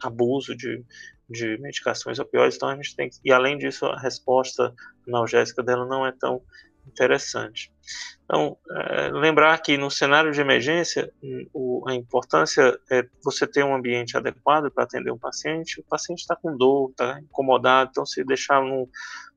abuso 0.02 0.56
de, 0.56 0.84
de 1.30 1.58
medicações 1.58 2.20
opioides. 2.20 2.56
Então 2.56 2.70
a 2.70 2.76
gente 2.76 2.96
tem 2.96 3.10
e 3.24 3.32
além 3.32 3.58
disso 3.58 3.86
a 3.86 4.00
resposta 4.00 4.74
analgésica 5.08 5.62
dela 5.62 5.86
não 5.86 6.06
é 6.06 6.12
tão 6.12 6.42
interessante. 6.88 7.75
Então, 8.24 8.58
é, 8.72 9.10
lembrar 9.10 9.58
que 9.60 9.78
no 9.78 9.92
cenário 9.92 10.32
de 10.32 10.42
emergência, 10.42 11.12
o, 11.54 11.84
a 11.88 11.94
importância 11.94 12.78
é 12.92 13.06
você 13.24 13.46
ter 13.46 13.64
um 13.64 13.76
ambiente 13.76 14.18
adequado 14.18 14.72
para 14.72 14.84
atender 14.84 15.12
um 15.12 15.18
paciente. 15.18 15.80
O 15.80 15.84
paciente 15.84 16.22
está 16.22 16.36
com 16.36 16.58
dor, 16.58 16.90
está 16.90 17.20
incomodado, 17.20 17.92
então 17.92 18.06
se 18.06 18.24
deixar 18.24 18.62
num, 18.62 18.88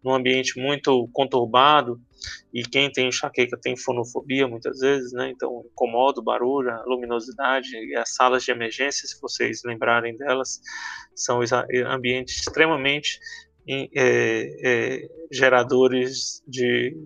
num 0.03 0.15
ambiente 0.15 0.59
muito 0.59 1.09
conturbado, 1.13 2.01
e 2.53 2.63
quem 2.63 2.91
tem 2.91 3.09
enxaqueca 3.09 3.59
tem 3.61 3.77
fonofobia 3.77 4.49
muitas 4.49 4.81
vezes, 4.81 5.13
né? 5.13 5.31
Então 5.31 5.65
incomoda 5.71 6.21
o 6.21 6.25
barulho, 6.25 6.71
a 6.71 6.83
luminosidade 6.85 7.69
e 7.77 7.95
as 7.95 8.15
salas 8.15 8.43
de 8.43 8.51
emergência, 8.51 9.07
se 9.07 9.21
vocês 9.21 9.63
lembrarem 9.65 10.17
delas, 10.17 10.61
são 11.15 11.41
ambientes 11.87 12.39
extremamente 12.39 13.21
é, 13.69 13.89
é, 13.95 15.09
geradores 15.31 16.43
de 16.47 16.97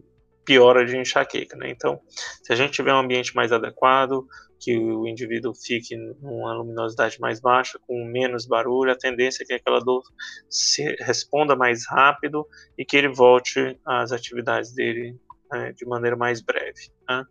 piora 0.44 0.84
de 0.84 0.96
enxaqueca, 0.96 1.56
né? 1.56 1.70
Então, 1.70 2.00
se 2.42 2.52
a 2.52 2.56
gente 2.56 2.72
tiver 2.72 2.92
um 2.92 2.98
ambiente 2.98 3.34
mais 3.34 3.52
adequado, 3.52 4.26
que 4.62 4.78
o 4.78 5.08
indivíduo 5.08 5.52
fique 5.54 5.96
numa 5.96 6.54
luminosidade 6.54 7.18
mais 7.20 7.40
baixa, 7.40 7.80
com 7.86 8.04
menos 8.04 8.46
barulho, 8.46 8.92
a 8.92 8.96
tendência 8.96 9.42
é 9.42 9.46
que 9.46 9.54
aquela 9.54 9.80
dor 9.80 10.02
se 10.48 10.84
responda 11.00 11.56
mais 11.56 11.84
rápido 11.88 12.46
e 12.78 12.84
que 12.84 12.96
ele 12.96 13.08
volte 13.08 13.76
às 13.84 14.12
atividades 14.12 14.72
dele 14.72 15.18
né, 15.50 15.72
de 15.72 15.84
maneira 15.84 16.16
mais 16.16 16.40
breve. 16.40 16.92
Né? 17.08 17.24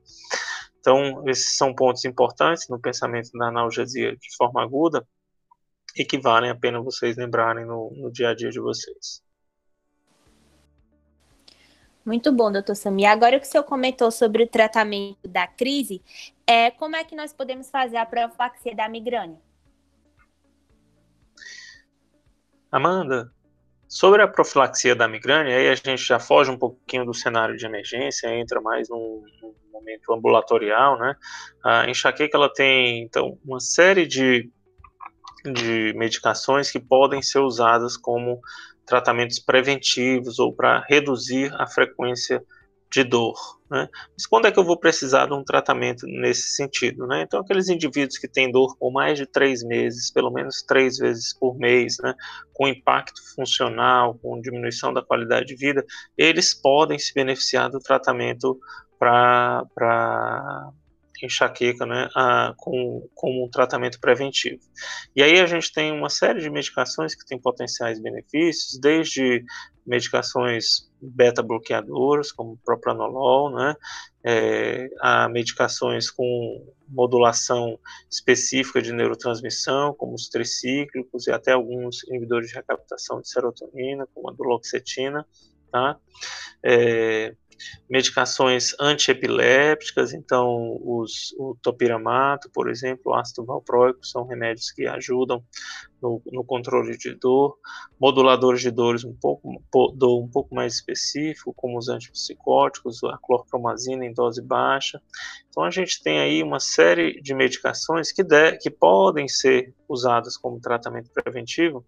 Então, 0.79 1.23
esses 1.29 1.57
são 1.57 1.73
pontos 1.73 2.03
importantes 2.03 2.67
no 2.67 2.79
pensamento 2.79 3.29
da 3.33 3.47
analgesia 3.47 4.13
de 4.15 4.35
forma 4.35 4.61
aguda 4.61 5.07
e 5.95 6.03
que 6.03 6.19
valem 6.19 6.49
a 6.49 6.55
pena 6.55 6.81
vocês 6.81 7.15
lembrarem 7.15 7.65
no, 7.65 7.91
no 7.95 8.11
dia 8.11 8.29
a 8.29 8.35
dia 8.35 8.49
de 8.49 8.59
vocês. 8.59 9.23
Muito 12.03 12.31
bom, 12.31 12.51
doutor 12.51 12.75
Sami. 12.75 13.05
Agora 13.05 13.39
que 13.39 13.45
o 13.45 13.49
senhor 13.49 13.63
comentou 13.63 14.09
sobre 14.11 14.43
o 14.43 14.47
tratamento 14.47 15.27
da 15.27 15.45
crise, 15.45 16.01
é, 16.47 16.71
como 16.71 16.95
é 16.95 17.03
que 17.03 17.15
nós 17.15 17.31
podemos 17.31 17.69
fazer 17.69 17.97
a 17.97 18.05
profilaxia 18.05 18.75
da 18.75 18.89
migrânia? 18.89 19.39
Amanda, 22.71 23.31
sobre 23.87 24.21
a 24.21 24.27
profilaxia 24.27 24.95
da 24.95 25.07
migrânia, 25.07 25.55
aí 25.55 25.69
a 25.69 25.75
gente 25.75 25.97
já 25.97 26.17
foge 26.17 26.49
um 26.49 26.57
pouquinho 26.57 27.05
do 27.05 27.13
cenário 27.13 27.57
de 27.57 27.65
emergência, 27.65 28.33
entra 28.33 28.61
mais 28.61 28.89
num, 28.89 29.23
num 29.41 29.53
momento 29.71 30.13
ambulatorial, 30.13 30.97
né? 30.97 31.15
A 31.63 31.89
enxaqueca, 31.89 32.37
ela 32.37 32.51
tem, 32.51 33.03
então, 33.03 33.37
uma 33.43 33.59
série 33.59 34.07
de, 34.07 34.49
de 35.43 35.93
medicações 35.95 36.71
que 36.71 36.79
podem 36.79 37.21
ser 37.21 37.39
usadas 37.39 37.97
como 37.97 38.39
tratamentos 38.85 39.39
preventivos 39.39 40.39
ou 40.39 40.53
para 40.53 40.83
reduzir 40.87 41.53
a 41.55 41.67
frequência 41.67 42.43
de 42.91 43.03
dor. 43.05 43.35
Né? 43.69 43.87
Mas 44.13 44.27
quando 44.27 44.47
é 44.47 44.51
que 44.51 44.59
eu 44.59 44.65
vou 44.65 44.77
precisar 44.77 45.27
de 45.27 45.33
um 45.33 45.43
tratamento 45.43 46.05
nesse 46.05 46.55
sentido? 46.55 47.07
Né? 47.07 47.21
Então, 47.21 47.39
aqueles 47.39 47.69
indivíduos 47.69 48.17
que 48.17 48.27
têm 48.27 48.51
dor 48.51 48.75
por 48.77 48.91
mais 48.91 49.17
de 49.17 49.25
três 49.25 49.63
meses, 49.63 50.11
pelo 50.11 50.29
menos 50.29 50.61
três 50.61 50.97
vezes 50.97 51.33
por 51.33 51.57
mês, 51.57 51.95
né? 52.03 52.13
com 52.53 52.67
impacto 52.67 53.21
funcional, 53.33 54.19
com 54.21 54.41
diminuição 54.41 54.93
da 54.93 55.01
qualidade 55.01 55.47
de 55.47 55.55
vida, 55.55 55.85
eles 56.17 56.53
podem 56.53 56.99
se 56.99 57.13
beneficiar 57.13 57.69
do 57.69 57.79
tratamento 57.79 58.59
para 58.99 59.63
enxaqueca 61.25 61.85
né, 61.85 62.09
a, 62.15 62.53
com, 62.57 63.07
com 63.13 63.45
um 63.45 63.49
tratamento 63.49 63.99
preventivo. 63.99 64.61
E 65.15 65.21
aí 65.21 65.39
a 65.39 65.45
gente 65.45 65.71
tem 65.71 65.91
uma 65.91 66.09
série 66.09 66.41
de 66.41 66.49
medicações 66.49 67.15
que 67.15 67.25
têm 67.25 67.39
potenciais 67.39 67.99
benefícios, 67.99 68.79
desde 68.79 69.43
medicações 69.85 70.89
beta-bloqueadoras, 71.01 72.31
como 72.31 72.57
propranolol, 72.63 73.55
né, 73.55 73.75
é, 74.23 74.87
a 74.99 75.27
medicações 75.27 76.09
com 76.09 76.73
modulação 76.87 77.79
específica 78.09 78.81
de 78.81 78.93
neurotransmissão, 78.93 79.93
como 79.93 80.13
os 80.13 80.27
tricíclicos 80.27 81.27
e 81.27 81.31
até 81.31 81.53
alguns 81.53 82.03
inibidores 82.03 82.49
de 82.49 82.55
recaptação 82.55 83.21
de 83.21 83.29
serotonina, 83.29 84.07
como 84.13 84.29
a 84.29 84.33
duloxetina, 84.33 85.25
tá? 85.71 85.97
É, 86.63 87.33
medicações 87.89 88.75
antiepilépticas, 88.79 90.13
então 90.13 90.79
os, 90.83 91.33
o 91.37 91.55
topiramato, 91.61 92.49
por 92.51 92.69
exemplo, 92.69 93.11
o 93.11 93.13
ácido 93.13 93.45
valproico, 93.45 94.05
são 94.05 94.25
remédios 94.25 94.71
que 94.71 94.87
ajudam 94.87 95.43
no, 96.01 96.21
no, 96.31 96.43
controle 96.43 96.97
de 96.97 97.13
dor, 97.13 97.57
moduladores 97.99 98.61
de 98.61 98.71
dores 98.71 99.03
um 99.03 99.13
pouco, 99.13 99.61
dor 99.95 100.23
um 100.23 100.27
pouco 100.27 100.55
mais 100.55 100.75
específico, 100.75 101.53
como 101.53 101.77
os 101.77 101.89
antipsicóticos, 101.89 103.03
a 103.03 103.17
clorpromazina 103.17 104.03
em 104.05 104.13
dose 104.13 104.41
baixa. 104.41 104.99
Então 105.49 105.63
a 105.63 105.69
gente 105.69 106.01
tem 106.01 106.19
aí 106.19 106.41
uma 106.41 106.59
série 106.59 107.21
de 107.21 107.35
medicações 107.35 108.11
que, 108.11 108.23
de, 108.23 108.57
que 108.57 108.69
podem 108.69 109.27
ser 109.27 109.73
usadas 109.87 110.37
como 110.37 110.59
tratamento 110.59 111.11
preventivo, 111.11 111.85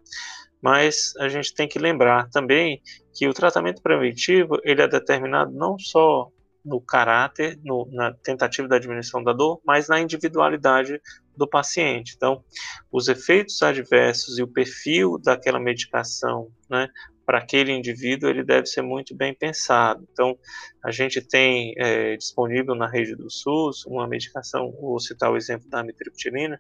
mas 0.64 1.14
a 1.20 1.28
gente 1.28 1.54
tem 1.54 1.68
que 1.68 1.78
lembrar 1.78 2.30
também 2.30 2.82
que 3.14 3.28
o 3.28 3.34
tratamento 3.34 3.82
preventivo 3.82 4.58
ele 4.64 4.82
é 4.82 4.88
determinado 4.88 5.52
não 5.52 5.78
só 5.78 6.30
no 6.64 6.80
caráter, 6.80 7.60
no, 7.62 7.86
na 7.92 8.14
tentativa 8.14 8.66
da 8.66 8.80
diminuição 8.80 9.22
da 9.22 9.34
dor, 9.34 9.60
mas 9.66 9.90
na 9.90 10.00
individualidade 10.00 11.02
do 11.36 11.46
paciente. 11.46 12.14
Então, 12.16 12.42
os 12.90 13.10
efeitos 13.10 13.62
adversos 13.62 14.40
e 14.40 14.44
o 14.44 14.48
perfil 14.48 15.20
daquela 15.22 15.60
medicação, 15.60 16.48
né, 16.70 16.88
para 17.26 17.38
aquele 17.38 17.72
indivíduo 17.72 18.30
ele 18.30 18.44
deve 18.44 18.66
ser 18.66 18.82
muito 18.82 19.16
bem 19.16 19.34
pensado. 19.34 20.06
Então, 20.12 20.38
a 20.84 20.92
gente 20.92 21.22
tem 21.22 21.74
é, 21.78 22.16
disponível 22.18 22.76
na 22.76 22.88
rede 22.88 23.16
do 23.16 23.30
SUS 23.30 23.86
uma 23.86 24.08
medicação, 24.08 24.72
vou 24.72 25.00
citar 25.00 25.32
o 25.32 25.38
exemplo 25.38 25.70
da 25.70 25.80
amitriptilina, 25.80 26.60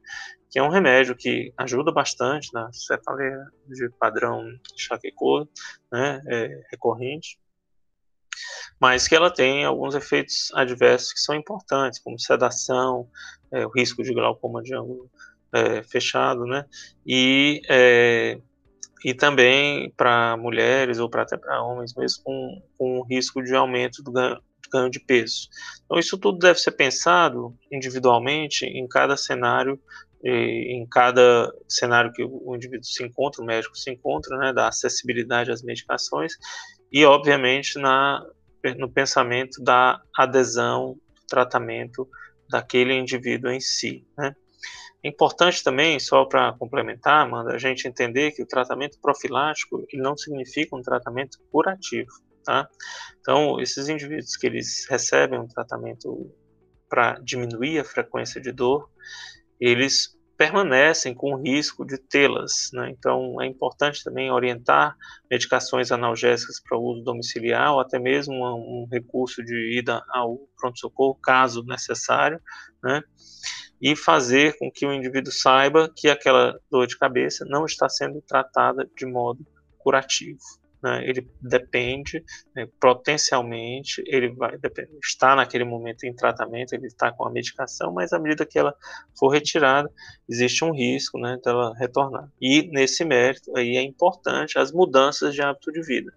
que 0.50 0.60
é 0.60 0.64
um 0.64 0.70
remédio 0.70 1.16
que 1.16 1.54
ajuda 1.58 1.92
bastante 1.92 2.54
na 2.54 2.72
cefaleia 2.72 3.46
de 3.68 3.90
padrão 4.00 4.46
enxaquecoso, 4.74 5.50
né, 5.92 6.22
é, 6.28 6.62
recorrente, 6.72 7.40
mas 8.80 9.08
que 9.08 9.16
ela 9.16 9.32
tem 9.32 9.66
alguns 9.66 9.96
efeitos 9.96 10.52
adversos 10.54 11.14
que 11.14 11.20
são 11.20 11.36
importantes, 11.36 12.00
como 12.00 12.20
sedação, 12.20 13.10
é, 13.52 13.66
o 13.66 13.70
risco 13.70 14.04
de 14.04 14.14
glaucoma 14.14 14.62
de 14.62 14.76
ângulo 14.76 15.10
é, 15.52 15.84
fechado, 15.84 16.46
né, 16.46 16.66
e 17.06 17.62
é, 17.70 18.40
e 19.04 19.14
também 19.14 19.92
para 19.98 20.38
mulheres 20.38 21.00
ou 21.00 21.10
para 21.10 21.24
até 21.24 21.38
para 21.38 21.62
homens 21.62 21.94
mesmo 21.96 22.24
com, 22.24 22.62
com 22.78 23.06
risco 23.10 23.42
de 23.44 23.56
aumento 23.56 24.02
do 24.02 24.12
ganho, 24.12 24.40
ganho 24.72 24.90
de 24.90 25.00
peso. 25.00 25.50
Então 25.86 26.00
isso 26.00 26.18
tudo 26.18 26.38
deve 26.40 26.60
ser 26.60 26.72
pensado 26.72 27.56
individualmente 27.72 28.66
em 28.66 28.88
cada 28.88 29.18
cenário 29.18 29.80
em 30.26 30.88
cada 30.88 31.54
cenário 31.68 32.12
que 32.14 32.24
o 32.24 32.56
indivíduo 32.56 32.86
se 32.86 33.04
encontra, 33.04 33.42
o 33.42 33.46
médico 33.46 33.78
se 33.78 33.92
encontra, 33.92 34.38
né, 34.38 34.54
da 34.54 34.70
acessibilidade 34.70 35.52
às 35.52 35.62
medicações 35.62 36.34
e, 36.92 37.04
obviamente, 37.04 37.78
na, 37.78 38.26
no 38.78 38.90
pensamento 38.90 39.62
da 39.62 40.02
adesão 40.16 40.94
do 40.94 41.28
tratamento 41.28 42.08
daquele 42.50 42.94
indivíduo 42.94 43.52
em 43.52 43.60
si. 43.60 44.08
Né. 44.18 44.34
É 45.04 45.10
importante 45.10 45.62
também, 45.64 46.00
só 46.00 46.24
para 46.24 46.54
complementar, 46.54 47.26
Amanda, 47.26 47.54
a 47.54 47.58
gente 47.58 47.88
entender 47.88 48.32
que 48.32 48.42
o 48.42 48.48
tratamento 48.48 48.98
profilático 49.02 49.86
não 49.94 50.16
significa 50.16 50.76
um 50.76 50.82
tratamento 50.82 51.38
curativo, 51.52 52.10
tá? 52.44 52.70
Então, 53.20 53.60
esses 53.60 53.90
indivíduos 53.90 54.38
que 54.38 54.48
eles 54.48 54.86
recebem 54.90 55.40
um 55.40 55.48
tratamento 55.48 56.34
para 56.88 57.20
diminuir 57.22 57.80
a 57.80 57.84
frequência 57.84 58.40
de 58.40 58.52
dor, 58.52 58.90
eles 59.60 60.18
permanecem 60.38 61.14
com 61.14 61.36
risco 61.36 61.86
de 61.86 61.98
tê-las. 61.98 62.70
Né? 62.74 62.90
Então, 62.90 63.42
é 63.42 63.46
importante 63.46 64.04
também 64.04 64.32
orientar 64.32 64.96
medicações 65.30 65.92
analgésicas 65.92 66.62
para 66.62 66.78
uso 66.78 67.04
domiciliar 67.04 67.74
ou 67.74 67.80
até 67.80 68.00
mesmo 68.00 68.36
um 68.36 68.88
recurso 68.92 69.44
de 69.44 69.78
ida 69.78 70.04
ao 70.10 70.38
pronto-socorro, 70.58 71.20
caso 71.22 71.64
necessário, 71.64 72.40
né? 72.84 73.02
E 73.84 73.98
fazer 73.98 74.58
com 74.58 74.72
que 74.72 74.86
o 74.86 74.94
indivíduo 74.94 75.34
saiba 75.34 75.92
que 75.94 76.08
aquela 76.08 76.58
dor 76.72 76.88
de 76.88 76.98
cabeça 76.98 77.44
não 77.46 77.66
está 77.66 77.90
sendo 77.90 78.22
tratada 78.22 78.90
de 78.96 79.06
modo 79.06 79.46
curativo. 79.78 80.40
né, 80.82 81.02
ele 81.06 81.30
depende, 81.42 82.24
né, 82.56 82.68
potencialmente, 82.80 84.02
ele 84.06 84.30
vai 84.34 84.58
estar 85.02 85.36
naquele 85.36 85.66
momento 85.66 86.06
em 86.06 86.14
tratamento, 86.14 86.74
ele 86.74 86.88
está 86.88 87.12
com 87.12 87.26
a 87.26 87.32
medicação, 87.32 87.92
mas 87.92 88.14
à 88.14 88.20
medida 88.20 88.46
que 88.46 88.58
ela 88.58 88.74
for 89.18 89.30
retirada, 89.30 89.90
existe 90.30 90.64
um 90.64 90.72
risco 90.72 91.18
né, 91.18 91.38
dela 91.44 91.74
retornar. 91.78 92.30
E 92.42 92.70
nesse 92.72 93.04
mérito 93.04 93.56
aí 93.58 93.76
é 93.76 93.82
importante 93.82 94.58
as 94.58 94.72
mudanças 94.72 95.34
de 95.34 95.42
hábito 95.42 95.74
de 95.74 95.82
vida, 95.82 96.14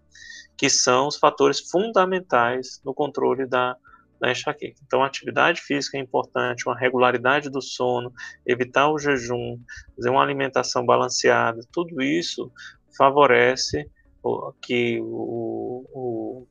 que 0.57 0.71
são 0.71 1.09
os 1.09 1.17
fatores 1.17 1.61
fundamentais 1.69 2.81
no 2.85 2.95
controle 2.95 3.45
da 3.45 3.77
da 4.21 4.31
enxaqueca. 4.31 4.81
Então, 4.85 5.03
atividade 5.03 5.61
física 5.61 5.97
é 5.97 6.01
importante, 6.01 6.67
uma 6.67 6.79
regularidade 6.79 7.51
do 7.51 7.61
sono, 7.61 8.13
evitar 8.47 8.91
o 8.91 8.99
jejum, 8.99 9.59
fazer 9.95 10.11
uma 10.11 10.23
alimentação 10.23 10.85
balanceada, 10.85 11.61
tudo 11.73 12.03
isso 12.03 12.51
favorece 12.97 13.91
que 14.61 15.01
o, 15.01 15.85
o 15.93 16.47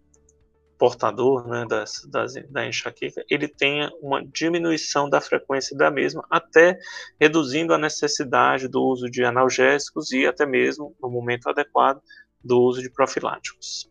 portador 0.77 1.47
né, 1.47 1.65
das, 1.67 2.05
das, 2.09 2.33
da 2.49 2.67
enxaqueca 2.67 3.23
ele 3.29 3.47
tenha 3.47 3.89
uma 4.01 4.25
diminuição 4.25 5.09
da 5.09 5.19
frequência 5.21 5.75
da 5.75 5.89
mesma, 5.89 6.25
até 6.29 6.77
reduzindo 7.19 7.73
a 7.73 7.77
necessidade 7.77 8.67
do 8.67 8.81
uso 8.83 9.09
de 9.09 9.23
analgésicos 9.23 10.11
e 10.11 10.25
até 10.25 10.45
mesmo, 10.45 10.95
no 11.01 11.09
momento 11.09 11.49
adequado, 11.49 12.01
do 12.43 12.61
uso 12.61 12.81
de 12.81 12.91
profiláticos. 12.91 13.89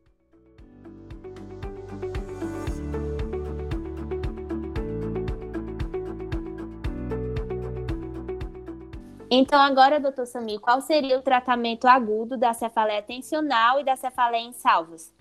Então, 9.37 9.61
agora, 9.61 9.99
doutor 9.99 10.27
Samir, 10.27 10.61
qual 10.61 10.81
seria 10.81 11.19
o 11.19 11.23
tratamento 11.23 11.89
agudo 11.89 12.39
da 12.39 12.55
cefaleia 12.55 13.03
tensional 13.03 13.81
e 13.81 13.85
da 13.85 13.97
cefaleia 13.97 14.45
em 14.45 14.53
salvos? 14.53 15.13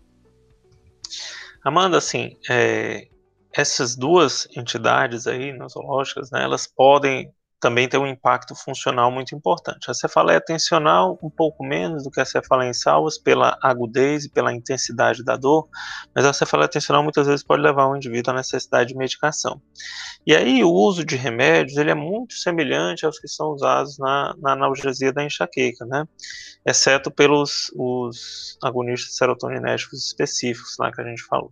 Amanda, 1.66 1.98
assim, 1.98 2.38
é, 2.48 3.08
essas 3.52 3.96
duas 3.96 4.48
entidades 4.56 5.26
aí, 5.26 5.52
nosológicas, 5.52 6.30
né, 6.30 6.44
elas 6.44 6.68
podem 6.68 7.34
também 7.64 7.88
tem 7.88 7.98
um 7.98 8.06
impacto 8.06 8.54
funcional 8.54 9.10
muito 9.10 9.34
importante. 9.34 9.90
A 9.90 9.94
cefaleia 9.94 10.42
tensional, 10.42 11.18
um 11.24 11.30
pouco 11.30 11.64
menos 11.64 12.04
do 12.04 12.12
que 12.12 12.20
a 12.20 12.26
cefaleia 12.26 12.70
em 12.70 12.74
salvas, 12.74 13.18
pela 13.18 13.58
agudez 13.64 14.26
e 14.26 14.30
pela 14.30 14.52
intensidade 14.52 15.24
da 15.24 15.38
dor, 15.38 15.70
mas 16.14 16.26
a 16.26 16.34
cefaleia 16.34 16.68
tensional 16.68 17.02
muitas 17.02 17.26
vezes 17.26 17.42
pode 17.42 17.62
levar 17.62 17.88
o 17.88 17.96
indivíduo 17.96 18.34
à 18.34 18.36
necessidade 18.36 18.90
de 18.90 18.98
medicação. 18.98 19.62
E 20.28 20.36
aí 20.36 20.62
o 20.62 20.74
uso 20.74 21.06
de 21.06 21.16
remédios, 21.16 21.78
ele 21.78 21.90
é 21.90 21.96
muito 21.96 22.34
semelhante 22.34 23.06
aos 23.06 23.18
que 23.18 23.30
são 23.30 23.52
usados 23.52 23.98
na, 23.98 24.36
na 24.40 24.52
analgesia 24.52 25.14
da 25.14 25.24
enxaqueca, 25.24 25.86
né? 25.86 26.06
Exceto 26.66 27.10
pelos 27.10 27.72
os 27.78 28.58
agonistas 28.62 29.16
serotoninérgicos 29.16 30.06
específicos 30.06 30.76
lá 30.78 30.92
que 30.92 31.00
a 31.00 31.06
gente 31.06 31.24
falou. 31.24 31.50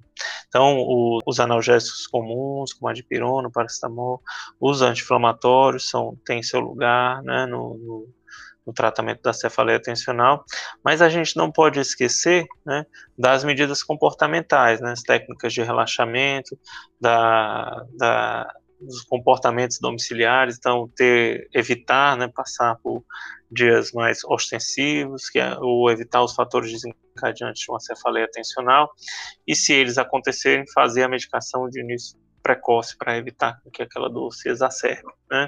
Então, 0.51 0.79
o, 0.79 1.19
os 1.25 1.39
analgésicos 1.39 2.05
comuns, 2.07 2.73
como 2.73 2.89
a 2.89 2.93
dipirona, 2.93 3.49
paracetamol, 3.49 4.21
os 4.59 4.81
anti-inflamatórios 4.81 5.89
são 5.89 6.17
têm 6.25 6.43
seu 6.43 6.59
lugar 6.59 7.23
né, 7.23 7.45
no, 7.45 7.77
no, 7.77 8.09
no, 8.67 8.73
tratamento 8.73 9.21
da 9.21 9.31
cefaleia 9.31 9.81
tensional, 9.81 10.43
mas 10.83 11.01
a 11.01 11.07
gente 11.07 11.37
não 11.37 11.49
pode 11.49 11.79
esquecer 11.79 12.45
né, 12.65 12.85
das 13.17 13.45
medidas 13.45 13.81
comportamentais, 13.81 14.81
né, 14.81 14.91
as 14.91 15.01
técnicas 15.01 15.53
de 15.53 15.63
relaxamento, 15.63 16.59
da, 16.99 17.85
da, 17.97 18.53
dos 18.81 19.03
comportamentos 19.03 19.79
domiciliares, 19.79 20.57
então 20.57 20.91
ter, 20.97 21.47
evitar 21.53 22.17
né, 22.17 22.27
passar 22.27 22.75
por 22.83 23.05
dias 23.49 23.93
mais 23.93 24.21
ostensivos, 24.25 25.29
que 25.29 25.39
é, 25.39 25.57
ou 25.59 25.89
evitar 25.89 26.21
os 26.21 26.35
fatores 26.35 26.71
desencadeantes 27.13 27.63
de 27.63 27.71
uma 27.71 27.79
cefaleia 27.79 28.29
tensional, 28.31 28.91
e 29.47 29.55
se 29.55 29.73
eles 29.73 29.97
acontecerem, 29.97 30.65
fazer 30.73 31.03
a 31.03 31.09
medicação 31.09 31.69
de 31.69 31.81
início 31.81 32.19
precoce 32.41 32.97
para 32.97 33.17
evitar 33.17 33.61
que 33.71 33.83
aquela 33.83 34.09
dor 34.09 34.33
se 34.33 34.49
exacerbe, 34.49 35.11
né? 35.29 35.47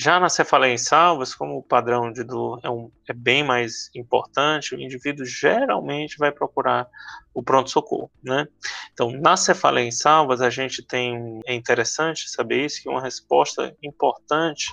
Já 0.00 0.20
na 0.20 0.28
cefaleia 0.28 0.72
em 0.72 0.78
salvas, 0.78 1.34
como 1.34 1.58
o 1.58 1.62
padrão 1.62 2.12
de 2.12 2.22
dor 2.22 2.60
é, 2.62 2.70
um, 2.70 2.90
é 3.08 3.12
bem 3.12 3.42
mais 3.42 3.90
importante, 3.94 4.74
o 4.74 4.80
indivíduo 4.80 5.26
geralmente 5.26 6.16
vai 6.18 6.30
procurar 6.30 6.86
o 7.34 7.42
pronto-socorro, 7.42 8.08
né? 8.22 8.46
Então, 8.92 9.10
na 9.10 9.36
cefaleia 9.36 9.88
em 9.88 9.90
salvas, 9.90 10.40
a 10.40 10.50
gente 10.50 10.84
tem, 10.84 11.40
é 11.46 11.54
interessante 11.54 12.30
saber 12.30 12.64
isso, 12.64 12.80
que 12.80 12.88
uma 12.88 13.02
resposta 13.02 13.76
importante 13.82 14.68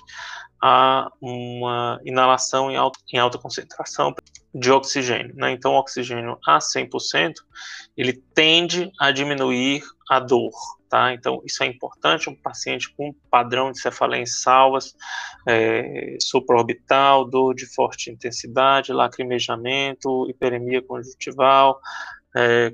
a 0.62 1.12
uma 1.20 2.00
inalação 2.06 2.70
em, 2.70 2.76
alto, 2.76 3.00
em 3.12 3.18
alta 3.18 3.40
concentração 3.40 4.14
de 4.58 4.72
oxigênio, 4.72 5.36
né? 5.36 5.52
Então, 5.52 5.74
o 5.74 5.80
oxigênio 5.80 6.40
a 6.48 6.60
100%, 6.60 7.34
ele 7.98 8.14
tende 8.34 8.90
a 8.98 9.12
diminuir 9.12 9.84
a 10.10 10.18
dor, 10.18 10.54
tá? 10.90 11.14
Então, 11.14 11.42
isso 11.46 11.62
é 11.62 11.68
importante, 11.68 12.30
um 12.30 12.36
paciente 12.36 12.90
com 12.96 13.14
padrão 13.30 13.74
de 13.74 13.82
cefaleia 13.82 14.22
em 14.22 14.26
salvas, 14.26 14.96
é, 15.46 16.16
supraorbital, 16.22 17.26
dor 17.26 17.54
de 17.54 17.66
forte 17.66 18.10
intensidade, 18.10 18.94
lacrimejamento, 18.94 20.30
hiperemia 20.30 20.82
conjuntival, 20.82 21.82
é, 22.34 22.72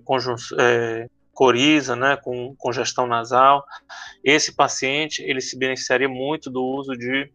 é, 0.60 1.10
coriza, 1.34 1.96
né, 1.96 2.16
com 2.16 2.56
congestão 2.58 3.08
nasal, 3.08 3.66
esse 4.24 4.56
paciente, 4.56 5.24
ele 5.24 5.42
se 5.42 5.58
beneficiaria 5.58 6.08
muito 6.08 6.48
do 6.52 6.64
uso 6.64 6.96
de 6.96 7.28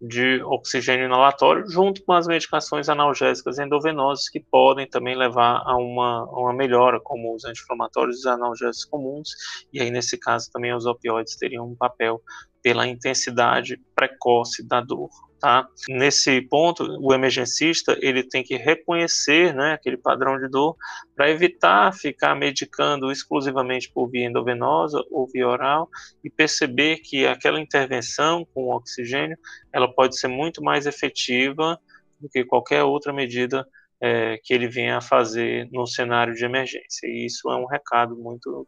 de 0.00 0.40
oxigênio 0.44 1.06
inalatório, 1.06 1.68
junto 1.68 2.04
com 2.04 2.12
as 2.12 2.26
medicações 2.26 2.88
analgésicas 2.88 3.58
endovenosas, 3.58 4.28
que 4.28 4.40
podem 4.40 4.86
também 4.86 5.16
levar 5.16 5.62
a 5.64 5.76
uma, 5.76 6.24
uma 6.24 6.52
melhora, 6.52 7.00
como 7.00 7.34
os 7.34 7.44
anti-inflamatórios 7.44 8.16
e 8.16 8.20
os 8.20 8.26
analgésicos 8.26 8.84
comuns, 8.84 9.30
e 9.72 9.80
aí, 9.80 9.90
nesse 9.90 10.16
caso, 10.16 10.50
também 10.52 10.72
os 10.74 10.86
opioides 10.86 11.36
teriam 11.36 11.66
um 11.66 11.74
papel 11.74 12.22
pela 12.62 12.86
intensidade 12.86 13.80
precoce 13.94 14.66
da 14.66 14.80
dor. 14.80 15.10
Tá? 15.40 15.68
Nesse 15.88 16.42
ponto, 16.42 16.82
o 17.00 17.14
emergencista 17.14 17.96
ele 18.00 18.24
tem 18.24 18.42
que 18.42 18.56
reconhecer 18.56 19.54
né, 19.54 19.72
aquele 19.72 19.96
padrão 19.96 20.36
de 20.36 20.48
dor 20.48 20.76
para 21.14 21.30
evitar 21.30 21.94
ficar 21.94 22.34
medicando 22.34 23.12
exclusivamente 23.12 23.88
por 23.88 24.08
via 24.08 24.26
endovenosa 24.26 25.00
ou 25.12 25.28
via 25.28 25.46
oral 25.46 25.88
e 26.24 26.30
perceber 26.30 26.96
que 26.98 27.24
aquela 27.24 27.60
intervenção 27.60 28.44
com 28.52 28.74
oxigênio 28.74 29.38
ela 29.72 29.86
pode 29.92 30.18
ser 30.18 30.26
muito 30.26 30.60
mais 30.60 30.86
efetiva 30.86 31.78
do 32.20 32.28
que 32.28 32.44
qualquer 32.44 32.82
outra 32.82 33.12
medida 33.12 33.64
é, 34.00 34.38
que 34.42 34.54
ele 34.54 34.68
venha 34.68 34.98
a 34.98 35.00
fazer 35.00 35.68
no 35.72 35.86
cenário 35.86 36.34
de 36.34 36.44
emergência. 36.44 37.06
E 37.06 37.26
isso 37.26 37.50
é 37.50 37.56
um 37.56 37.66
recado 37.66 38.16
muito 38.16 38.66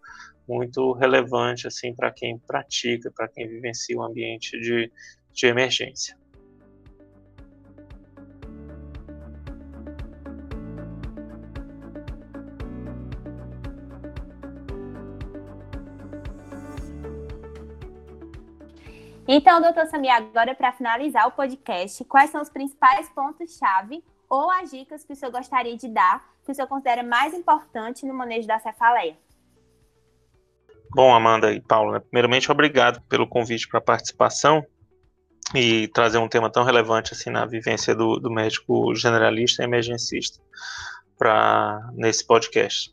muito 0.49 0.93
relevante 0.95 1.69
assim 1.69 1.95
para 1.95 2.11
quem 2.11 2.37
pratica, 2.39 3.13
para 3.15 3.29
quem 3.29 3.47
vivencia 3.47 3.97
o 3.97 4.03
ambiente 4.03 4.59
de, 4.61 4.91
de 5.33 5.47
emergência. 5.47 6.19
Então, 19.33 19.63
doutor 19.63 19.87
Samir, 19.87 20.11
agora 20.11 20.57
para 20.57 20.73
finalizar 20.73 21.29
o 21.29 21.31
podcast, 21.31 22.05
quais 22.07 22.31
são 22.31 22.43
os 22.43 22.51
principais 22.51 23.09
pontos-chave 23.11 24.03
ou 24.31 24.49
as 24.49 24.71
dicas 24.71 25.05
que 25.05 25.13
o 25.13 25.17
senhor 25.17 25.33
gostaria 25.33 25.77
de 25.77 25.89
dar, 25.89 26.25
que 26.45 26.53
o 26.53 26.55
senhor 26.55 26.69
considera 26.69 27.03
mais 27.03 27.35
importante 27.35 28.07
no 28.07 28.15
manejo 28.15 28.47
da 28.47 28.61
cefaleia? 28.61 29.19
Bom, 30.93 31.13
Amanda 31.13 31.53
e 31.53 31.61
Paulo, 31.61 31.93
né? 31.93 31.99
primeiramente, 32.01 32.51
obrigado 32.51 33.01
pelo 33.03 33.29
convite 33.29 33.69
para 33.69 33.79
a 33.79 33.83
participação 33.83 34.65
e 35.55 35.89
trazer 35.89 36.19
um 36.19 36.29
tema 36.29 36.51
tão 36.51 36.63
relevante 36.63 37.13
assim 37.13 37.31
na 37.31 37.45
vivência 37.45 37.95
do, 37.95 38.19
do 38.21 38.31
médico 38.31 38.95
generalista 38.95 39.63
e 39.63 39.65
emergencista 39.65 40.41
para 41.21 41.91
nesse 41.93 42.27
podcast. 42.27 42.91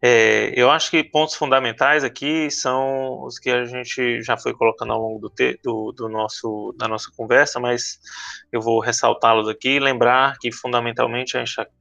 É, 0.00 0.52
eu 0.54 0.70
acho 0.70 0.90
que 0.90 1.02
pontos 1.02 1.34
fundamentais 1.34 2.04
aqui 2.04 2.50
são 2.50 3.24
os 3.24 3.38
que 3.38 3.50
a 3.50 3.64
gente 3.64 4.22
já 4.22 4.36
foi 4.36 4.52
colocando 4.52 4.92
ao 4.92 5.00
longo 5.00 5.18
do, 5.18 5.30
te, 5.30 5.58
do, 5.62 5.92
do 5.92 6.08
nosso, 6.08 6.74
da 6.78 6.86
nossa 6.86 7.10
conversa, 7.16 7.58
mas 7.58 7.98
eu 8.52 8.60
vou 8.60 8.80
ressaltá-los 8.80 9.48
aqui 9.48 9.80
lembrar 9.80 10.36
que, 10.38 10.52
fundamentalmente, 10.52 11.36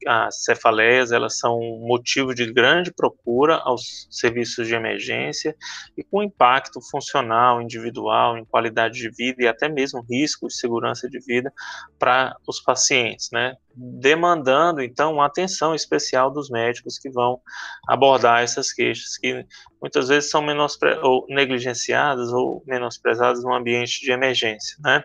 as 0.08 0.44
cefaleias 0.44 1.12
elas 1.12 1.38
são 1.38 1.60
motivo 1.82 2.34
de 2.34 2.52
grande 2.52 2.94
procura 2.94 3.58
aos 3.58 4.08
serviços 4.10 4.68
de 4.68 4.74
emergência 4.74 5.56
e 5.98 6.04
com 6.04 6.24
impacto 6.24 6.80
funcional, 6.90 7.62
individual, 7.62 8.38
em 8.38 8.46
qualidade 8.46 9.00
de 9.00 9.10
vida 9.10 9.44
e 9.44 9.48
até 9.48 9.68
mesmo 9.68 10.02
risco 10.10 10.48
de 10.48 10.56
segurança 10.56 11.10
de 11.10 11.20
vida 11.20 11.54
para 12.00 12.36
os 12.48 12.62
pacientes, 12.62 13.30
né? 13.32 13.58
Demandando 13.76 14.82
então 14.82 15.14
uma 15.14 15.26
atenção 15.26 15.74
especial 15.74 16.32
dos 16.32 16.50
médicos 16.50 17.00
que 17.00 17.10
vão 17.10 17.40
abordar 17.88 18.44
essas 18.44 18.72
queixas 18.72 19.18
que 19.18 19.46
muitas 19.82 20.08
vezes 20.08 20.30
são 20.30 20.42
menospre 20.42 20.98
ou 21.02 21.26
negligenciadas 21.28 22.32
ou 22.32 22.64
menosprezadas 22.68 23.44
no 23.44 23.54
ambiente 23.54 24.02
de 24.02 24.12
emergência, 24.12 24.78
né? 24.84 25.04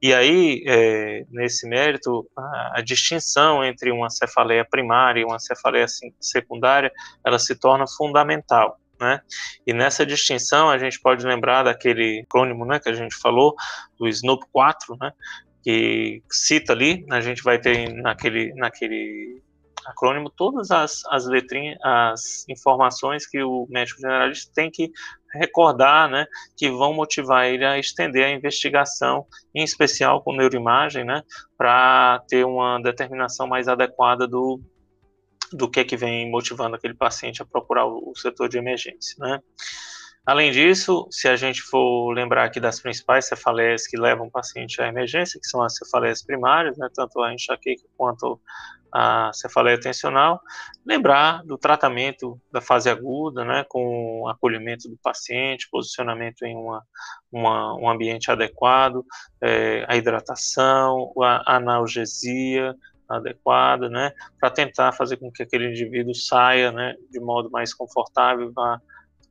E 0.00 0.12
aí 0.12 0.62
é, 0.66 1.24
nesse 1.30 1.68
mérito 1.68 2.28
a, 2.36 2.78
a, 2.78 2.82
distinção 2.82 3.64
entre 3.64 3.90
uma 3.90 4.10
cefaleia 4.10 4.64
primária 4.64 5.20
e 5.20 5.24
uma 5.24 5.38
cefaleia 5.38 5.86
secundária 6.20 6.92
ela 7.24 7.38
se 7.38 7.54
torna 7.54 7.84
fundamental. 7.86 8.78
Né? 9.00 9.20
E 9.66 9.72
nessa 9.72 10.06
distinção 10.06 10.70
a 10.70 10.78
gente 10.78 11.00
pode 11.00 11.26
lembrar 11.26 11.64
daquele 11.64 12.22
acrônimo 12.24 12.64
né, 12.64 12.78
que 12.78 12.88
a 12.88 12.94
gente 12.94 13.16
falou, 13.16 13.52
do 13.98 14.06
SNOP 14.06 14.44
4, 14.52 14.96
né, 15.00 15.12
que 15.62 16.22
cita 16.30 16.72
ali, 16.72 17.06
a 17.10 17.20
gente 17.20 17.42
vai 17.42 17.58
ter 17.58 17.92
naquele, 17.94 18.52
naquele 18.54 19.42
acrônimo 19.86 20.30
todas 20.30 20.70
as, 20.70 21.02
as 21.06 21.26
letrinhas, 21.26 21.78
as 21.82 22.44
informações 22.48 23.26
que 23.26 23.42
o 23.42 23.66
médico 23.68 24.00
generalista 24.00 24.52
tem 24.54 24.70
que 24.70 24.90
recordar, 25.34 26.10
né, 26.10 26.26
que 26.56 26.70
vão 26.70 26.92
motivar 26.92 27.46
ele 27.46 27.64
a 27.64 27.78
estender 27.78 28.24
a 28.24 28.30
investigação, 28.30 29.26
em 29.54 29.62
especial 29.62 30.22
com 30.22 30.36
neuroimagem, 30.36 31.04
né, 31.04 31.22
para 31.56 32.22
ter 32.28 32.44
uma 32.44 32.80
determinação 32.80 33.46
mais 33.46 33.68
adequada 33.68 34.26
do, 34.26 34.60
do 35.52 35.70
que 35.70 35.80
é 35.80 35.84
que 35.84 35.96
vem 35.96 36.30
motivando 36.30 36.76
aquele 36.76 36.94
paciente 36.94 37.42
a 37.42 37.46
procurar 37.46 37.86
o, 37.86 38.10
o 38.10 38.16
setor 38.16 38.48
de 38.48 38.58
emergência, 38.58 39.16
né. 39.18 39.40
Além 40.24 40.52
disso, 40.52 41.08
se 41.10 41.26
a 41.26 41.34
gente 41.34 41.60
for 41.62 42.12
lembrar 42.12 42.44
aqui 42.44 42.60
das 42.60 42.80
principais 42.80 43.26
cefaleias 43.26 43.88
que 43.88 43.98
levam 43.98 44.28
o 44.28 44.30
paciente 44.30 44.80
à 44.80 44.86
emergência, 44.86 45.40
que 45.40 45.48
são 45.48 45.60
as 45.62 45.76
cefaleias 45.76 46.22
primárias, 46.22 46.78
né, 46.78 46.88
tanto 46.94 47.20
a 47.20 47.34
enxaqueca 47.34 47.82
quanto 47.96 48.40
a 48.94 49.32
cefaleia 49.32 49.80
tensional, 49.80 50.40
lembrar 50.86 51.42
do 51.44 51.58
tratamento 51.58 52.40
da 52.52 52.60
fase 52.60 52.88
aguda, 52.88 53.44
né, 53.44 53.64
com 53.68 54.28
acolhimento 54.28 54.88
do 54.88 54.96
paciente, 55.02 55.68
posicionamento 55.68 56.42
em 56.44 56.54
uma, 56.54 56.84
uma 57.32 57.74
um 57.74 57.90
ambiente 57.90 58.30
adequado, 58.30 59.04
é, 59.40 59.84
a 59.88 59.96
hidratação, 59.96 61.12
a 61.20 61.56
analgesia, 61.56 62.76
adequada, 63.08 63.88
né, 63.88 64.12
para 64.38 64.50
tentar 64.50 64.92
fazer 64.92 65.16
com 65.16 65.32
que 65.32 65.42
aquele 65.42 65.68
indivíduo 65.70 66.14
saia, 66.14 66.70
né, 66.70 66.94
de 67.10 67.18
modo 67.18 67.50
mais 67.50 67.74
confortável, 67.74 68.52
vá 68.52 68.80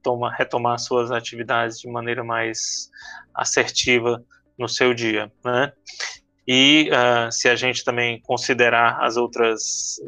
toma, 0.02 0.34
retomar 0.34 0.80
suas 0.80 1.12
atividades 1.12 1.80
de 1.80 1.90
maneira 1.90 2.24
mais 2.24 2.90
assertiva 3.34 4.24
no 4.58 4.68
seu 4.68 4.94
dia, 4.94 5.32
né? 5.44 5.74
E 6.48 6.90
uh, 6.90 7.32
se 7.32 7.48
a 7.48 7.56
gente 7.56 7.84
também 7.84 8.20
considerar 8.22 8.98
as 9.02 9.16
outras, 9.16 10.00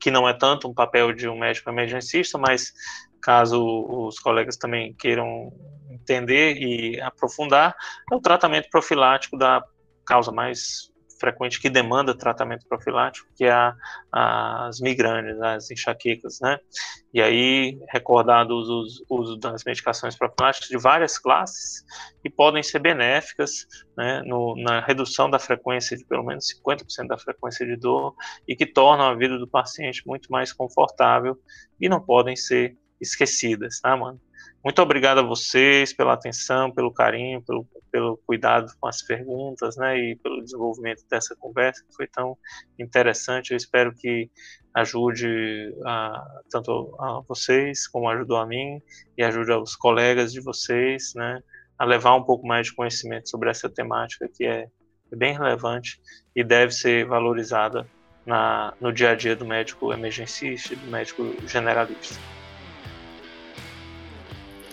que 0.00 0.10
não 0.10 0.28
é 0.28 0.32
tanto 0.32 0.68
um 0.68 0.74
papel 0.74 1.12
de 1.12 1.28
um 1.28 1.38
médico 1.38 1.68
emergencista, 1.68 2.38
mas 2.38 2.72
caso 3.20 3.62
os 3.88 4.18
colegas 4.18 4.56
também 4.56 4.94
queiram 4.94 5.52
entender 5.90 6.56
e 6.56 7.00
aprofundar, 7.00 7.74
é 8.10 8.14
o 8.14 8.20
tratamento 8.20 8.68
profilático 8.70 9.36
da 9.36 9.62
causa 10.04 10.32
mais 10.32 10.91
frequente 11.22 11.60
que 11.60 11.70
demanda 11.70 12.18
tratamento 12.18 12.66
profilático, 12.66 13.28
que 13.36 13.44
é 13.44 13.52
a, 13.52 13.76
as 14.66 14.80
migrâneas, 14.80 15.40
as 15.40 15.70
enxaquecas, 15.70 16.40
né? 16.40 16.58
E 17.14 17.22
aí, 17.22 17.78
recordado 17.88 18.50
o 18.50 19.20
uso 19.20 19.36
das 19.36 19.62
medicações 19.62 20.16
profiláticas 20.16 20.68
de 20.68 20.76
várias 20.76 21.16
classes, 21.16 21.84
que 22.20 22.28
podem 22.28 22.60
ser 22.60 22.80
benéficas 22.80 23.66
né, 23.96 24.20
no, 24.26 24.56
na 24.56 24.80
redução 24.80 25.30
da 25.30 25.38
frequência 25.38 25.96
de 25.96 26.04
pelo 26.04 26.24
menos 26.24 26.46
50% 26.64 27.06
da 27.06 27.18
frequência 27.18 27.64
de 27.64 27.76
dor 27.76 28.16
e 28.48 28.56
que 28.56 28.66
tornam 28.66 29.06
a 29.06 29.14
vida 29.14 29.38
do 29.38 29.46
paciente 29.46 30.02
muito 30.04 30.32
mais 30.32 30.52
confortável 30.52 31.38
e 31.80 31.88
não 31.88 32.00
podem 32.00 32.34
ser 32.34 32.76
esquecidas, 33.00 33.80
tá, 33.80 33.96
mano? 33.96 34.20
Muito 34.64 34.80
obrigado 34.80 35.18
a 35.18 35.22
vocês 35.22 35.92
pela 35.92 36.12
atenção, 36.12 36.70
pelo 36.70 36.92
carinho, 36.92 37.42
pelo, 37.42 37.66
pelo 37.90 38.16
cuidado 38.18 38.72
com 38.78 38.86
as 38.86 39.02
perguntas, 39.02 39.76
né, 39.76 39.98
e 39.98 40.16
pelo 40.16 40.40
desenvolvimento 40.40 41.04
dessa 41.10 41.34
conversa 41.34 41.84
que 41.84 41.92
foi 41.96 42.06
tão 42.06 42.38
interessante. 42.78 43.50
Eu 43.50 43.56
espero 43.56 43.92
que 43.92 44.30
ajude 44.72 45.74
a, 45.84 46.24
tanto 46.48 46.94
a 47.00 47.22
vocês 47.28 47.88
como 47.88 48.08
ajudou 48.08 48.36
a 48.36 48.46
mim 48.46 48.80
e 49.18 49.24
ajude 49.24 49.50
aos 49.50 49.74
colegas 49.74 50.32
de 50.32 50.40
vocês, 50.40 51.12
né, 51.16 51.42
a 51.76 51.84
levar 51.84 52.14
um 52.14 52.22
pouco 52.22 52.46
mais 52.46 52.68
de 52.68 52.74
conhecimento 52.74 53.28
sobre 53.28 53.50
essa 53.50 53.68
temática 53.68 54.28
que 54.32 54.46
é, 54.46 54.68
bem 55.10 55.34
relevante 55.34 56.00
e 56.36 56.44
deve 56.44 56.72
ser 56.72 57.04
valorizada 57.04 57.84
na, 58.24 58.72
no 58.80 58.92
dia 58.92 59.10
a 59.10 59.14
dia 59.16 59.34
do 59.34 59.44
médico 59.44 59.92
emergencista, 59.92 60.76
do 60.76 60.86
médico 60.86 61.34
generalista. 61.48 62.41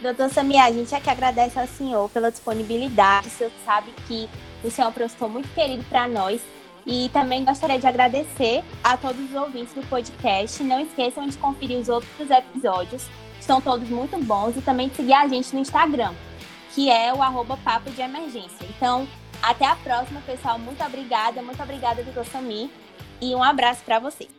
Doutor 0.02 0.30
Samir, 0.30 0.62
a 0.62 0.72
gente 0.72 0.96
é 0.96 1.00
que 1.00 1.10
agradece 1.10 1.60
ao 1.60 1.68
senhor 1.68 2.10
pela 2.10 2.32
disponibilidade. 2.32 3.28
O 3.28 3.32
senhor 3.32 3.52
sabe 3.66 3.94
que 4.08 4.30
o 4.64 4.72
senhor 4.72 4.88
é 4.88 4.90
um 4.90 4.94
professor 4.94 5.30
muito 5.30 5.50
querido 5.54 5.84
para 5.90 6.08
nós. 6.08 6.42
E 6.86 7.10
também 7.10 7.44
gostaria 7.44 7.78
de 7.78 7.86
agradecer 7.86 8.64
a 8.84 8.96
todos 8.96 9.30
os 9.30 9.36
ouvintes 9.36 9.74
do 9.74 9.86
podcast. 9.88 10.64
Não 10.64 10.80
esqueçam 10.80 11.28
de 11.28 11.38
conferir 11.38 11.78
os 11.78 11.90
outros 11.90 12.30
episódios, 12.30 13.06
estão 13.40 13.60
todos 13.60 13.90
muito 13.90 14.18
bons. 14.24 14.56
E 14.56 14.62
também 14.62 14.88
de 14.88 14.96
seguir 14.96 15.14
a 15.14 15.28
gente 15.28 15.54
no 15.54 15.60
Instagram, 15.60 16.14
que 16.74 16.90
é 16.90 17.14
o 17.14 17.22
arroba 17.22 17.58
Papo 17.58 17.90
de 17.92 18.02
Emergência. 18.02 18.66
Então, 18.70 19.06
até 19.42 19.66
a 19.66 19.76
próxima, 19.76 20.22
pessoal. 20.22 20.58
Muito 20.58 20.82
obrigada. 20.84 21.42
Muito 21.42 21.62
obrigada, 21.62 22.02
doutor 22.04 22.26
Samir. 22.26 22.70
E 23.22 23.36
um 23.36 23.44
abraço 23.44 23.84
para 23.84 24.00
vocês. 24.00 24.39